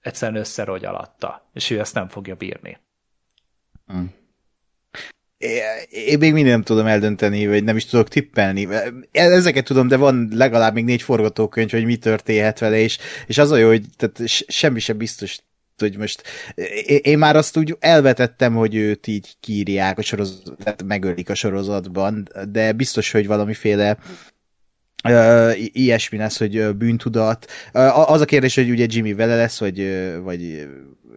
egyszerűen 0.00 0.40
összerogy 0.40 0.84
alatta, 0.84 1.48
és 1.52 1.70
ő 1.70 1.78
ezt 1.80 1.94
nem 1.94 2.08
fogja 2.08 2.34
bírni. 2.34 2.78
Hmm. 3.86 4.14
Én 5.88 6.18
még 6.18 6.32
mindig 6.32 6.52
nem 6.52 6.62
tudom 6.62 6.86
eldönteni, 6.86 7.46
vagy 7.46 7.64
nem 7.64 7.76
is 7.76 7.84
tudok 7.84 8.08
tippelni. 8.08 8.68
Ezeket 9.10 9.64
tudom, 9.64 9.88
de 9.88 9.96
van 9.96 10.28
legalább 10.32 10.74
még 10.74 10.84
négy 10.84 11.02
forgatókönyv, 11.02 11.70
hogy 11.70 11.84
mi 11.84 11.96
történhet 11.96 12.58
vele, 12.58 12.76
és, 12.78 12.98
és 13.26 13.38
az 13.38 13.50
a 13.50 13.56
jó, 13.56 13.68
hogy 13.68 13.84
tehát 13.96 14.28
semmi 14.48 14.78
sem 14.78 14.96
biztos 14.96 15.38
hogy 15.78 15.96
most 15.96 16.22
én 17.02 17.18
már 17.18 17.36
azt 17.36 17.56
úgy 17.56 17.76
elvetettem, 17.78 18.54
hogy 18.54 18.74
őt 18.74 19.06
így 19.06 19.36
kírják 19.40 19.98
a 19.98 20.02
sorozat, 20.02 20.82
megölik 20.84 21.30
a 21.30 21.34
sorozatban, 21.34 22.28
de 22.48 22.72
biztos, 22.72 23.10
hogy 23.10 23.26
valamiféle 23.26 23.98
Uh, 25.12 25.52
ilyesmi 25.72 26.18
lesz, 26.18 26.38
hogy 26.38 26.76
bűntudat. 26.76 27.46
Uh, 27.74 28.10
az 28.10 28.20
a 28.20 28.24
kérdés, 28.24 28.54
hogy 28.54 28.70
ugye 28.70 28.86
Jimmy 28.88 29.14
vele 29.14 29.36
lesz, 29.36 29.58
vagy, 29.58 30.06
vagy 30.22 30.68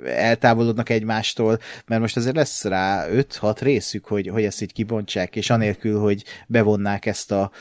eltávolodnak 0.05 0.89
egymástól, 0.89 1.59
mert 1.85 2.01
most 2.01 2.17
azért 2.17 2.35
lesz 2.35 2.63
rá 2.63 3.05
5-6 3.13 3.57
részük, 3.59 4.05
hogy, 4.05 4.27
hogy 4.27 4.43
ezt 4.43 4.61
így 4.61 4.73
kibontsák, 4.73 5.35
és 5.35 5.49
anélkül, 5.49 5.99
hogy 5.99 6.23
bevonnák 6.47 7.05
ezt 7.05 7.31
a 7.31 7.51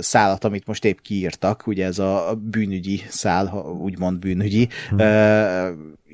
szállat, 0.00 0.44
amit 0.44 0.66
most 0.66 0.84
épp 0.84 0.98
kiírtak, 1.02 1.66
ugye 1.66 1.84
ez 1.84 1.98
a 1.98 2.38
bűnügyi 2.42 3.02
szál, 3.08 3.46
úgymond 3.80 4.18
bűnügyi, 4.18 4.68
hmm. 4.88 4.98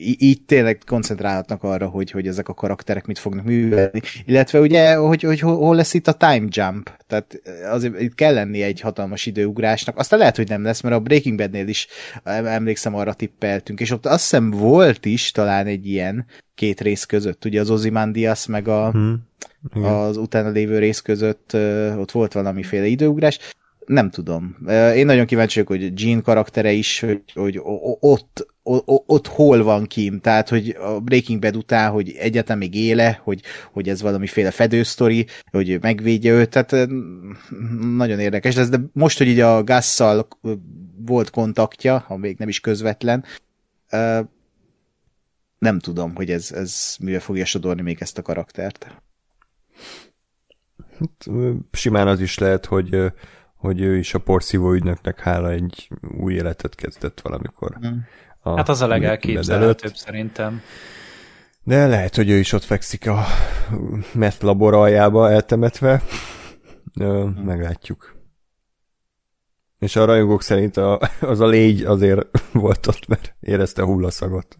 Így 0.01 0.43
tényleg 0.47 0.79
koncentrálhatnak 0.87 1.63
arra, 1.63 1.89
hogy, 1.89 2.11
hogy 2.11 2.27
ezek 2.27 2.49
a 2.49 2.55
karakterek 2.55 3.07
mit 3.07 3.19
fognak 3.19 3.45
művelni, 3.45 4.01
illetve 4.25 4.61
ugye, 4.61 4.95
hogy, 4.95 5.23
hogy 5.23 5.41
hol 5.41 5.77
lesz 5.77 5.95
itt 5.95 6.09
a 6.09 6.13
time 6.13 6.47
jump, 6.49 6.91
tehát 7.07 7.41
azért 7.71 8.01
itt 8.01 8.15
kell 8.15 8.35
lenni 8.35 8.63
egy 8.63 8.81
hatalmas 8.81 9.27
időugrásnak, 9.27 9.99
aztán 9.99 10.19
lehet, 10.19 10.37
hogy 10.37 10.49
nem 10.49 10.63
lesz, 10.63 10.81
mert 10.81 10.95
a 10.95 11.01
Breaking 11.01 11.37
Badnél 11.37 11.69
is 11.69 11.87
emlékszem 12.25 12.95
arra 12.95 13.15
tippeltünk, 13.15 13.81
és 13.81 13.91
ott 13.91 14.07
azt 14.07 14.21
hiszem 14.21 14.51
volt 14.51 15.05
is 15.05 15.31
talán 15.31 15.67
egy 15.67 15.87
ilyen 15.87 16.27
két 16.55 16.81
rész 16.81 17.05
között, 17.05 17.45
ugye 17.45 17.61
az 17.61 17.71
Ozymandias 17.71 18.47
meg 18.47 18.69
a, 18.69 18.91
hmm. 18.91 19.85
az 19.85 20.17
utána 20.17 20.49
lévő 20.49 20.79
rész 20.79 21.01
között 21.01 21.57
ott 21.97 22.11
volt 22.11 22.33
valamiféle 22.33 22.87
időugrás, 22.87 23.39
nem 23.91 24.11
tudom. 24.11 24.57
Én 24.95 25.07
nagyon 25.07 25.27
kíváncsi 25.27 25.63
vagyok, 25.63 25.81
hogy 25.81 26.01
Jean 26.01 26.23
karaktere 26.23 26.73
is, 26.73 27.01
hogy, 27.01 27.23
hogy 27.35 27.61
ott, 28.01 28.47
ott, 29.07 29.27
hol 29.27 29.63
van 29.63 29.87
Kim, 29.87 30.21
tehát 30.21 30.49
hogy 30.49 30.77
a 30.81 31.01
Breaking 31.01 31.41
Bad 31.41 31.57
után, 31.57 31.91
hogy 31.91 32.11
egyetem 32.19 32.59
még 32.59 32.75
éle, 32.75 33.21
hogy, 33.23 33.43
hogy 33.73 33.89
ez 33.89 34.03
valamiféle 34.03 34.51
fedősztori, 34.51 35.27
hogy 35.51 35.79
megvédje 35.81 36.33
őt, 36.33 36.51
tehát 36.51 36.89
nagyon 37.97 38.19
érdekes 38.19 38.55
lesz, 38.55 38.69
de 38.69 38.79
most, 38.93 39.19
hogy 39.19 39.27
így 39.27 39.41
a 39.41 39.65
Gasszal 39.65 40.29
volt 41.07 41.31
kontaktja, 41.31 41.99
ha 41.99 42.17
még 42.17 42.39
nem 42.39 42.49
is 42.49 42.61
közvetlen, 42.61 43.25
nem 45.59 45.79
tudom, 45.79 46.15
hogy 46.15 46.31
ez, 46.31 46.53
ez 46.53 46.97
mivel 47.01 47.21
fogja 47.21 47.45
sodorni 47.45 47.83
még 47.83 47.97
ezt 48.01 48.19
a 48.19 48.23
karaktert. 48.23 48.87
Hát, 50.99 51.29
simán 51.73 52.09
az 52.09 52.21
is 52.21 52.39
lehet, 52.39 52.67
hogy 52.67 53.13
hogy 53.61 53.81
ő 53.81 53.97
is 53.97 54.15
a 54.15 54.19
porszívó 54.19 54.73
ügynöknek 54.73 55.21
hála 55.21 55.51
egy 55.51 55.91
új 56.19 56.35
életet 56.35 56.75
kezdett 56.75 57.21
valamikor. 57.21 57.77
Mm. 57.87 57.99
A 58.43 58.57
hát 58.57 58.69
az 58.69 58.83
a 58.83 58.87
legelképzelhetőbb 58.87 59.95
szerintem. 59.95 60.63
De 61.63 61.87
lehet, 61.87 62.17
hogy 62.17 62.31
ő 62.31 62.39
is 62.39 62.53
ott 62.53 62.65
fekszik 62.65 63.07
a 63.07 63.25
meth 64.13 64.45
labor 64.45 64.75
aljába 64.75 65.31
eltemetve. 65.31 66.03
Ö, 67.01 67.25
mm. 67.25 67.45
Meglátjuk. 67.45 68.17
És 69.79 69.97
a 69.97 70.05
rajongók 70.05 70.43
szerint 70.43 70.77
a, 70.77 71.01
az 71.21 71.41
a 71.41 71.47
légy 71.47 71.83
azért 71.83 72.41
volt 72.53 72.87
ott, 72.87 73.07
mert 73.07 73.35
érezte 73.41 73.83
a 73.83 73.87
hullaszagot. 73.87 74.57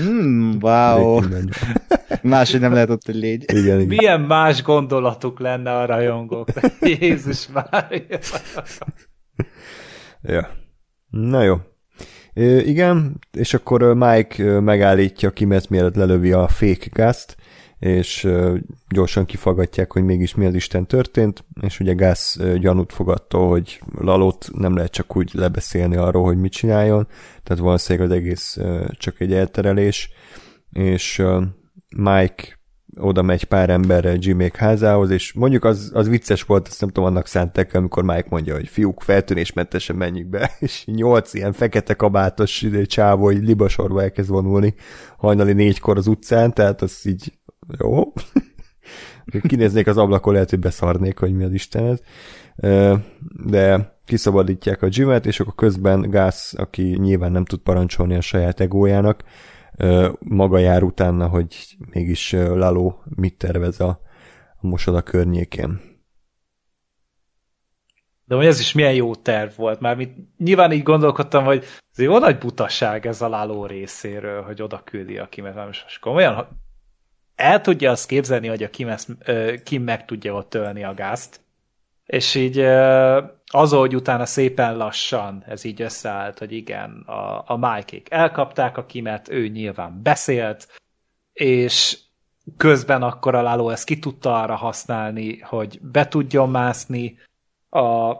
Mm, 0.00 0.52
wow. 0.60 1.20
Máshogy 2.22 2.60
nem 2.60 2.72
lehet 2.72 2.90
ott 2.90 3.08
egy 3.08 3.14
légy. 3.14 3.44
Igen, 3.52 3.80
igen. 3.80 3.86
Milyen 3.86 4.20
más 4.20 4.62
gondolatuk 4.62 5.40
lenne 5.40 5.76
a 5.76 5.86
rajongók? 5.86 6.48
Jézus 7.00 7.48
már. 7.48 8.02
ja. 10.22 10.48
Na 11.10 11.42
jó. 11.42 11.56
Igen, 12.64 13.18
és 13.32 13.54
akkor 13.54 13.94
Mike 13.94 14.60
megállítja 14.60 15.30
Kimet, 15.30 15.68
mielőtt 15.68 15.94
lelövi 15.94 16.32
a 16.32 16.48
fake 16.48 16.86
gázt, 16.92 17.36
és 17.78 18.28
gyorsan 18.88 19.24
kifagatják, 19.24 19.92
hogy 19.92 20.02
mégis 20.04 20.34
mi 20.34 20.46
az 20.46 20.54
Isten 20.54 20.86
történt, 20.86 21.44
és 21.60 21.80
ugye 21.80 21.92
Gáz 21.92 22.42
gyanút 22.58 22.92
fogadta, 22.92 23.38
hogy 23.38 23.80
Lalót 23.98 24.48
nem 24.52 24.76
lehet 24.76 24.92
csak 24.92 25.16
úgy 25.16 25.30
lebeszélni 25.32 25.96
arról, 25.96 26.24
hogy 26.24 26.38
mit 26.38 26.52
csináljon, 26.52 27.06
tehát 27.42 27.62
valószínűleg 27.62 28.10
az 28.10 28.16
egész 28.16 28.58
csak 28.92 29.20
egy 29.20 29.32
elterelés, 29.32 30.10
és 30.72 31.22
Mike 31.96 32.58
oda 32.96 33.22
megy 33.22 33.44
pár 33.44 33.70
emberre 33.70 34.16
Jimék 34.18 34.56
házához, 34.56 35.10
és 35.10 35.32
mondjuk 35.32 35.64
az, 35.64 35.90
az 35.94 36.08
vicces 36.08 36.42
volt, 36.42 36.68
azt 36.68 36.80
nem 36.80 36.90
tudom, 36.90 37.08
annak 37.08 37.26
szántek, 37.26 37.74
amikor 37.74 38.02
Mike 38.02 38.26
mondja, 38.28 38.54
hogy 38.54 38.68
fiúk, 38.68 39.02
feltűnésmentesen 39.02 39.96
menjünk 39.96 40.28
be, 40.28 40.50
és 40.58 40.84
nyolc 40.84 41.34
ilyen 41.34 41.52
fekete 41.52 41.94
kabátos 41.94 42.66
csávó, 42.86 43.24
hogy 43.24 43.42
libasorba 43.42 44.02
elkezd 44.02 44.30
vonulni 44.30 44.74
hajnali 45.16 45.52
négykor 45.52 45.96
az 45.96 46.06
utcán, 46.06 46.54
tehát 46.54 46.82
az 46.82 47.06
így 47.06 47.37
jó. 47.78 48.12
Kinéznék 49.48 49.86
az 49.86 49.96
ablakon, 49.96 50.32
lehet, 50.32 50.50
hogy 50.50 50.58
beszarnék, 50.58 51.18
hogy 51.18 51.34
mi 51.34 51.44
az 51.44 51.52
Isten 51.52 51.86
ez. 51.86 52.00
De 53.44 53.96
kiszabadítják 54.04 54.82
a 54.82 54.88
Jimet, 54.90 55.26
és 55.26 55.40
akkor 55.40 55.54
közben 55.54 56.10
Gász, 56.10 56.54
aki 56.56 56.82
nyilván 56.82 57.32
nem 57.32 57.44
tud 57.44 57.58
parancsolni 57.58 58.14
a 58.14 58.20
saját 58.20 58.60
egójának, 58.60 59.22
maga 60.18 60.58
jár 60.58 60.82
utána, 60.82 61.28
hogy 61.28 61.76
mégis 61.90 62.32
Laló 62.32 63.02
mit 63.14 63.38
tervez 63.38 63.80
a, 63.80 64.00
mosoda 64.60 65.02
környékén. 65.02 65.80
De 68.24 68.34
hogy 68.34 68.46
ez 68.46 68.60
is 68.60 68.72
milyen 68.72 68.94
jó 68.94 69.14
terv 69.14 69.50
volt, 69.56 69.80
már 69.80 69.96
mit, 69.96 70.14
nyilván 70.36 70.72
így 70.72 70.82
gondolkodtam, 70.82 71.44
hogy 71.44 71.64
ez 71.90 71.98
jó 71.98 72.18
nagy 72.18 72.38
butaság 72.38 73.06
ez 73.06 73.22
a 73.22 73.28
Láló 73.28 73.66
részéről, 73.66 74.42
hogy 74.42 74.62
oda 74.62 74.82
küldi 74.84 75.18
a 75.18 75.28
Kimet, 75.28 75.66
most 75.66 76.00
komolyan 76.00 76.34
el 77.38 77.60
tudja 77.60 77.90
azt 77.90 78.06
képzelni, 78.06 78.48
hogy 78.48 78.62
a 78.62 78.70
Kim, 78.70 78.88
ezt, 78.88 79.08
Kim 79.64 79.82
meg 79.82 80.04
tudja 80.04 80.34
ott 80.34 80.50
tölni 80.50 80.84
a 80.84 80.94
gázt, 80.94 81.40
és 82.06 82.34
így 82.34 82.58
az, 83.46 83.72
hogy 83.72 83.96
utána 83.96 84.26
szépen 84.26 84.76
lassan 84.76 85.44
ez 85.46 85.64
így 85.64 85.82
összeállt, 85.82 86.38
hogy 86.38 86.52
igen, 86.52 86.90
a, 87.06 87.44
a 87.46 87.56
mike 87.56 88.16
elkapták 88.16 88.76
a 88.76 88.86
Kimet, 88.86 89.28
ő 89.28 89.48
nyilván 89.48 90.02
beszélt, 90.02 90.80
és 91.32 91.98
közben 92.56 93.02
akkor 93.02 93.34
a 93.34 93.42
Lalo 93.42 93.68
ezt 93.68 93.84
ki 93.84 93.98
tudta 93.98 94.42
arra 94.42 94.54
használni, 94.54 95.38
hogy 95.38 95.78
be 95.82 96.08
tudjon 96.08 96.50
mászni 96.50 97.18
a, 97.68 98.10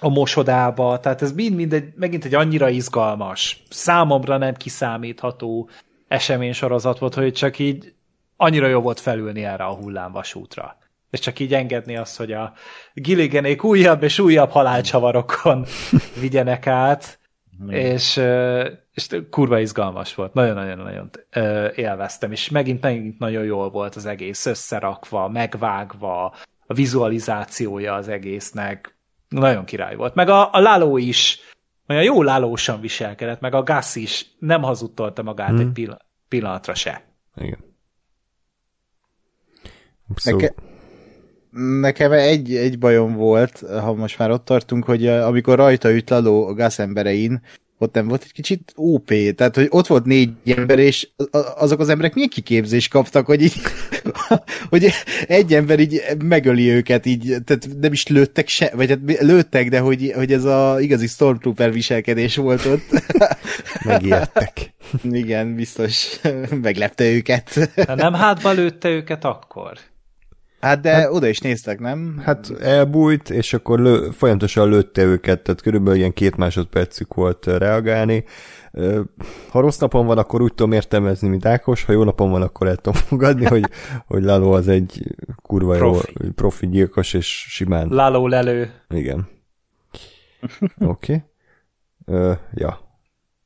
a 0.00 0.08
mosodába, 0.08 1.00
tehát 1.00 1.22
ez 1.22 1.32
mind-mind 1.32 1.72
egy, 1.72 1.92
megint 1.94 2.24
egy 2.24 2.34
annyira 2.34 2.68
izgalmas, 2.68 3.62
számomra 3.70 4.36
nem 4.36 4.54
kiszámítható 4.54 5.68
eseménysorozat 6.08 6.98
volt, 6.98 7.14
hogy 7.14 7.32
csak 7.32 7.58
így 7.58 7.95
annyira 8.36 8.66
jó 8.66 8.80
volt 8.80 9.00
felülni 9.00 9.44
erre 9.44 9.64
a 9.64 9.74
hullámvasútra. 9.74 10.76
És 11.10 11.20
csak 11.20 11.38
így 11.38 11.54
engedni 11.54 11.96
azt, 11.96 12.16
hogy 12.16 12.32
a 12.32 12.52
giligenék 12.94 13.64
újabb 13.64 14.02
és 14.02 14.18
újabb 14.18 14.50
halálcsavarokon 14.50 15.64
vigyenek 16.20 16.66
át, 16.66 17.18
és, 17.68 18.20
és 18.92 19.08
kurva 19.30 19.58
izgalmas 19.58 20.14
volt. 20.14 20.34
Nagyon-nagyon-nagyon 20.34 21.10
élveztem, 21.74 22.32
és 22.32 22.48
megint, 22.48 22.82
megint 22.82 23.18
nagyon 23.18 23.44
jól 23.44 23.70
volt 23.70 23.94
az 23.94 24.06
egész 24.06 24.46
összerakva, 24.46 25.28
megvágva, 25.28 26.34
a 26.66 26.74
vizualizációja 26.74 27.94
az 27.94 28.08
egésznek 28.08 28.98
nagyon 29.28 29.64
király 29.64 29.96
volt. 29.96 30.14
Meg 30.14 30.28
a, 30.28 30.52
a 30.52 30.60
Láló 30.60 30.96
is 30.96 31.38
olyan 31.88 32.02
jó 32.02 32.22
lálósan 32.22 32.80
viselkedett, 32.80 33.40
meg 33.40 33.54
a 33.54 33.62
Gus 33.62 33.94
is 33.94 34.26
nem 34.38 34.62
hazudtolta 34.62 35.22
magát 35.22 35.48
hmm. 35.48 35.58
egy 35.58 35.96
pillanatra 36.28 36.74
se. 36.74 37.02
Igen. 37.34 37.75
Neke, 40.24 40.54
nekem 41.80 42.12
egy, 42.12 42.54
egy 42.54 42.78
bajom 42.78 43.14
volt, 43.14 43.64
ha 43.80 43.94
most 43.94 44.18
már 44.18 44.30
ott 44.30 44.44
tartunk, 44.44 44.84
hogy 44.84 45.06
amikor 45.06 45.56
rajta 45.56 45.92
üt 45.92 46.10
Laló 46.10 46.46
a 46.46 46.54
gázemberein, 46.54 47.40
ott 47.78 47.94
nem 47.94 48.08
volt 48.08 48.22
egy 48.22 48.32
kicsit 48.32 48.72
OP, 48.76 49.12
tehát 49.34 49.54
hogy 49.54 49.66
ott 49.70 49.86
volt 49.86 50.04
négy 50.04 50.30
ember, 50.44 50.78
és 50.78 51.08
azok 51.56 51.80
az 51.80 51.88
emberek 51.88 52.14
milyen 52.14 52.28
kiképzést 52.28 52.90
kaptak, 52.90 53.26
hogy 53.26 53.42
így, 53.42 53.54
hogy 54.70 54.88
egy 55.26 55.54
ember 55.54 55.80
így 55.80 56.02
megöli 56.24 56.68
őket, 56.68 57.06
így, 57.06 57.36
tehát 57.44 57.68
nem 57.80 57.92
is 57.92 58.06
lőttek 58.06 58.48
se, 58.48 58.72
vagy 58.74 58.88
hát 58.88 59.20
lőttek, 59.20 59.68
de 59.68 59.78
hogy, 59.78 60.12
hogy 60.14 60.32
ez 60.32 60.44
a 60.44 60.76
igazi 60.80 61.06
Stormtrooper 61.06 61.72
viselkedés 61.72 62.36
volt 62.36 62.64
ott. 62.64 63.02
Megijedtek. 63.84 64.74
Igen, 65.02 65.54
biztos 65.54 66.20
meglepte 66.62 67.04
őket. 67.04 67.70
De 67.74 67.94
nem 67.94 68.14
hátba 68.14 68.52
lőtte 68.52 68.88
őket 68.88 69.24
akkor? 69.24 69.78
Hát 70.66 70.80
de 70.80 70.92
hát, 70.92 71.10
oda 71.10 71.26
is 71.26 71.38
néztek, 71.38 71.80
nem? 71.80 72.20
Hát 72.24 72.52
elbújt, 72.60 73.30
és 73.30 73.52
akkor 73.52 73.80
lő, 73.80 74.10
folyamatosan 74.10 74.68
lőtte 74.68 75.02
őket, 75.02 75.42
tehát 75.42 75.60
körülbelül 75.60 75.98
ilyen 75.98 76.12
két 76.12 76.36
másodpercük 76.36 77.14
volt 77.14 77.46
reagálni. 77.46 78.24
Ha 79.48 79.60
rossz 79.60 79.78
napon 79.78 80.06
van, 80.06 80.18
akkor 80.18 80.42
úgy 80.42 80.54
tudom 80.54 80.72
értelmezni, 80.72 81.28
mint 81.28 81.46
Ákos, 81.46 81.84
ha 81.84 81.92
jó 81.92 82.04
napon 82.04 82.30
van, 82.30 82.42
akkor 82.42 82.66
el 82.66 82.76
tudom 82.76 83.00
fogadni, 83.00 83.44
hogy, 83.44 83.64
hogy 84.06 84.22
Lalo 84.22 84.52
az 84.52 84.68
egy 84.68 85.14
kurva 85.42 85.76
profi. 85.76 86.12
jó 86.22 86.30
profi 86.30 86.68
gyilkos, 86.68 87.12
és 87.12 87.46
simán... 87.48 87.88
Lalo 87.88 88.26
lelő. 88.26 88.70
Igen. 88.88 89.28
Oké. 90.78 91.24
Okay. 92.06 92.20
Uh, 92.28 92.36
ja. 92.54 92.80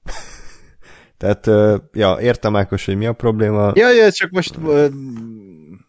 Tehát, 1.19 1.47
uh, 1.47 1.77
ja, 1.93 2.17
értem 2.21 2.57
Ákos, 2.57 2.85
hogy 2.85 2.97
mi 2.97 3.07
a 3.07 3.13
probléma. 3.13 3.73
Ja, 3.75 3.91
ja, 3.93 4.13
csak 4.13 4.31
most 4.31 4.57
uh, 4.57 4.87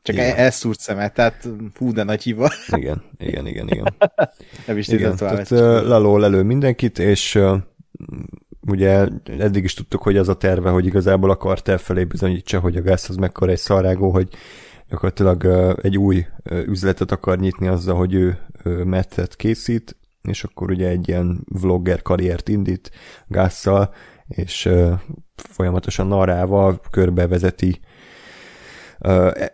csak 0.02 0.16
igen. 0.16 0.36
elszúrt 0.36 0.80
szemet, 0.80 1.14
tehát 1.14 1.48
hú, 1.78 1.92
de 1.92 2.04
nagy 2.04 2.24
hiba. 2.24 2.52
Igen, 2.68 3.04
igen, 3.18 3.48
igen, 3.48 3.68
igen. 3.68 3.96
Nem 4.68 4.78
is 4.78 4.88
igen, 4.88 5.16
tehát 5.16 5.50
Laló 5.50 6.18
lelő 6.18 6.44
mindenkit, 6.44 7.00
és 7.00 7.40
ugye 8.68 9.08
eddig 9.26 9.64
is 9.64 9.74
tudtuk, 9.74 10.02
hogy 10.02 10.18
az 10.18 10.30
a 10.30 10.38
terve, 10.38 10.70
hogy 10.70 10.86
igazából 10.86 11.30
akart 11.30 11.68
elfelé 11.68 12.04
bizonyítsa, 12.04 12.60
hogy 12.60 12.76
a 12.76 12.82
gáz 12.82 13.10
az 13.10 13.16
mekkora 13.16 13.52
egy 13.52 13.58
szarágó, 13.58 14.10
hogy 14.10 14.30
gyakorlatilag 14.90 15.46
egy 15.82 15.98
új 15.98 16.26
üzletet 16.66 17.12
akar 17.12 17.40
nyitni 17.40 17.68
azzal, 17.68 17.96
hogy 17.96 18.14
ő 18.14 18.38
mettet 18.84 19.36
készít, 19.36 19.96
és 20.22 20.44
akkor 20.44 20.72
ugye 20.72 20.88
egy 20.88 21.08
ilyen 21.08 21.46
vlogger 21.46 22.02
karriert 22.02 22.50
indít 22.50 22.92
gázzal, 23.28 23.94
és 24.28 24.70
folyamatosan 25.36 26.08
narrával 26.08 26.82
körbevezeti 26.92 27.80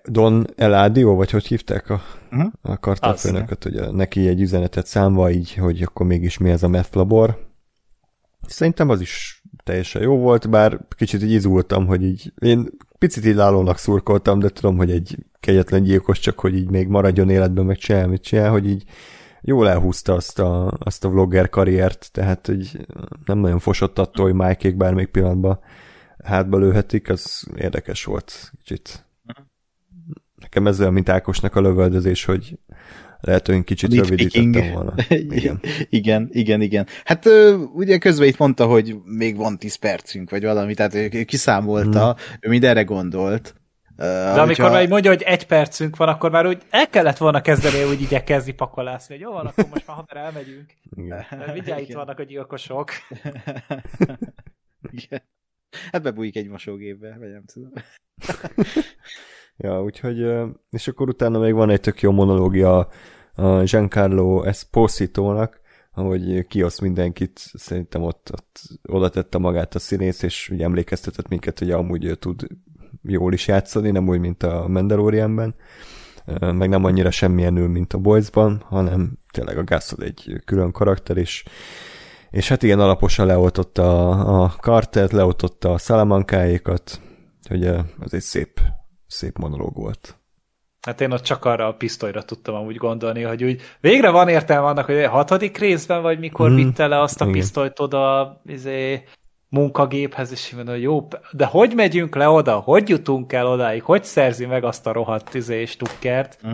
Don 0.05 0.45
Eladio, 0.55 1.15
vagy 1.15 1.29
hogy 1.29 1.45
hívták 1.45 1.89
a, 1.89 2.01
uh-huh. 2.31 2.51
a 2.61 2.77
kartafőnököt, 2.77 3.63
hogy 3.63 3.93
neki 3.93 4.27
egy 4.27 4.41
üzenetet 4.41 4.85
számva 4.85 5.29
így, 5.29 5.53
hogy 5.53 5.81
akkor 5.81 6.05
mégis 6.05 6.37
mi 6.37 6.49
ez 6.49 6.63
a 6.63 6.67
meth 6.67 6.95
labor. 6.95 7.45
Szerintem 8.47 8.89
az 8.89 9.01
is 9.01 9.43
teljesen 9.63 10.01
jó 10.01 10.17
volt, 10.17 10.49
bár 10.49 10.79
kicsit 10.95 11.23
így 11.23 11.31
izultam, 11.31 11.85
hogy 11.85 12.03
így 12.03 12.33
én 12.39 12.69
picit 12.97 13.25
így 13.25 13.35
lálónak 13.35 13.77
szurkoltam, 13.77 14.39
de 14.39 14.49
tudom, 14.49 14.77
hogy 14.77 14.91
egy 14.91 15.17
kegyetlen 15.39 15.83
gyilkos, 15.83 16.19
csak 16.19 16.39
hogy 16.39 16.55
így 16.55 16.69
még 16.69 16.87
maradjon 16.87 17.29
életben, 17.29 17.65
meg 17.65 17.77
csinál, 17.77 18.07
mit 18.07 18.21
csinál, 18.21 18.49
hogy 18.49 18.69
így 18.69 18.83
jól 19.41 19.69
elhúzta 19.69 20.13
azt 20.13 20.39
a, 20.39 20.77
azt 20.79 21.05
a 21.05 21.09
vlogger 21.09 21.49
karriert, 21.49 22.09
tehát 22.11 22.47
hogy 22.47 22.87
nem 23.25 23.37
nagyon 23.37 23.59
fosott 23.59 23.99
attól, 23.99 24.25
hogy 24.25 24.33
Mike-ék 24.33 24.77
bármelyik 24.77 25.09
pillanatban 25.09 25.59
hátba 26.23 26.57
lőhetik, 26.57 27.09
az 27.09 27.47
érdekes 27.55 28.03
volt 28.03 28.51
kicsit 28.57 29.06
nekem 30.47 30.67
ezzel, 30.67 30.91
mint 30.91 31.09
Ákosnak 31.09 31.55
a 31.55 31.61
lövöldözés, 31.61 32.25
hogy 32.25 32.57
lehet, 33.19 33.47
hogy 33.47 33.63
kicsit 33.63 33.93
Lead 33.93 34.09
rövidítettem 34.09 34.73
volna. 34.73 34.93
Igen. 35.37 35.59
igen, 35.89 36.27
igen, 36.31 36.61
igen. 36.61 36.87
Hát 37.03 37.25
ugye 37.73 37.97
közben 37.97 38.27
itt 38.27 38.37
mondta, 38.37 38.65
hogy 38.65 38.95
még 39.03 39.37
van 39.37 39.57
10 39.57 39.75
percünk, 39.75 40.29
vagy 40.29 40.43
valami, 40.43 40.73
tehát 40.73 40.95
ő 40.95 41.23
kiszámolta, 41.23 42.05
hmm. 42.05 42.37
ő 42.39 42.49
mindenre 42.49 42.83
gondolt. 42.83 43.55
De 43.95 44.31
uh, 44.31 44.41
amikor 44.41 44.45
hogyha... 44.47 44.69
már 44.69 44.87
mondja, 44.87 45.11
hogy 45.11 45.21
egy 45.21 45.45
percünk 45.45 45.95
van, 45.95 46.07
akkor 46.07 46.31
már 46.31 46.47
úgy 46.47 46.61
el 46.69 46.89
kellett 46.89 47.17
volna 47.17 47.41
kezdeni 47.41 47.83
úgy 47.83 48.01
igyekezni 48.01 48.51
pakolászni, 48.51 49.15
hogy 49.15 49.23
jó 49.23 49.31
van, 49.31 49.45
akkor 49.45 49.65
most 49.69 49.87
már 49.87 49.95
haver 49.95 50.17
elmegyünk. 50.23 50.73
Vigyázz, 51.53 51.81
itt 51.81 51.93
vannak 51.93 52.19
a 52.19 52.23
gyilkosok. 52.23 52.91
Igen. 54.91 55.21
Hát 55.91 56.01
bebújik 56.01 56.35
egy 56.35 56.47
mosógépbe, 56.47 57.15
vagy 57.19 57.31
nem 57.31 57.43
tudom. 57.45 57.71
Ja, 59.57 59.83
úgyhogy, 59.83 60.25
és 60.69 60.87
akkor 60.87 61.09
utána 61.09 61.39
még 61.39 61.53
van 61.53 61.69
egy 61.69 61.81
tök 61.81 62.01
jó 62.01 62.11
monológia 62.11 62.87
a 63.35 63.63
Giancarlo 63.63 64.43
Esposito-nak, 64.43 65.61
ahogy 65.91 66.47
kiosz 66.47 66.79
mindenkit, 66.79 67.39
szerintem 67.53 68.03
ott, 68.03 68.29
ott 68.33 68.59
oda 68.87 69.09
tette 69.09 69.37
magát 69.37 69.75
a 69.75 69.79
színész, 69.79 70.21
és 70.21 70.49
ugye 70.49 70.63
emlékeztetett 70.63 71.27
minket, 71.27 71.59
hogy 71.59 71.71
amúgy 71.71 72.05
ő 72.05 72.15
tud 72.15 72.47
jól 73.01 73.33
is 73.33 73.47
játszani, 73.47 73.91
nem 73.91 74.07
úgy, 74.07 74.19
mint 74.19 74.43
a 74.43 74.67
Mandalorianben, 74.67 75.55
meg 76.39 76.69
nem 76.69 76.83
annyira 76.83 77.11
semmilyen 77.11 77.53
nő, 77.53 77.67
mint 77.67 77.93
a 77.93 77.97
Boys-ban, 77.97 78.63
hanem 78.65 79.17
tényleg 79.31 79.57
a 79.57 79.63
Gasol 79.63 80.03
egy 80.05 80.41
külön 80.45 80.71
karakter, 80.71 81.17
és, 81.17 81.45
és 82.29 82.47
hát 82.47 82.63
igen, 82.63 82.79
alaposan 82.79 83.25
leoltotta 83.25 84.09
a, 84.09 84.43
a 84.43 84.49
Cartert, 84.49 85.11
leoltotta 85.11 85.73
a 85.73 85.77
Salamankáékat, 85.77 87.01
hogy 87.47 87.65
az 87.99 88.13
egy 88.13 88.21
szép 88.21 88.59
szép 89.07 89.37
monológ 89.37 89.75
volt. 89.75 90.17
Hát 90.81 91.01
én 91.01 91.11
ott 91.11 91.23
csak 91.23 91.45
arra 91.45 91.67
a 91.67 91.73
pisztolyra 91.73 92.23
tudtam 92.23 92.55
amúgy 92.55 92.75
gondolni, 92.75 93.21
hogy 93.21 93.43
úgy 93.43 93.61
végre 93.79 94.09
van 94.09 94.27
értelme 94.27 94.67
annak, 94.67 94.85
hogy 94.85 95.03
a 95.03 95.09
hatodik 95.09 95.57
részben, 95.57 96.01
vagy 96.01 96.19
mikor 96.19 96.49
mm, 96.49 96.55
vitte 96.55 96.87
le 96.87 97.01
azt 97.01 97.21
a 97.21 97.23
igen. 97.23 97.37
pisztolyt 97.37 97.79
oda 97.79 98.41
izé, 98.45 99.03
munkagéphez, 99.49 100.31
és 100.31 100.51
mondom, 100.51 100.73
hogy 100.73 100.83
jó, 100.83 101.07
de 101.31 101.45
hogy 101.45 101.73
megyünk 101.75 102.15
le 102.15 102.29
oda? 102.29 102.55
Hogy 102.55 102.89
jutunk 102.89 103.33
el 103.33 103.47
odáig? 103.47 103.83
Hogy 103.83 104.03
szerzi 104.03 104.45
meg 104.45 104.63
azt 104.63 104.87
a 104.87 104.91
rohadt 104.91 105.33
izé, 105.33 105.65
stukkert? 105.65 106.39
Mm. 106.47 106.53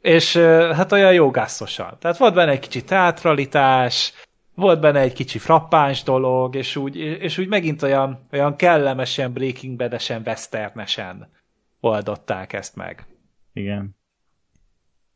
És 0.00 0.36
hát 0.72 0.92
olyan 0.92 1.12
jó 1.12 1.30
gászosan. 1.30 1.96
Tehát 1.98 2.16
volt 2.16 2.34
benne 2.34 2.50
egy 2.50 2.58
kicsi 2.58 2.84
teatralitás, 2.84 4.12
volt 4.54 4.80
benne 4.80 5.00
egy 5.00 5.12
kicsi 5.12 5.38
frappáns 5.38 6.02
dolog, 6.02 6.54
és 6.54 6.76
úgy, 6.76 6.96
és 6.96 7.38
úgy 7.38 7.48
megint 7.48 7.82
olyan, 7.82 8.20
olyan 8.32 8.56
kellemesen 8.56 9.32
Breaking 9.32 9.76
Bad-esen, 9.76 10.22
westernesen 10.26 11.34
oldották 11.86 12.52
ezt 12.52 12.76
meg. 12.76 13.06
Igen. 13.52 13.96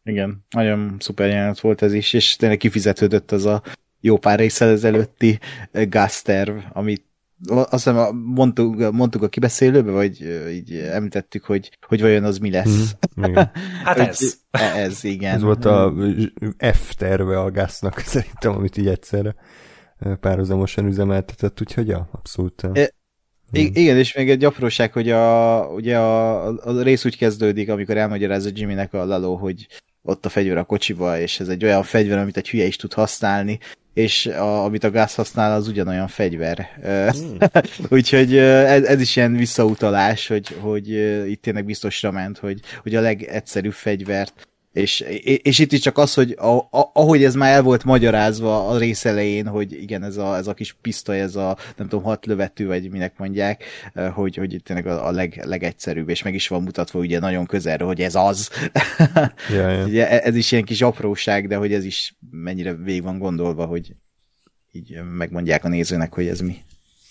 Igen, 0.05 0.45
nagyon 0.51 0.97
szuper 0.99 1.29
jelenet 1.29 1.61
volt 1.61 1.83
ez 1.83 1.93
is, 1.93 2.13
és 2.13 2.37
tényleg 2.37 2.59
kifizetődött 2.59 3.33
az 3.33 3.45
a 3.45 3.63
jó 4.01 4.19
pár 4.19 4.39
részsel 4.39 4.69
ezelőtti 4.69 5.39
gázterv, 5.73 6.59
amit 6.73 7.05
azt 7.49 7.71
hiszem 7.71 8.17
mondtuk, 8.17 8.93
mondtuk 8.93 9.23
a 9.23 9.29
kibeszélőbe, 9.29 9.91
vagy 9.91 10.21
így 10.51 10.75
említettük, 10.75 11.45
hogy, 11.45 11.79
hogy 11.87 12.01
vajon 12.01 12.25
az 12.25 12.39
mi 12.39 12.51
lesz. 12.51 12.95
Mm, 13.21 13.35
hát 13.85 13.99
ez. 13.99 14.35
ez, 14.51 15.05
igen. 15.05 15.35
Ez 15.35 15.43
volt 15.43 15.65
a 15.65 15.95
F 16.73 16.95
terve 16.95 17.41
a 17.41 17.51
gáznak 17.51 17.99
szerintem, 18.15 18.53
amit 18.53 18.77
így 18.77 18.89
egyszerre 18.89 19.35
párhuzamosan 20.21 20.87
üzemeltetett, 20.87 21.61
úgyhogy 21.61 21.89
ja, 21.89 22.09
abszolút. 22.13 22.69
I- 23.53 23.71
igen, 23.75 23.97
és 23.97 24.15
még 24.15 24.31
egy 24.31 24.45
apróság, 24.45 24.93
hogy 24.93 25.11
a, 25.11 25.65
ugye 25.67 25.99
a, 25.99 26.47
a 26.47 26.83
rész 26.83 27.05
úgy 27.05 27.17
kezdődik, 27.17 27.71
amikor 27.71 27.97
elmagyarázza 27.97 28.51
Jimmynek 28.55 28.95
a 28.95 29.05
Lalo, 29.05 29.35
hogy 29.35 29.67
ott 30.03 30.27
a 30.27 30.29
fegyver 30.29 30.57
a 30.57 30.65
kocsiba, 30.65 31.19
és 31.19 31.41
ez 31.41 31.49
egy 31.49 31.65
olyan 31.65 31.83
fegyver, 31.83 32.19
amit 32.19 32.37
egy 32.37 32.49
hülye 32.49 32.65
is 32.65 32.77
tud 32.77 32.93
használni, 32.93 33.59
és 33.95 34.27
a, 34.27 34.65
amit 34.65 34.85
a 34.85 34.91
gáz 34.91 35.15
használ, 35.15 35.53
az 35.53 35.69
ugyanolyan 35.69 36.09
fegyver. 36.09 36.69
Mm. 36.89 37.37
Úgyhogy 37.99 38.37
ez, 38.37 38.85
ez 38.85 39.01
is 39.01 39.17
ilyen 39.17 39.37
visszautalás, 39.37 40.27
hogy, 40.27 40.47
hogy 40.61 40.89
itt 41.31 41.43
tényleg 41.43 41.65
biztosra 41.65 42.11
ment, 42.11 42.39
hogy, 42.39 42.61
hogy 42.83 42.95
a 42.95 43.01
legegyszerűbb 43.01 43.73
fegyvert 43.73 44.49
és, 44.73 45.01
és 45.43 45.59
itt 45.59 45.73
is 45.73 45.81
csak 45.81 45.99
az, 45.99 46.15
hogy 46.15 46.37
a, 46.39 46.57
a, 46.57 46.91
ahogy 46.93 47.25
ez 47.25 47.35
már 47.35 47.53
el 47.53 47.63
volt 47.63 47.85
magyarázva 47.85 48.69
a 48.69 48.79
rész 48.79 49.05
elején, 49.05 49.47
hogy 49.47 49.73
igen, 49.73 50.03
ez 50.03 50.17
a, 50.17 50.37
ez 50.37 50.47
a 50.47 50.55
kis 50.55 50.73
pisztoly, 50.73 51.21
ez 51.21 51.37
a 51.37 51.57
nem 51.77 51.89
tudom, 51.89 52.05
hat 52.05 52.27
lövetű, 52.27 52.67
vagy 52.67 52.91
minek 52.91 53.19
mondják, 53.19 53.65
hogy, 54.15 54.37
hogy 54.37 54.53
itt 54.53 54.65
tényleg 54.65 54.87
a, 54.87 55.07
a 55.07 55.11
leg, 55.11 55.43
legegyszerűbb, 55.45 56.09
és 56.09 56.23
meg 56.23 56.35
is 56.35 56.49
van 56.49 56.63
mutatva 56.63 56.99
ugye 56.99 57.19
nagyon 57.19 57.47
közelről, 57.47 57.87
hogy 57.87 58.01
ez 58.01 58.15
az. 58.15 58.51
Ja, 59.51 59.69
ja. 59.69 59.85
ugye 59.91 60.23
ez 60.23 60.37
is 60.37 60.53
ilyen 60.53 60.65
kis 60.65 60.83
apróság, 60.83 61.49
de 61.49 61.57
hogy 61.57 61.73
ez 61.73 61.85
is 61.85 62.17
mennyire 62.31 62.75
végig 62.75 63.03
van 63.03 63.19
gondolva, 63.19 63.67
hogy 63.67 63.95
így 64.73 65.01
megmondják 65.17 65.65
a 65.65 65.69
nézőnek, 65.69 66.15
hogy 66.15 66.27
ez 66.27 66.41
mi. 66.41 66.57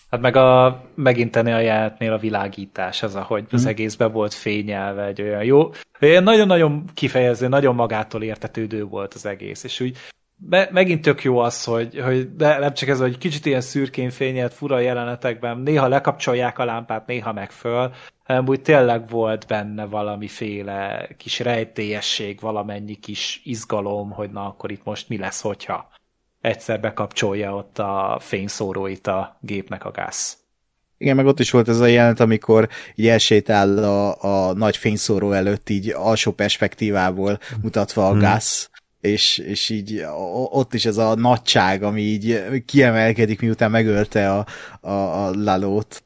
Hát 0.09 0.21
meg 0.21 0.35
a, 0.35 0.81
megint 0.95 1.35
a 1.35 1.59
jelentnél 1.59 2.13
a 2.13 2.17
világítás, 2.17 3.03
az, 3.03 3.15
ahogy 3.15 3.45
az 3.51 3.61
mhm. 3.61 3.69
egészben 3.69 4.11
volt 4.11 4.33
fényelve, 4.33 5.05
egy 5.05 5.21
olyan 5.21 5.43
jó, 5.43 5.69
olyan 6.01 6.23
nagyon-nagyon 6.23 6.85
kifejező, 6.93 7.47
nagyon 7.47 7.75
magától 7.75 8.23
értetődő 8.23 8.83
volt 8.83 9.13
az 9.13 9.25
egész, 9.25 9.63
és 9.63 9.79
úgy 9.79 9.97
be, 10.35 10.69
megint 10.71 11.01
tök 11.01 11.23
jó 11.23 11.37
az, 11.37 11.63
hogy, 11.63 11.99
hogy 11.99 12.35
de 12.35 12.57
nem 12.57 12.73
csak 12.73 12.89
ez, 12.89 12.99
hogy 12.99 13.17
kicsit 13.17 13.45
ilyen 13.45 13.61
szürkén 13.61 14.09
fényelt, 14.09 14.53
fura 14.53 14.79
jelenetekben, 14.79 15.57
néha 15.57 15.87
lekapcsolják 15.87 16.59
a 16.59 16.65
lámpát, 16.65 17.07
néha 17.07 17.33
meg 17.33 17.51
föl, 17.51 17.91
hanem 18.23 18.47
úgy 18.47 18.61
tényleg 18.61 19.09
volt 19.09 19.47
benne 19.47 19.85
valamiféle 19.85 21.07
kis 21.17 21.39
rejtélyesség, 21.39 22.39
valamennyi 22.39 22.95
kis 22.95 23.41
izgalom, 23.43 24.11
hogy 24.11 24.29
na 24.29 24.45
akkor 24.45 24.71
itt 24.71 24.83
most 24.83 25.09
mi 25.09 25.17
lesz, 25.17 25.41
hogyha 25.41 25.89
egyszer 26.41 26.79
bekapcsolja 26.79 27.55
ott 27.55 27.79
a 27.79 28.17
fényszóróit 28.21 29.07
a 29.07 29.37
gépnek 29.41 29.85
a 29.85 29.91
gáz. 29.91 30.37
Igen, 30.97 31.15
meg 31.15 31.25
ott 31.25 31.39
is 31.39 31.51
volt 31.51 31.69
ez 31.69 31.79
a 31.79 31.85
jelenet, 31.85 32.19
amikor 32.19 32.69
így 32.95 33.07
elsétál 33.07 33.77
a, 33.77 34.23
a 34.23 34.53
nagy 34.53 34.77
fényszóró 34.77 35.31
előtt, 35.31 35.69
így 35.69 35.89
alsó 35.89 36.31
perspektívából 36.31 37.39
mutatva 37.61 38.07
a 38.07 38.11
hmm. 38.11 38.19
gáz, 38.19 38.69
és, 39.01 39.37
és 39.37 39.69
így 39.69 40.05
ott 40.51 40.73
is 40.73 40.85
ez 40.85 40.97
a 40.97 41.15
nagyság, 41.15 41.83
ami 41.83 42.01
így 42.01 42.43
kiemelkedik, 42.65 43.41
miután 43.41 43.71
megölte 43.71 44.31
a, 44.31 44.45
a, 44.81 45.25
a 45.25 45.31
lalót, 45.33 46.03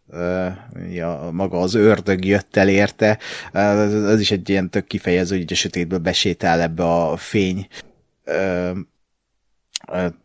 ja, 0.92 1.30
maga 1.32 1.60
az 1.60 1.74
ördög 1.74 2.26
jött 2.26 2.56
el 2.56 2.70
érte, 2.70 3.20
ez 3.54 4.20
is 4.20 4.32
egy 4.32 4.50
ilyen 4.50 4.70
tök 4.70 4.88
kifejező, 4.88 5.38
hogy 5.38 5.52
a 5.52 5.56
sötétből 5.56 6.00
besétál 6.00 6.62
ebbe 6.62 6.84
a 6.84 7.18
fény 7.18 7.68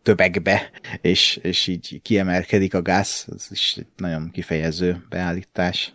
tömegbe, 0.01 0.71
és, 1.01 1.35
és 1.35 1.67
így 1.67 2.01
kiemelkedik 2.01 2.73
a 2.73 2.81
gáz, 2.81 3.27
ez 3.35 3.47
is 3.51 3.75
egy 3.77 3.87
nagyon 3.97 4.29
kifejező 4.31 5.05
beállítás. 5.09 5.93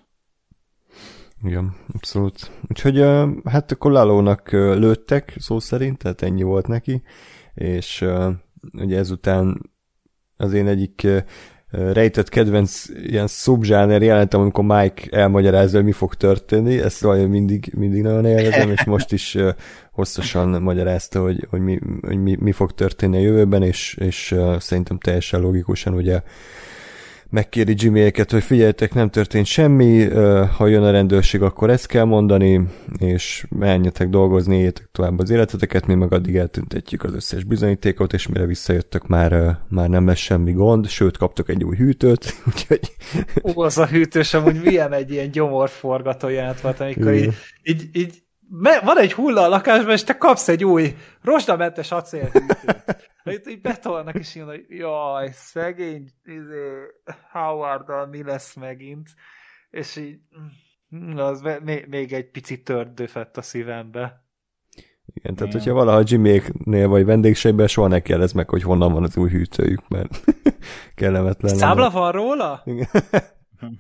Igen, 1.43 1.77
abszolút. 1.93 2.51
Úgyhogy 2.69 2.99
hát 3.45 3.73
akkor 3.73 3.93
Lalónak 3.93 4.53
lőttek, 4.53 5.35
szó 5.39 5.61
szerint, 5.61 5.99
tehát 5.99 6.23
ennyi 6.23 6.43
volt 6.43 6.67
neki, 6.67 7.03
és 7.55 8.05
ugye 8.73 8.99
ezután 8.99 9.71
az 10.37 10.53
én 10.53 10.67
egyik 10.67 11.07
rejtett 11.93 12.29
kedvenc 12.29 12.85
ilyen 13.03 13.27
szubzsáner 13.27 14.03
jelentem, 14.03 14.41
amikor 14.41 14.65
Mike 14.65 15.03
elmagyarázza, 15.11 15.77
hogy 15.77 15.85
mi 15.85 15.93
fog 15.93 16.15
történni, 16.15 16.79
ezt 16.79 17.01
valahogy 17.01 17.29
mindig, 17.29 17.73
mindig 17.77 18.03
nagyon 18.03 18.25
élvezem, 18.25 18.71
és 18.71 18.85
most 18.85 19.13
is 19.13 19.37
hosszasan 19.93 20.63
magyarázta, 20.63 21.23
hogy, 21.23 21.47
hogy, 21.51 21.61
mi, 21.61 21.79
hogy 22.07 22.23
mi, 22.23 22.37
mi 22.41 22.53
fog 22.53 22.73
történni 22.73 23.17
a 23.17 23.21
jövőben, 23.21 23.63
és, 23.63 23.97
és 24.01 24.35
szerintem 24.59 24.99
teljesen 24.99 25.41
logikusan 25.41 25.95
ugye 25.95 26.21
megkéri 27.35 27.75
jimmy 27.77 28.11
hogy 28.31 28.43
figyeljetek, 28.43 28.95
nem 28.95 29.11
történt 29.11 29.47
semmi, 29.47 30.09
ha 30.57 30.67
jön 30.67 30.83
a 30.83 30.91
rendőrség, 30.91 31.43
akkor 31.43 31.71
ezt 31.71 31.87
kell 31.87 32.05
mondani, 32.05 32.61
és 32.99 33.47
menjetek 33.49 34.09
dolgozni, 34.09 34.57
éljétek 34.57 34.89
tovább 34.93 35.19
az 35.19 35.31
életeteket, 35.31 35.87
mi 35.87 35.95
meg 35.95 36.13
addig 36.13 36.37
eltüntetjük 36.37 37.05
az 37.05 37.15
összes 37.15 37.45
bizonyítékot, 37.45 38.13
és 38.13 38.27
mire 38.27 38.47
visszajöttök, 38.47 39.07
már, 39.07 39.59
már 39.69 39.89
nem 39.89 40.07
lesz 40.07 40.19
semmi 40.19 40.53
gond, 40.53 40.89
sőt, 40.89 41.17
kaptok 41.17 41.49
egy 41.49 41.65
új 41.65 41.77
hűtőt, 41.77 42.35
úgyhogy... 42.49 42.93
Ó, 43.43 43.63
az 43.63 43.79
a 43.79 43.87
hűtős 43.87 44.35
amúgy 44.35 44.61
milyen 44.65 44.93
egy 44.93 45.11
ilyen 45.11 45.31
gyomorforgató 45.31 46.29
jelent 46.29 46.61
volt, 46.61 46.81
amikor 46.81 47.13
így, 47.15 47.35
így, 47.63 47.89
így 47.93 48.24
van 48.85 48.99
egy 48.99 49.13
hulla 49.13 49.43
a 49.43 49.49
lakásban, 49.49 49.93
és 49.93 50.05
te 50.05 50.17
kapsz 50.17 50.49
egy 50.49 50.65
új 50.65 50.97
rozsdamentes 51.23 51.93
acélhűtőt. 51.93 53.11
Itt 53.25 53.49
így 53.49 53.61
betolnak, 53.61 54.15
és 54.15 54.35
jön, 54.35 54.47
hogy 54.47 54.65
jaj, 54.69 55.31
szegény 55.33 56.11
izé, 56.25 56.71
howard 57.33 58.11
mi 58.11 58.23
lesz 58.23 58.55
megint. 58.55 59.09
És 59.71 59.97
így 59.97 60.19
mm, 60.97 61.17
az 61.17 61.41
még, 61.65 61.87
még 61.89 62.13
egy 62.13 62.31
picit 62.31 62.65
tördöfett 62.65 63.37
a 63.37 63.43
szívembe. 63.43 64.23
Igen, 65.07 65.35
tehát 65.35 65.53
hogyha 65.53 65.73
valaha 65.73 66.03
Jimmyéknél 66.05 66.89
vagy 66.89 67.05
vendégségben, 67.05 67.67
soha 67.67 67.89
ne 67.89 68.01
kérdezz 68.01 68.33
meg, 68.33 68.49
hogy 68.49 68.63
honnan 68.63 68.93
van 68.93 69.03
az 69.03 69.17
új 69.17 69.31
hűtőjük, 69.31 69.89
mert 69.89 70.25
kellemetlen. 70.95 71.55
Számla 71.55 71.91
van 71.91 72.13
róla? 72.13 72.63
Igen. 72.65 72.89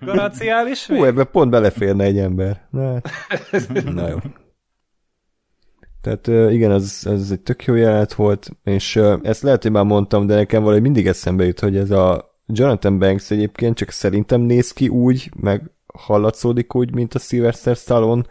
Garanciális? 0.01 0.87
Hú, 0.87 1.05
ebbe 1.05 1.25
pont 1.25 1.51
beleférne 1.51 2.05
egy 2.05 2.19
ember. 2.19 2.67
Na, 2.71 3.01
hát. 3.29 3.69
na 3.95 4.09
jó. 4.09 4.17
Tehát 6.05 6.53
igen, 6.53 6.71
ez, 6.71 7.01
ez 7.05 7.31
egy 7.31 7.41
tök 7.41 7.65
jó 7.65 7.75
jelenet 7.75 8.15
volt, 8.15 8.51
és 8.65 8.97
ezt 9.23 9.43
lehet, 9.43 9.63
hogy 9.63 9.73
már 9.73 9.85
mondtam, 9.85 10.27
de 10.27 10.35
nekem 10.35 10.63
valahogy 10.63 10.83
mindig 10.83 11.07
eszembe 11.07 11.45
jut, 11.45 11.61
hogy 11.61 11.77
ez 11.77 11.91
a 11.91 12.37
Jonathan 12.47 12.99
Banks 12.99 13.31
egyébként 13.31 13.77
csak 13.77 13.91
szerintem 13.91 14.41
néz 14.41 14.73
ki 14.73 14.89
úgy, 14.89 15.31
meg 15.37 15.71
hallatszódik 15.95 16.75
úgy, 16.75 16.95
mint 16.95 17.15
a 17.15 17.19
Sylvester 17.19 17.77
Stallone, 17.77 18.23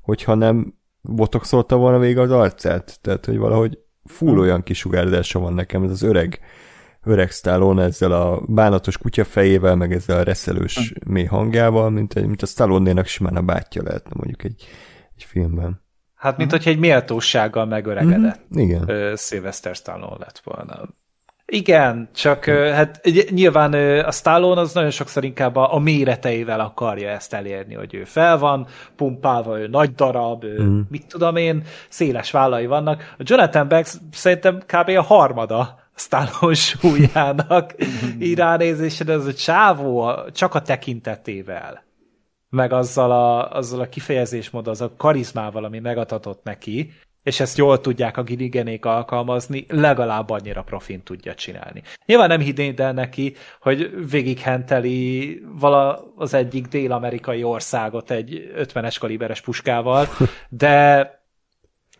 hogyha 0.00 0.34
nem 0.34 0.74
botoxolta 1.00 1.76
volna 1.76 1.98
végig 1.98 2.18
az 2.18 2.30
arcát. 2.30 2.98
Tehát, 3.00 3.26
hogy 3.26 3.38
valahogy 3.38 3.78
full 4.04 4.38
olyan 4.38 4.62
kisugárzása 4.62 5.38
van 5.38 5.52
nekem, 5.52 5.82
ez 5.82 5.90
az 5.90 6.02
öreg 6.02 6.40
öreg 7.04 7.30
Stallone 7.30 7.82
ezzel 7.82 8.12
a 8.12 8.42
bánatos 8.46 8.98
kutyafejével, 8.98 9.76
meg 9.76 9.92
ezzel 9.92 10.18
a 10.18 10.22
reszelős 10.22 10.92
mély 11.06 11.24
hangjával, 11.24 11.90
mint, 11.90 12.14
egy, 12.14 12.26
mint 12.26 12.42
a 12.42 12.46
Stallone-nénak 12.46 13.06
simán 13.06 13.36
a 13.36 13.42
bátyja 13.42 13.82
lehetne 13.82 14.10
mondjuk 14.14 14.44
egy, 14.44 14.66
egy 15.16 15.24
filmben. 15.24 15.82
Hát, 16.22 16.36
mint 16.36 16.52
uh-huh. 16.52 16.64
hogyha 16.64 16.70
egy 16.70 16.88
méltósággal 16.88 17.66
megöregedett 17.66 18.40
uh-huh. 18.50 18.62
Igen. 18.62 18.82
Uh, 18.82 19.16
Sylvester 19.16 19.74
Stallone 19.74 20.16
lett 20.18 20.40
volna. 20.44 20.80
Igen, 21.46 22.08
csak 22.14 22.44
hát 22.44 23.00
nyilván 23.30 23.72
a 24.04 24.10
Stallone 24.10 24.60
az 24.60 24.72
nagyon 24.72 24.90
sokszor 24.90 25.24
inkább 25.24 25.56
a, 25.56 25.74
a 25.74 25.78
méreteivel 25.78 26.60
akarja 26.60 27.08
ezt 27.08 27.34
elérni, 27.34 27.74
hogy 27.74 27.94
ő 27.94 28.04
fel 28.04 28.38
van, 28.38 28.66
pumpálva, 28.96 29.58
ő 29.58 29.66
nagy 29.66 29.94
darab, 29.94 30.44
ő, 30.44 30.58
uh-huh. 30.58 30.80
mit 30.88 31.06
tudom 31.06 31.36
én, 31.36 31.62
széles 31.88 32.30
vállai 32.30 32.66
vannak. 32.66 33.14
A 33.18 33.22
Jonathan 33.24 33.68
Banks 33.68 33.94
szerintem 34.12 34.58
kb. 34.66 34.88
a 34.88 35.02
harmada 35.02 35.78
Stallone 35.94 36.54
súlyának 36.54 37.74
így 38.20 38.36
ránézésre, 38.36 39.12
ez 39.12 39.26
a 39.26 39.34
csávó 39.34 40.14
csak 40.32 40.54
a 40.54 40.62
tekintetével 40.62 41.90
meg 42.52 42.72
azzal 42.72 43.10
a, 43.10 43.50
azzal 43.50 43.80
a 43.80 43.88
kifejezésmód, 43.88 44.68
az 44.68 44.80
a 44.80 44.94
karizmával, 44.96 45.64
ami 45.64 45.78
megadatott 45.78 46.42
neki, 46.44 46.92
és 47.22 47.40
ezt 47.40 47.56
jól 47.56 47.80
tudják 47.80 48.16
a 48.16 48.22
giligenék 48.22 48.84
alkalmazni, 48.84 49.66
legalább 49.68 50.30
annyira 50.30 50.62
profin 50.62 51.02
tudja 51.02 51.34
csinálni. 51.34 51.82
Nyilván 52.06 52.28
nem 52.28 52.40
hidd 52.40 52.80
el 52.80 52.92
neki, 52.92 53.34
hogy 53.60 54.08
végighenteli 54.10 55.42
vala 55.58 56.12
az 56.16 56.34
egyik 56.34 56.66
dél-amerikai 56.66 57.42
országot 57.42 58.10
egy 58.10 58.52
50-es 58.56 58.96
kaliberes 59.00 59.40
puskával, 59.40 60.06
de, 60.48 61.10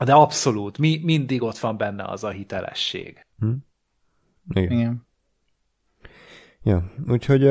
de 0.05 0.13
abszolút, 0.13 0.79
mi, 0.79 1.01
mindig 1.03 1.43
ott 1.43 1.59
van 1.59 1.77
benne 1.77 2.05
az 2.05 2.25
a 2.25 2.31
hitelesség. 2.31 3.27
Hm. 3.39 3.53
Igen. 4.51 4.73
Igen. 4.73 5.07
Ja, 6.63 6.93
úgyhogy 7.09 7.51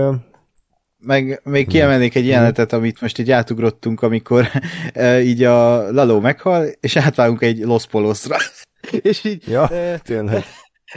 meg 1.02 1.42
még 1.44 1.68
kiemelnék 1.68 2.16
egy 2.16 2.28
jelenetet, 2.28 2.74
amit 2.74 3.02
most 3.02 3.20
így 3.20 3.32
átugrottunk, 3.32 4.02
amikor 4.02 4.48
e, 4.94 5.22
így 5.22 5.44
a 5.44 5.92
Laló 5.92 6.20
meghal, 6.20 6.68
és 6.80 6.96
átvágunk 6.96 7.42
egy 7.42 7.60
Los 7.60 7.86
Polosra. 7.86 8.38
és 9.02 9.24
így... 9.24 9.48
Ja, 9.48 9.68
e, 9.68 9.98
tényleg. 9.98 10.44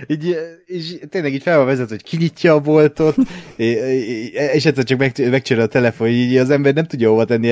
Így, 0.06 0.38
és 0.66 0.98
tényleg 1.08 1.32
így 1.32 1.42
fel 1.42 1.56
van 1.56 1.66
vezet, 1.66 1.88
hogy 1.88 2.02
kinyitja 2.02 2.54
a 2.54 2.60
boltot, 2.60 3.16
és 3.56 4.64
egyszer 4.64 4.84
csak 4.84 4.98
meg, 4.98 5.30
megcsinál 5.30 5.64
a 5.64 5.66
telefon, 5.66 6.08
így 6.08 6.36
az 6.36 6.50
ember 6.50 6.74
nem 6.74 6.84
tudja 6.84 7.08
hova 7.08 7.24
tenni, 7.24 7.48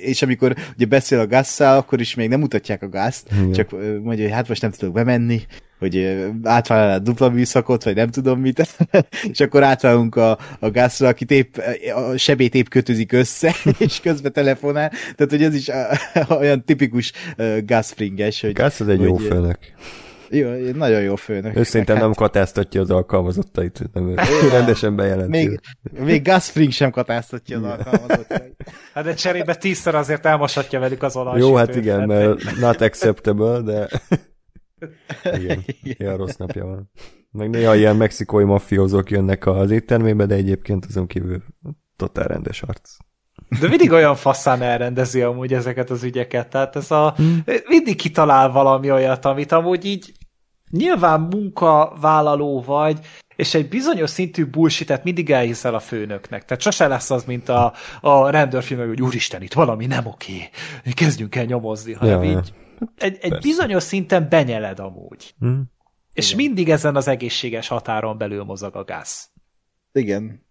és 0.00 0.22
amikor 0.22 0.54
ugye 0.76 0.86
beszél 0.86 1.18
a 1.18 1.26
gázzal, 1.26 1.76
akkor 1.76 2.00
is 2.00 2.14
még 2.14 2.28
nem 2.28 2.40
mutatják 2.40 2.82
a 2.82 2.88
gázt, 2.88 3.26
Igen. 3.32 3.52
csak 3.52 3.70
mondja, 4.02 4.24
hogy 4.24 4.32
hát 4.32 4.48
most 4.48 4.62
nem 4.62 4.70
tudok 4.70 4.94
bemenni, 4.94 5.42
hogy 5.78 6.24
átvállalná 6.42 6.94
a 6.94 6.98
dupla 6.98 7.28
műszakot, 7.30 7.84
vagy 7.84 7.94
nem 7.94 8.10
tudom 8.10 8.40
mit, 8.40 8.76
és 9.32 9.40
akkor 9.40 9.62
átválunk 9.62 10.16
a, 10.16 10.38
a 10.58 10.70
gázra, 10.70 11.08
aki 11.08 11.24
épp, 11.28 11.56
a 11.94 12.16
sebét 12.16 12.54
épp 12.54 12.66
kötözik 12.68 13.12
össze, 13.12 13.54
és 13.78 14.00
közben 14.00 14.32
telefonál, 14.32 14.88
tehát 14.88 15.30
hogy 15.30 15.42
ez 15.42 15.54
is 15.54 15.70
olyan 16.28 16.64
tipikus 16.64 17.12
gázfringes, 17.64 18.40
hogy... 18.40 18.52
Gáz 18.52 18.80
az 18.80 18.88
egy 18.88 18.98
hogy, 18.98 19.06
jó 19.06 19.16
főnök. 19.16 19.58
Jó, 20.34 20.48
nagyon 20.72 21.02
jó 21.02 21.16
főnök. 21.16 21.56
Ő 21.56 21.62
szerintem 21.62 21.96
nem 21.96 22.12
katáztatja 22.12 22.80
az 22.80 22.90
alkalmazottait, 22.90 23.82
nem 23.92 24.08
ő 24.08 24.14
rendesen 24.50 24.96
bejelenti. 24.96 25.46
Még, 25.46 25.60
még 25.98 26.22
Gasfring 26.22 26.72
sem 26.72 26.90
katáztatja 26.90 27.56
az 27.56 27.64
alkalmazottait. 27.64 28.56
Hát 28.94 29.04
de 29.04 29.14
cserébe 29.14 29.54
tízszer 29.54 29.94
azért 29.94 30.26
elmoshatja 30.26 30.80
velük 30.80 31.02
az 31.02 31.16
olajsütőt. 31.16 31.48
Jó, 31.48 31.56
hát 31.56 31.74
igen, 31.74 31.98
hát... 31.98 32.06
mert 32.06 32.58
not 32.58 32.80
acceptable, 32.80 33.60
de 33.60 33.88
igen, 35.22 35.64
ilyen 35.82 36.16
rossz 36.16 36.36
napja 36.36 36.64
van. 36.64 36.90
Meg 37.30 37.50
néha 37.50 37.74
ilyen 37.74 37.96
mexikói 37.96 38.44
mafiózók 38.44 39.10
jönnek 39.10 39.46
az 39.46 39.70
éttermébe, 39.70 40.26
de 40.26 40.34
egyébként 40.34 40.84
azon 40.88 41.06
kívül 41.06 41.42
totál 41.96 42.26
rendes 42.26 42.62
arc. 42.62 42.96
De 43.60 43.68
mindig 43.68 43.92
olyan 43.92 44.14
faszán 44.14 44.62
elrendezi 44.62 45.22
amúgy 45.22 45.54
ezeket 45.54 45.90
az 45.90 46.02
ügyeket, 46.02 46.48
tehát 46.48 46.76
ez 46.76 46.90
a, 46.90 47.12
hmm. 47.16 47.44
mindig 47.68 47.96
kitalál 47.96 48.50
valami 48.50 48.90
olyat, 48.90 49.24
amit 49.24 49.52
amúgy 49.52 49.84
így 49.84 50.12
nyilván 50.76 51.20
munkavállaló 51.20 52.62
vagy, 52.62 52.98
és 53.36 53.54
egy 53.54 53.68
bizonyos 53.68 54.10
szintű 54.10 54.44
bullshitet 54.46 55.04
mindig 55.04 55.30
elhiszel 55.30 55.74
a 55.74 55.80
főnöknek. 55.80 56.44
Tehát 56.44 56.62
sose 56.62 56.86
lesz 56.86 57.10
az, 57.10 57.24
mint 57.24 57.48
a, 57.48 57.72
a 58.00 58.30
rendőrfilmek, 58.30 58.86
hogy 58.86 59.02
úristen, 59.02 59.42
itt 59.42 59.52
valami 59.52 59.86
nem 59.86 60.06
oké, 60.06 60.48
kezdjünk 60.94 61.34
el 61.34 61.44
nyomozni, 61.44 61.92
hanem 61.92 62.22
ja, 62.22 62.30
így 62.30 62.52
egy, 62.96 63.18
egy 63.20 63.38
bizonyos 63.38 63.82
szinten 63.82 64.28
benyeled 64.28 64.78
amúgy. 64.78 65.34
Mm. 65.44 65.60
És 66.12 66.32
Igen. 66.32 66.44
mindig 66.44 66.70
ezen 66.70 66.96
az 66.96 67.08
egészséges 67.08 67.68
határon 67.68 68.18
belül 68.18 68.44
mozog 68.44 68.76
a 68.76 68.84
gáz. 68.84 69.30
Igen. 69.92 70.42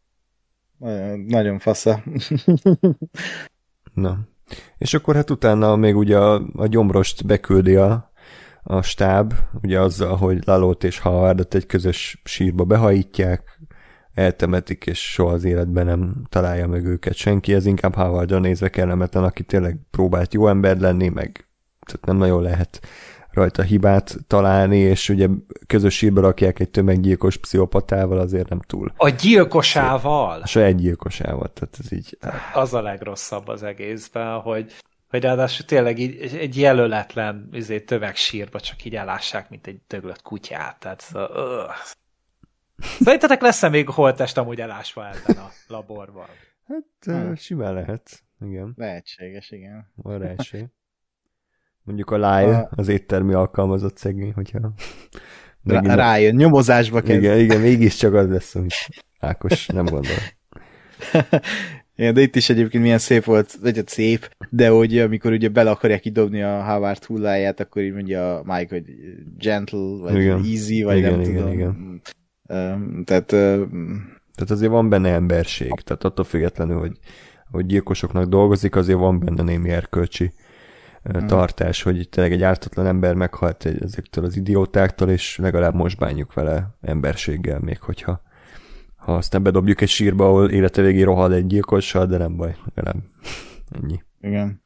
Nagyon, 0.78 1.20
nagyon 1.20 1.60
fasza. 1.60 2.04
Na. 3.94 4.20
És 4.78 4.94
akkor 4.94 5.16
hát 5.16 5.30
utána 5.30 5.76
még 5.76 5.96
ugye 5.96 6.18
a, 6.18 6.42
a 6.56 6.68
gyomrost 6.68 7.26
beküldi 7.26 7.76
a, 7.76 8.12
a 8.64 8.82
stáb, 8.82 9.34
ugye 9.62 9.80
azzal, 9.80 10.16
hogy 10.16 10.40
Lalót 10.46 10.84
és 10.84 11.00
Howardot 11.00 11.54
egy 11.54 11.66
közös 11.66 12.22
sírba 12.24 12.64
behajítják, 12.64 13.60
eltemetik, 14.14 14.86
és 14.86 15.12
soha 15.12 15.34
az 15.34 15.44
életben 15.44 15.86
nem 15.86 16.24
találja 16.30 16.68
meg 16.68 16.86
őket 16.86 17.16
senki, 17.16 17.54
ez 17.54 17.66
inkább 17.66 17.96
Howardra 17.96 18.40
nézve 18.40 18.70
kellemetlen, 18.70 19.24
aki 19.24 19.44
tényleg 19.44 19.78
próbált 19.92 20.34
jó 20.34 20.48
ember 20.48 20.78
lenni, 20.78 21.10
meg 21.10 21.48
tehát 21.86 22.06
nem 22.06 22.18
nagyon 22.18 22.42
lehet 22.42 22.80
rajta 23.32 23.62
hibát 23.62 24.18
találni, 24.28 24.78
és 24.78 25.10
ugye 25.10 25.28
közös 25.68 25.96
sírba 25.96 26.22
rakják 26.22 26.60
egy 26.60 26.70
tömeggyilkos 26.70 27.38
pszichopatával, 27.38 28.20
azért 28.20 28.50
nem 28.50 28.60
túl. 28.60 28.94
A 28.98 29.10
gyilkosával? 29.10 30.42
A 30.42 30.48
saját 30.48 30.76
gyilkosával, 30.76 31.54
tehát 31.54 31.78
ez 31.80 31.92
így... 31.92 32.18
Az 32.54 32.74
a 32.74 32.82
legrosszabb 32.82 33.48
az 33.48 33.64
egészben, 33.64 34.40
hogy 34.40 34.74
hogy 35.14 35.24
ráadásul 35.24 35.66
tényleg 35.66 36.00
így, 36.00 36.36
egy 36.36 36.58
jelöletlen 36.58 37.50
izé, 37.52 37.80
tömegsírba 37.80 38.60
csak 38.60 38.86
így 38.86 38.96
elássák, 38.96 39.50
mint 39.50 39.68
egy 39.68 39.82
döglött 39.88 40.22
kutyát. 40.22 40.80
Tehát, 40.80 41.10
uh. 41.14 41.30
Szerintetek 43.00 43.42
lesz-e 43.42 43.70
még 43.70 43.90
holtest 43.90 44.38
amúgy 44.38 44.62
elásva 44.62 45.08
ebben 45.08 45.44
a 45.44 45.50
laborban? 45.68 46.26
Hát 46.68 46.84
hmm. 47.02 47.36
simán 47.36 47.74
lehet, 47.74 48.24
igen. 48.42 48.74
Lehetséges, 48.76 49.52
igen. 49.52 49.92
Van 49.96 50.22
esély. 50.22 50.66
Mondjuk 51.84 52.12
a 52.12 52.38
a... 52.38 52.70
az 52.76 52.88
éttermi 52.88 53.34
alkalmazott 53.34 53.98
szegény, 53.98 54.34
hogyha... 54.34 54.74
Megint 55.62 55.94
rájön, 55.94 56.36
nyomozásba 56.36 57.02
kezd. 57.02 57.24
Igen, 57.24 57.38
igen, 57.40 57.62
mégiscsak 57.62 58.14
az 58.14 58.30
lesz, 58.30 58.56
amit 58.56 58.74
Ákos 59.20 59.66
nem 59.66 59.86
gondol. 59.86 60.18
De 62.12 62.22
itt 62.22 62.36
is 62.36 62.50
egyébként 62.50 62.84
milyen 62.84 62.98
szép 62.98 63.24
volt, 63.24 63.58
vagy 63.62 63.88
szép, 63.88 64.36
de 64.50 64.70
hogy 64.70 65.00
amikor 65.00 65.32
ugye 65.32 65.50
bele 65.50 65.70
akarják 65.70 66.06
idobni 66.06 66.42
a 66.42 66.64
Howard 66.64 67.04
hulláját, 67.04 67.60
akkor 67.60 67.82
így 67.82 67.94
mondja 67.94 68.42
Mike, 68.46 68.76
hogy 68.76 68.86
gentle, 69.38 69.80
vagy 69.80 70.16
igen. 70.16 70.38
easy, 70.38 70.84
vagy 70.84 70.98
igen, 70.98 71.12
nem 71.12 71.22
igen, 71.22 71.34
tudom. 71.34 71.52
Igen. 71.52 72.02
Um, 72.48 73.04
tehát... 73.04 73.26
Tehát 74.36 74.52
azért 74.52 74.72
van 74.72 74.90
benne 74.90 75.14
emberség, 75.14 75.72
tehát 75.84 76.04
attól 76.04 76.26
függetlenül, 76.26 76.80
hogy, 76.80 76.98
hogy 77.52 77.66
gyilkosoknak 77.66 78.26
dolgozik, 78.26 78.76
azért 78.76 79.00
van 79.00 79.20
benne 79.20 79.44
némi 79.44 79.70
erkölcsi 79.70 80.34
hmm. 81.04 81.28
tartás, 81.28 81.84
hogy 81.84 82.10
tényleg 82.10 82.32
egy 82.34 82.44
ártatlan 82.44 82.86
ember 82.86 83.14
meghalt 83.14 83.66
ezektől 83.66 84.26
az 84.26 84.38
idiótáktól, 84.38 85.10
és 85.10 85.38
legalább 85.38 85.74
most 85.74 85.98
bánjuk 85.98 86.34
vele 86.34 86.76
emberséggel, 86.82 87.60
még 87.60 87.80
hogyha 87.80 88.22
ha 89.04 89.16
aztán 89.16 89.44
bedobjuk 89.44 89.82
egy 89.82 89.90
sírba, 89.90 90.26
ahol 90.26 90.50
élete 90.50 90.82
végén 90.82 91.06
rohad 91.06 91.32
egy 91.32 91.48
gyilkossal, 91.48 92.06
de 92.06 92.18
nem 92.18 92.36
baj, 92.36 92.56
legalább 92.74 93.04
ennyi. 93.70 94.04
Igen. 94.22 94.63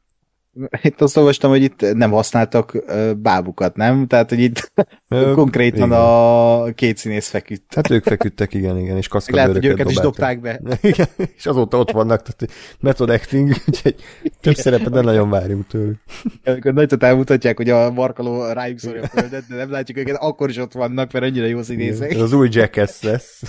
Itt 0.82 1.00
azt 1.00 1.16
olvastam, 1.16 1.50
hogy 1.50 1.62
itt 1.62 1.94
nem 1.94 2.10
használtak 2.10 2.84
bábukat, 3.16 3.76
nem? 3.76 4.06
Tehát, 4.06 4.28
hogy 4.28 4.38
itt 4.38 4.72
Ö, 5.08 5.32
konkrétan 5.34 5.88
igen. 5.88 6.00
a 6.00 6.64
két 6.74 6.96
színész 6.96 7.28
feküdt. 7.28 7.74
Hát 7.74 7.90
ők 7.90 8.04
feküdtek, 8.04 8.54
igen, 8.54 8.78
igen, 8.78 8.96
és 8.96 9.08
kaszkadőröket 9.08 9.62
Lehet, 9.62 9.64
hogy 9.64 9.80
őket 9.80 9.90
is 9.90 10.02
dobták 10.02 10.40
be. 10.40 10.60
igen, 10.80 11.06
és 11.36 11.46
azóta 11.46 11.78
ott 11.78 11.90
vannak, 11.90 12.22
tehát 12.22 12.54
method 12.80 13.10
acting, 13.10 13.48
úgyhogy 13.68 13.94
több 14.40 14.54
szerepet 14.54 14.90
nem 14.90 15.04
nagyon 15.04 15.30
várjunk 15.30 15.66
tőlük. 15.66 16.00
Amikor 16.44 16.72
nagy 16.72 16.94
elmutatják, 16.98 17.56
hogy 17.56 17.70
a 17.70 17.90
markaló 17.90 18.52
rájuk 18.52 18.78
szorja 18.78 19.02
a 19.02 19.06
földet, 19.06 19.44
de 19.48 19.56
nem 19.56 19.70
látjuk 19.70 19.98
őket, 19.98 20.16
akkor 20.20 20.48
is 20.48 20.56
ott 20.56 20.72
vannak, 20.72 21.12
mert 21.12 21.24
annyira 21.24 21.46
jó 21.46 21.62
színészek. 21.62 22.12
Ez 22.12 22.20
az 22.20 22.32
új 22.32 22.48
Jackass 22.50 23.02
lesz. 23.02 23.42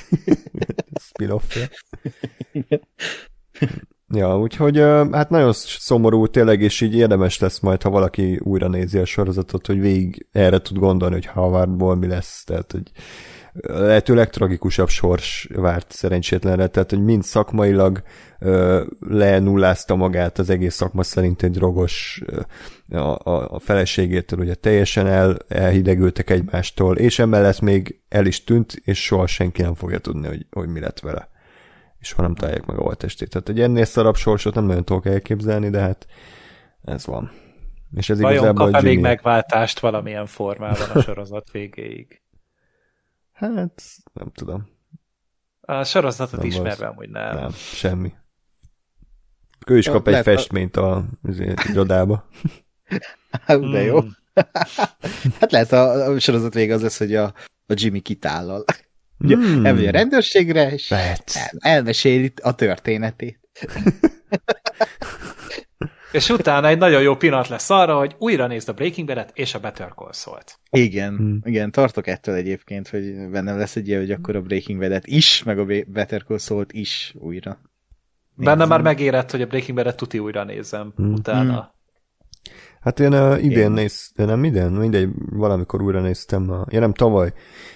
Spin-off-ja. 1.01 1.65
Ja, 4.13 4.39
úgyhogy 4.39 4.77
hát 5.11 5.29
nagyon 5.29 5.51
szomorú 5.53 6.27
tényleg, 6.27 6.61
és 6.61 6.81
így 6.81 6.95
érdemes 6.95 7.39
lesz 7.39 7.59
majd, 7.59 7.81
ha 7.81 7.89
valaki 7.89 8.39
újra 8.43 8.67
nézi 8.67 8.97
a 8.97 9.05
sorozatot, 9.05 9.65
hogy 9.65 9.79
végig 9.79 10.27
erre 10.31 10.59
tud 10.59 10.77
gondolni, 10.77 11.13
hogy 11.13 11.25
Harvardból 11.25 11.95
mi 11.95 12.07
lesz, 12.07 12.43
tehát 12.43 12.71
hogy 12.71 12.91
lehetőleg 13.61 14.29
tragikusabb 14.29 14.89
sors 14.89 15.49
várt 15.55 15.91
szerencsétlenre, 15.91 16.67
tehát 16.67 16.89
hogy 16.89 17.03
mind 17.03 17.23
szakmailag 17.23 18.01
ö, 18.39 18.83
lenullázta 18.99 19.95
magát 19.95 20.39
az 20.39 20.49
egész 20.49 20.75
szakma 20.75 21.03
szerint 21.03 21.43
egy 21.43 21.51
drogos 21.51 22.21
ö, 22.25 22.97
a, 22.97 23.53
a 23.53 23.59
feleségétől, 23.59 24.39
ugye 24.39 24.55
teljesen 24.55 25.07
el, 25.07 25.37
elhidegültek 25.47 26.29
egymástól, 26.29 26.97
és 26.97 27.19
emellett 27.19 27.61
még 27.61 27.99
el 28.09 28.25
is 28.25 28.43
tűnt, 28.43 28.81
és 28.83 29.03
soha 29.03 29.27
senki 29.27 29.61
nem 29.61 29.73
fogja 29.73 29.97
tudni, 29.97 30.27
hogy, 30.27 30.45
hogy 30.51 30.67
mi 30.67 30.79
lett 30.79 30.99
vele 30.99 31.29
és 31.99 32.11
ha 32.11 32.21
nem 32.21 32.35
találják 32.35 32.65
meg 32.65 32.77
a 32.77 32.81
holtestét. 32.81 33.29
Tehát 33.29 33.49
egy 33.49 33.59
ennél 33.59 33.85
szarabb 33.85 34.15
sorsot 34.15 34.53
nem 34.53 34.65
nagyon 34.65 34.85
tudok 34.85 35.05
elképzelni, 35.05 35.69
de 35.69 35.79
hát 35.79 36.07
ez 36.81 37.05
van. 37.05 37.31
És 37.95 38.09
ez 38.09 38.21
Vajon 38.21 38.37
igazából 38.37 38.71
kap-e 38.71 38.81
még 38.81 38.99
megváltást 38.99 39.79
valamilyen 39.79 40.25
formában 40.25 40.89
a 40.89 41.01
sorozat 41.01 41.51
végéig? 41.51 42.21
Hát, 43.31 43.81
nem 44.13 44.31
tudom. 44.33 44.69
A 45.61 45.83
sorozatot 45.83 46.39
nem 46.39 46.47
ismerve 46.47 46.87
amúgy 46.87 47.09
nem. 47.09 47.35
Nem, 47.35 47.51
semmi. 47.51 48.13
Ő 49.67 49.77
is 49.77 49.89
kap 49.89 50.07
egy 50.07 50.23
festményt 50.23 50.77
a, 50.77 51.05
irodába. 51.69 52.27
De 53.47 53.81
jó. 53.81 53.99
Hmm. 53.99 54.17
hát 55.39 55.51
lehet 55.51 55.71
a, 55.71 56.05
a 56.05 56.19
sorozat 56.19 56.53
vége 56.53 56.73
az 56.73 56.81
lesz, 56.81 56.97
hogy 56.97 57.15
a, 57.15 57.23
a 57.65 57.73
Jimmy 57.73 57.99
kitállal. 57.99 58.63
Ugye, 59.19 59.35
hmm. 59.35 59.65
elmegy 59.65 59.87
a 59.87 59.91
rendőrségre, 59.91 60.71
és 60.71 60.91
el, 60.91 61.15
elmeséli 61.59 62.33
a 62.41 62.55
történetét. 62.55 63.39
és 66.11 66.29
utána 66.29 66.67
egy 66.67 66.77
nagyon 66.77 67.01
jó 67.01 67.15
pillanat 67.15 67.47
lesz 67.47 67.69
arra, 67.69 67.97
hogy 67.97 68.15
újra 68.17 68.47
nézd 68.47 68.69
a 68.69 68.73
Breaking 68.73 69.07
Bad-et 69.07 69.31
és 69.33 69.53
a 69.53 69.59
Better 69.59 69.91
Call 69.95 70.13
Saul-t. 70.13 70.59
Igen, 70.69 71.15
hmm. 71.15 71.39
igen, 71.43 71.71
tartok 71.71 72.07
ettől 72.07 72.35
egyébként, 72.35 72.89
hogy 72.89 73.29
bennem 73.29 73.57
lesz 73.57 73.75
egy 73.75 73.87
ilyen, 73.87 73.99
hogy 73.99 74.11
akkor 74.11 74.35
a 74.35 74.41
Breaking 74.41 74.79
Bad-et 74.79 75.07
is, 75.07 75.43
meg 75.43 75.59
a 75.59 75.65
Better 75.87 76.23
Call 76.23 76.37
Saul-t 76.37 76.73
is 76.73 77.13
újra. 77.17 77.61
Nézem. 78.35 78.57
Benne 78.57 78.69
már 78.69 78.81
megérett, 78.81 79.31
hogy 79.31 79.41
a 79.41 79.47
Breaking 79.47 79.77
Bad-et 79.77 79.97
tuti 79.97 80.19
újra 80.19 80.43
nézem 80.43 80.93
hmm. 80.95 81.13
utána. 81.13 81.53
Hmm. 81.53 81.77
Hát 82.81 82.99
én 82.99 83.13
uh, 83.13 83.43
idén 83.43 83.71
néztem, 83.71 84.25
nem 84.25 84.43
idén, 84.43 84.69
mindegy, 84.69 85.09
valamikor 85.29 85.81
újra 85.81 86.01
néztem, 86.01 86.51
a, 86.51 86.65
ja 86.69 86.79
nem 86.79 86.93
tavaly, 86.93 87.33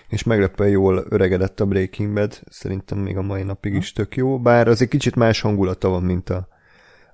és 0.07 0.23
meglepően 0.23 0.69
jól 0.69 1.05
öregedett 1.09 1.59
a 1.59 1.65
Breaking 1.65 2.13
Bad, 2.13 2.41
szerintem 2.49 2.97
még 2.97 3.17
a 3.17 3.21
mai 3.21 3.43
napig 3.43 3.73
is 3.73 3.91
tök 3.93 4.15
jó, 4.15 4.39
bár 4.39 4.67
azért 4.67 4.89
kicsit 4.89 5.15
más 5.15 5.41
hangulata 5.41 5.89
van, 5.89 6.03
mint 6.03 6.29
a, 6.29 6.47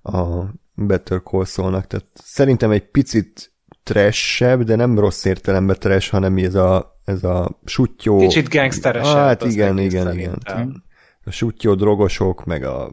a 0.01 0.45
Better 0.73 1.21
Call 1.23 1.45
Saul-nak, 1.45 1.87
tehát 1.87 2.05
szerintem 2.13 2.71
egy 2.71 2.89
picit 2.91 3.53
trashebb, 3.83 4.63
de 4.63 4.75
nem 4.75 4.99
rossz 4.99 5.25
értelemben 5.25 5.75
trash, 5.79 6.11
hanem 6.11 6.37
ez 6.37 6.55
a, 6.55 6.97
ez 7.05 7.23
a 7.23 7.59
sutyó... 7.65 8.17
Kicsit 8.17 8.49
gangsteresebb. 8.49 9.15
Hát 9.15 9.43
igen, 9.43 9.77
igen, 9.77 10.13
igen. 10.13 10.83
A 11.25 11.31
sutyó 11.31 11.73
drogosok, 11.73 12.45
meg 12.45 12.63
a 12.63 12.91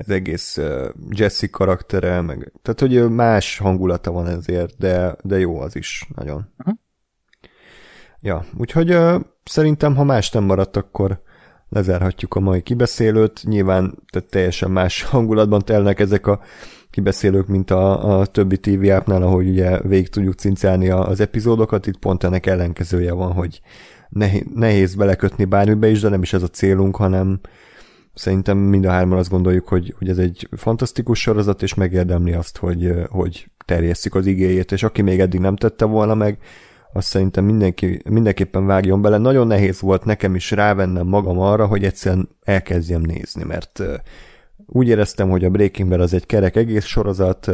az 0.00 0.10
egész 0.10 0.56
uh, 0.56 0.88
Jesse 1.10 1.46
karaktere, 1.46 2.20
meg, 2.20 2.52
tehát 2.62 2.80
hogy 2.80 3.10
más 3.10 3.58
hangulata 3.58 4.10
van 4.10 4.26
ezért, 4.26 4.78
de, 4.78 5.16
de 5.22 5.38
jó 5.38 5.60
az 5.60 5.76
is 5.76 6.08
nagyon. 6.14 6.52
Uh-huh. 6.58 6.74
Ja, 8.20 8.44
úgyhogy 8.58 8.94
uh, 8.94 9.20
szerintem, 9.44 9.96
ha 9.96 10.04
más 10.04 10.30
nem 10.30 10.44
maradt, 10.44 10.76
akkor 10.76 11.22
lezárhatjuk 11.68 12.34
a 12.34 12.40
mai 12.40 12.62
kibeszélőt. 12.62 13.42
Nyilván 13.44 14.02
tehát 14.10 14.28
teljesen 14.28 14.70
más 14.70 15.02
hangulatban 15.10 15.62
telnek 15.64 16.00
ezek 16.00 16.26
a 16.26 16.40
kibeszélők, 16.90 17.46
mint 17.46 17.70
a, 17.70 18.18
a 18.18 18.26
többi 18.26 18.58
TV 18.58 18.88
appnál, 18.88 19.22
ahogy 19.22 19.48
ugye 19.48 19.80
végig 19.80 20.08
tudjuk 20.08 20.34
cincálni 20.34 20.88
az 20.88 21.20
epizódokat. 21.20 21.86
Itt 21.86 21.98
pont 21.98 22.24
ennek 22.24 22.46
ellenkezője 22.46 23.12
van, 23.12 23.32
hogy 23.32 23.60
nehéz, 24.08 24.42
nehéz 24.54 24.94
belekötni 24.94 25.44
bármibe 25.44 25.88
is, 25.88 26.00
de 26.00 26.08
nem 26.08 26.22
is 26.22 26.32
ez 26.32 26.42
a 26.42 26.48
célunk, 26.48 26.96
hanem 26.96 27.40
szerintem 28.20 28.58
mind 28.58 28.84
a 28.84 28.90
hárman 28.90 29.18
azt 29.18 29.30
gondoljuk, 29.30 29.68
hogy, 29.68 29.94
hogy 29.98 30.08
ez 30.08 30.18
egy 30.18 30.48
fantasztikus 30.56 31.20
sorozat, 31.20 31.62
és 31.62 31.74
megérdemli 31.74 32.32
azt, 32.32 32.56
hogy, 32.56 32.92
hogy 33.08 33.50
terjesszük 33.64 34.14
az 34.14 34.26
igéjét, 34.26 34.72
és 34.72 34.82
aki 34.82 35.02
még 35.02 35.20
eddig 35.20 35.40
nem 35.40 35.56
tette 35.56 35.84
volna 35.84 36.14
meg, 36.14 36.38
azt 36.92 37.06
szerintem 37.06 37.44
mindenki, 37.44 38.02
mindenképpen 38.08 38.66
vágjon 38.66 39.02
bele. 39.02 39.18
Nagyon 39.18 39.46
nehéz 39.46 39.80
volt 39.80 40.04
nekem 40.04 40.34
is 40.34 40.50
rávennem 40.50 41.06
magam 41.06 41.38
arra, 41.38 41.66
hogy 41.66 41.84
egyszerűen 41.84 42.28
elkezdjem 42.42 43.00
nézni, 43.00 43.44
mert 43.44 43.82
úgy 44.66 44.88
éreztem, 44.88 45.30
hogy 45.30 45.44
a 45.44 45.50
Breaking 45.50 45.88
Bad 45.88 46.00
az 46.00 46.14
egy 46.14 46.26
kerek 46.26 46.56
egész 46.56 46.84
sorozat, 46.84 47.46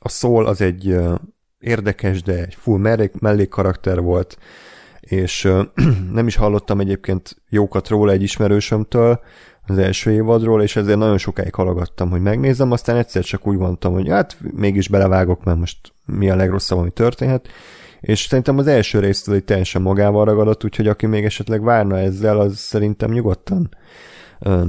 a 0.00 0.08
Soul 0.08 0.46
az 0.46 0.60
egy 0.60 0.96
érdekes, 1.58 2.22
de 2.22 2.42
egy 2.42 2.54
full 2.54 2.78
mellék, 2.78 3.18
mellékkarakter 3.18 4.00
volt, 4.00 4.38
és 5.00 5.48
nem 6.12 6.26
is 6.26 6.36
hallottam 6.36 6.80
egyébként 6.80 7.36
jókat 7.48 7.88
róla 7.88 8.12
egy 8.12 8.22
ismerősömtől 8.22 9.20
az 9.66 9.78
első 9.78 10.10
évadról, 10.10 10.62
és 10.62 10.76
ezért 10.76 10.98
nagyon 10.98 11.18
sokáig 11.18 11.54
hallgattam, 11.54 12.10
hogy 12.10 12.22
megnézem, 12.22 12.70
aztán 12.70 12.96
egyszer 12.96 13.24
csak 13.24 13.46
úgy 13.46 13.56
mondtam, 13.56 13.92
hogy 13.92 14.08
hát 14.08 14.36
mégis 14.40 14.88
belevágok, 14.88 15.44
mert 15.44 15.58
most 15.58 15.92
mi 16.04 16.30
a 16.30 16.36
legrosszabb, 16.36 16.78
ami 16.78 16.90
történhet, 16.90 17.48
és 18.00 18.20
szerintem 18.20 18.58
az 18.58 18.66
első 18.66 18.98
részt 18.98 19.28
egy 19.28 19.44
teljesen 19.44 19.82
magával 19.82 20.24
ragadott, 20.24 20.64
úgyhogy 20.64 20.88
aki 20.88 21.06
még 21.06 21.24
esetleg 21.24 21.62
várna 21.62 21.98
ezzel, 21.98 22.40
az 22.40 22.56
szerintem 22.56 23.10
nyugodtan 23.10 23.70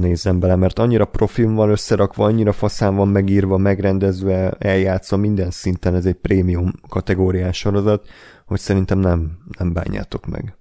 nézzen 0.00 0.40
bele, 0.40 0.56
mert 0.56 0.78
annyira 0.78 1.04
profim 1.04 1.54
van 1.54 1.70
összerakva, 1.70 2.24
annyira 2.24 2.52
faszán 2.52 2.94
van 2.94 3.08
megírva, 3.08 3.56
megrendezve, 3.56 4.50
eljátszva 4.50 5.16
minden 5.16 5.50
szinten, 5.50 5.94
ez 5.94 6.06
egy 6.06 6.14
prémium 6.14 6.72
kategóriás 6.88 7.58
sorozat, 7.58 8.08
hogy 8.46 8.60
szerintem 8.60 8.98
nem, 8.98 9.38
nem 9.58 9.72
bánjátok 9.72 10.26
meg. 10.26 10.56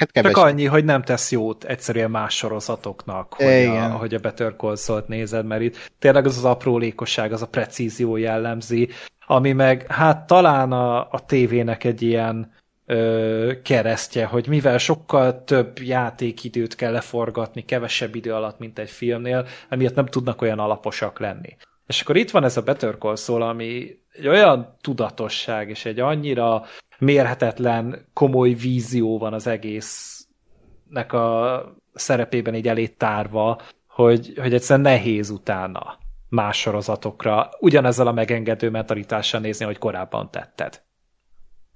Hát 0.00 0.24
Csak 0.24 0.36
annyi, 0.36 0.64
hogy 0.64 0.84
nem 0.84 1.02
tesz 1.02 1.32
jót 1.32 1.64
egyszerűen 1.64 2.10
más 2.10 2.36
sorozatoknak, 2.36 3.34
hogy 3.34 3.66
a, 3.66 3.90
hogy 3.90 4.14
a 4.14 4.18
Better 4.18 4.54
Saul-t 4.76 5.08
nézed, 5.08 5.46
mert 5.46 5.62
itt 5.62 5.90
tényleg 5.98 6.26
az 6.26 6.36
az 6.36 6.44
aprólékosság, 6.44 7.32
az 7.32 7.42
a 7.42 7.46
precízió 7.46 8.16
jellemzi, 8.16 8.88
ami 9.26 9.52
meg 9.52 9.86
hát 9.88 10.26
talán 10.26 10.72
a, 10.72 10.98
a 11.10 11.24
tévének 11.26 11.84
egy 11.84 12.02
ilyen 12.02 12.52
ö, 12.86 13.52
keresztje, 13.64 14.24
hogy 14.24 14.48
mivel 14.48 14.78
sokkal 14.78 15.44
több 15.44 15.78
játékidőt 15.78 16.74
kell 16.74 16.92
leforgatni 16.92 17.64
kevesebb 17.64 18.14
idő 18.14 18.34
alatt, 18.34 18.58
mint 18.58 18.78
egy 18.78 18.90
filmnél, 18.90 19.46
emiatt 19.68 19.94
nem 19.94 20.06
tudnak 20.06 20.42
olyan 20.42 20.58
alaposak 20.58 21.18
lenni. 21.18 21.56
És 21.86 22.00
akkor 22.00 22.16
itt 22.16 22.30
van 22.30 22.44
ez 22.44 22.56
a 22.56 22.62
Better 22.62 22.96
Call 22.98 23.16
Saul, 23.16 23.42
ami 23.42 23.98
egy 24.12 24.28
olyan 24.28 24.76
tudatosság, 24.80 25.68
és 25.68 25.84
egy 25.84 26.00
annyira 26.00 26.64
mérhetetlen, 27.00 28.06
komoly 28.12 28.52
vízió 28.52 29.18
van 29.18 29.32
az 29.32 29.46
egésznek 29.46 31.12
a 31.12 31.64
szerepében 31.94 32.54
így 32.54 32.68
elé 32.68 32.86
tárva, 32.86 33.60
hogy, 33.88 34.32
hogy 34.36 34.54
egyszerűen 34.54 34.92
nehéz 34.92 35.30
utána 35.30 35.98
más 36.28 36.60
sorozatokra 36.60 37.48
ugyanezzel 37.58 38.06
a 38.06 38.12
megengedő 38.12 38.70
mentalitással 38.70 39.40
nézni, 39.40 39.64
hogy 39.64 39.78
korábban 39.78 40.30
tetted. 40.30 40.82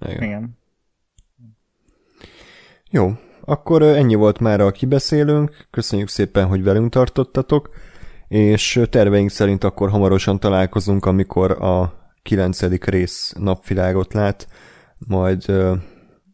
Igen. 0.01 0.23
Igen. 0.23 0.59
Jó, 2.91 3.13
akkor 3.45 3.83
ennyi 3.83 4.15
volt 4.15 4.39
már 4.39 4.61
a 4.61 4.71
kibeszélünk, 4.71 5.67
köszönjük 5.71 6.09
szépen, 6.09 6.47
hogy 6.47 6.63
velünk 6.63 6.91
tartottatok, 6.91 7.71
és 8.29 8.81
terveink 8.91 9.31
szerint 9.31 9.65
akkor 9.65 9.91
hamarosan 9.91 10.41
találkozunk, 10.41 11.07
amikor 11.07 11.51
a 11.51 11.93
kilencedik 12.23 12.85
rész 12.85 13.35
napvilágot 13.39 14.13
lát, 14.13 14.49
majd 14.99 15.53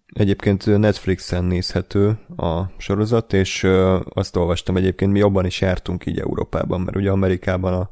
egyébként 0.07 0.79
Netflixen 0.79 1.45
nézhető 1.45 2.19
a 2.37 2.63
sorozat, 2.77 3.33
és 3.33 3.67
azt 4.09 4.37
olvastam 4.37 4.77
egyébként, 4.77 5.13
mi 5.13 5.21
abban 5.21 5.47
is 5.47 5.61
jártunk 5.61 6.07
így 6.07 6.19
Európában, 6.19 6.81
mert 6.81 6.97
ugye 6.97 7.11
Amerikában 7.11 7.73
a, 7.73 7.91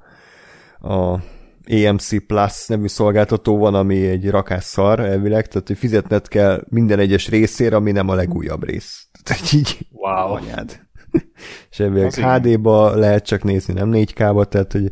a 0.88 1.22
AMC 1.70 2.26
Plus 2.26 2.66
nevű 2.66 2.86
szolgáltató 2.86 3.58
van, 3.58 3.74
ami 3.74 4.06
egy 4.06 4.30
rakásszar 4.30 5.00
elvileg, 5.00 5.46
tehát 5.46 5.66
hogy 5.66 5.78
fizetned 5.78 6.28
kell 6.28 6.64
minden 6.68 6.98
egyes 6.98 7.28
részére, 7.28 7.76
ami 7.76 7.92
nem 7.92 8.08
a 8.08 8.14
legújabb 8.14 8.64
rész. 8.64 9.08
Tehát 9.22 9.52
így, 9.52 9.78
wow. 9.90 10.32
anyád. 10.32 10.80
És 11.70 11.80
elvileg 11.80 12.14
HD-ba 12.14 12.94
lehet 12.94 13.26
csak 13.26 13.42
nézni, 13.42 13.74
nem 13.74 13.90
4K-ba, 13.92 14.48
tehát 14.48 14.72
hogy 14.72 14.90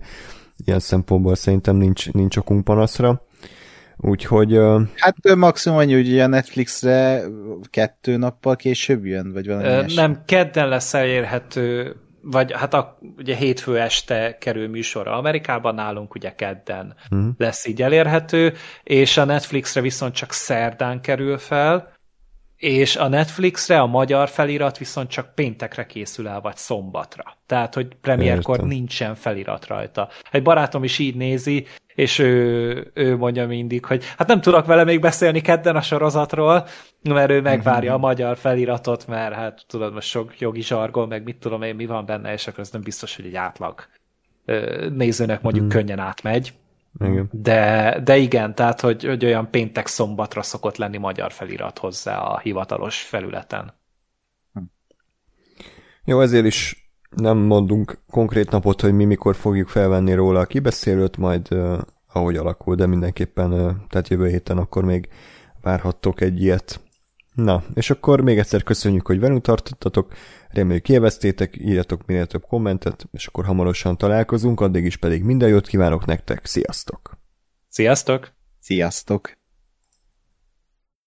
ilyen 0.65 0.81
szempontból 0.81 1.35
szerintem 1.35 1.77
nincs, 1.77 2.13
nincs 2.13 2.37
okunk 2.37 2.65
panaszra. 2.65 3.26
Úgyhogy... 3.97 4.59
Hát 4.97 5.35
maximum 5.35 5.79
annyi, 5.79 5.95
hogy 5.95 6.19
a 6.19 6.27
Netflixre 6.27 7.23
kettő 7.71 8.17
nappal 8.17 8.57
később 8.57 9.05
jön, 9.05 9.33
vagy 9.33 9.47
valami 9.47 9.95
Nem, 9.95 10.23
kedden 10.25 10.69
lesz 10.69 10.95
elérhető 10.95 11.97
vagy 12.31 12.53
hát 12.53 12.75
a, 12.75 12.99
ugye 13.17 13.37
hétfő 13.37 13.81
este 13.81 14.39
kerül 14.39 14.69
műsorra 14.69 15.17
Amerikában, 15.17 15.75
nálunk 15.75 16.15
ugye 16.15 16.35
kedden 16.35 16.95
hmm. 17.09 17.35
lesz 17.39 17.67
így 17.67 17.83
elérhető, 17.83 18.55
és 18.83 19.17
a 19.17 19.25
Netflixre 19.25 19.81
viszont 19.81 20.15
csak 20.15 20.33
szerdán 20.33 21.01
kerül 21.01 21.39
fel, 21.39 21.93
és 22.57 22.97
a 22.97 23.09
Netflixre 23.09 23.81
a 23.81 23.87
magyar 23.87 24.29
felirat 24.29 24.79
viszont 24.79 25.11
csak 25.11 25.35
péntekre 25.35 25.87
készül 25.87 26.29
el, 26.29 26.41
vagy 26.41 26.57
szombatra. 26.57 27.37
Tehát, 27.47 27.75
hogy 27.75 27.95
premierkor 28.01 28.61
nincsen 28.61 29.15
felirat 29.15 29.67
rajta. 29.67 30.09
Egy 30.31 30.43
barátom 30.43 30.85
is 30.85 30.99
így 30.99 31.15
nézi, 31.15 31.67
és 31.97 32.19
ő, 32.19 32.91
ő 32.95 33.17
mondja 33.17 33.47
mindig, 33.47 33.85
hogy 33.85 34.05
hát 34.17 34.27
nem 34.29 34.41
tudok 34.41 34.67
vele 34.67 34.85
még 34.85 35.01
beszélni 35.01 35.41
kedden 35.41 35.77
a 35.77 35.81
sorozatról, 35.81 36.67
mert 37.03 37.31
ő 37.31 37.41
megvárja 37.41 37.95
a 37.95 37.99
magyar 37.99 38.37
feliratot, 38.37 39.07
mert 39.07 39.35
hát 39.35 39.65
tudod, 39.67 39.93
most 39.93 40.09
sok 40.09 40.41
jogi 40.41 40.63
zsargon, 40.63 41.09
meg 41.09 41.23
mit 41.23 41.37
tudom 41.37 41.63
én, 41.63 41.75
mi 41.75 41.87
van 41.87 42.07
benne, 42.07 42.33
és 42.33 42.47
akkor 42.47 42.61
ez 42.61 42.71
nem 42.71 42.83
biztos, 42.83 43.17
hogy 43.17 43.27
egy 43.27 43.35
átlag 43.35 43.87
nézőnek 44.93 45.43
mondjuk 45.43 45.65
mm. 45.65 45.69
könnyen 45.69 45.99
átmegy. 45.99 46.53
Igen. 47.01 47.29
De, 47.33 48.01
de 48.05 48.17
igen, 48.17 48.55
tehát 48.55 48.81
hogy, 48.81 49.05
hogy 49.05 49.25
olyan 49.25 49.51
péntek-szombatra 49.51 50.43
szokott 50.43 50.77
lenni 50.77 50.97
magyar 50.97 51.33
felirat 51.33 51.79
hozzá 51.79 52.19
a 52.19 52.39
hivatalos 52.39 53.01
felületen. 53.01 53.75
Hm. 54.53 54.61
Jó, 56.05 56.21
ezért 56.21 56.47
is 56.47 56.86
nem 57.17 57.39
mondunk 57.39 57.99
konkrét 58.11 58.51
napot, 58.51 58.81
hogy 58.81 58.93
mi 58.93 59.05
mikor 59.05 59.37
fogjuk 59.37 59.69
felvenni 59.69 60.15
róla 60.15 60.41
a 60.41 60.47
kibeszélőt, 60.47 61.17
majd 61.17 61.49
uh, 61.51 61.79
ahogy 62.13 62.37
alakul, 62.37 62.75
de 62.75 62.87
mindenképpen, 62.87 63.53
uh, 63.53 63.73
tehát 63.89 64.09
jövő 64.09 64.29
héten 64.29 64.59
akkor 64.59 64.85
még 64.85 65.09
várhattok 65.61 66.21
egy 66.21 66.43
ilyet. 66.43 66.81
Na, 67.35 67.65
és 67.75 67.91
akkor 67.91 68.21
még 68.21 68.39
egyszer 68.39 68.63
köszönjük, 68.63 69.07
hogy 69.07 69.21
velünk 69.21 69.43
tartottatok, 69.43 70.13
reméljük 70.49 70.89
élveztétek, 70.89 71.57
írjatok 71.57 72.07
minél 72.07 72.27
több 72.27 72.45
kommentet, 72.47 73.09
és 73.13 73.27
akkor 73.27 73.45
hamarosan 73.45 73.97
találkozunk, 73.97 74.61
addig 74.61 74.85
is 74.85 74.97
pedig 74.97 75.23
minden 75.23 75.49
jót 75.49 75.67
kívánok 75.67 76.05
nektek, 76.05 76.47
sziasztok! 76.47 77.19
Sziasztok! 77.69 78.33
Sziasztok! 78.61 79.37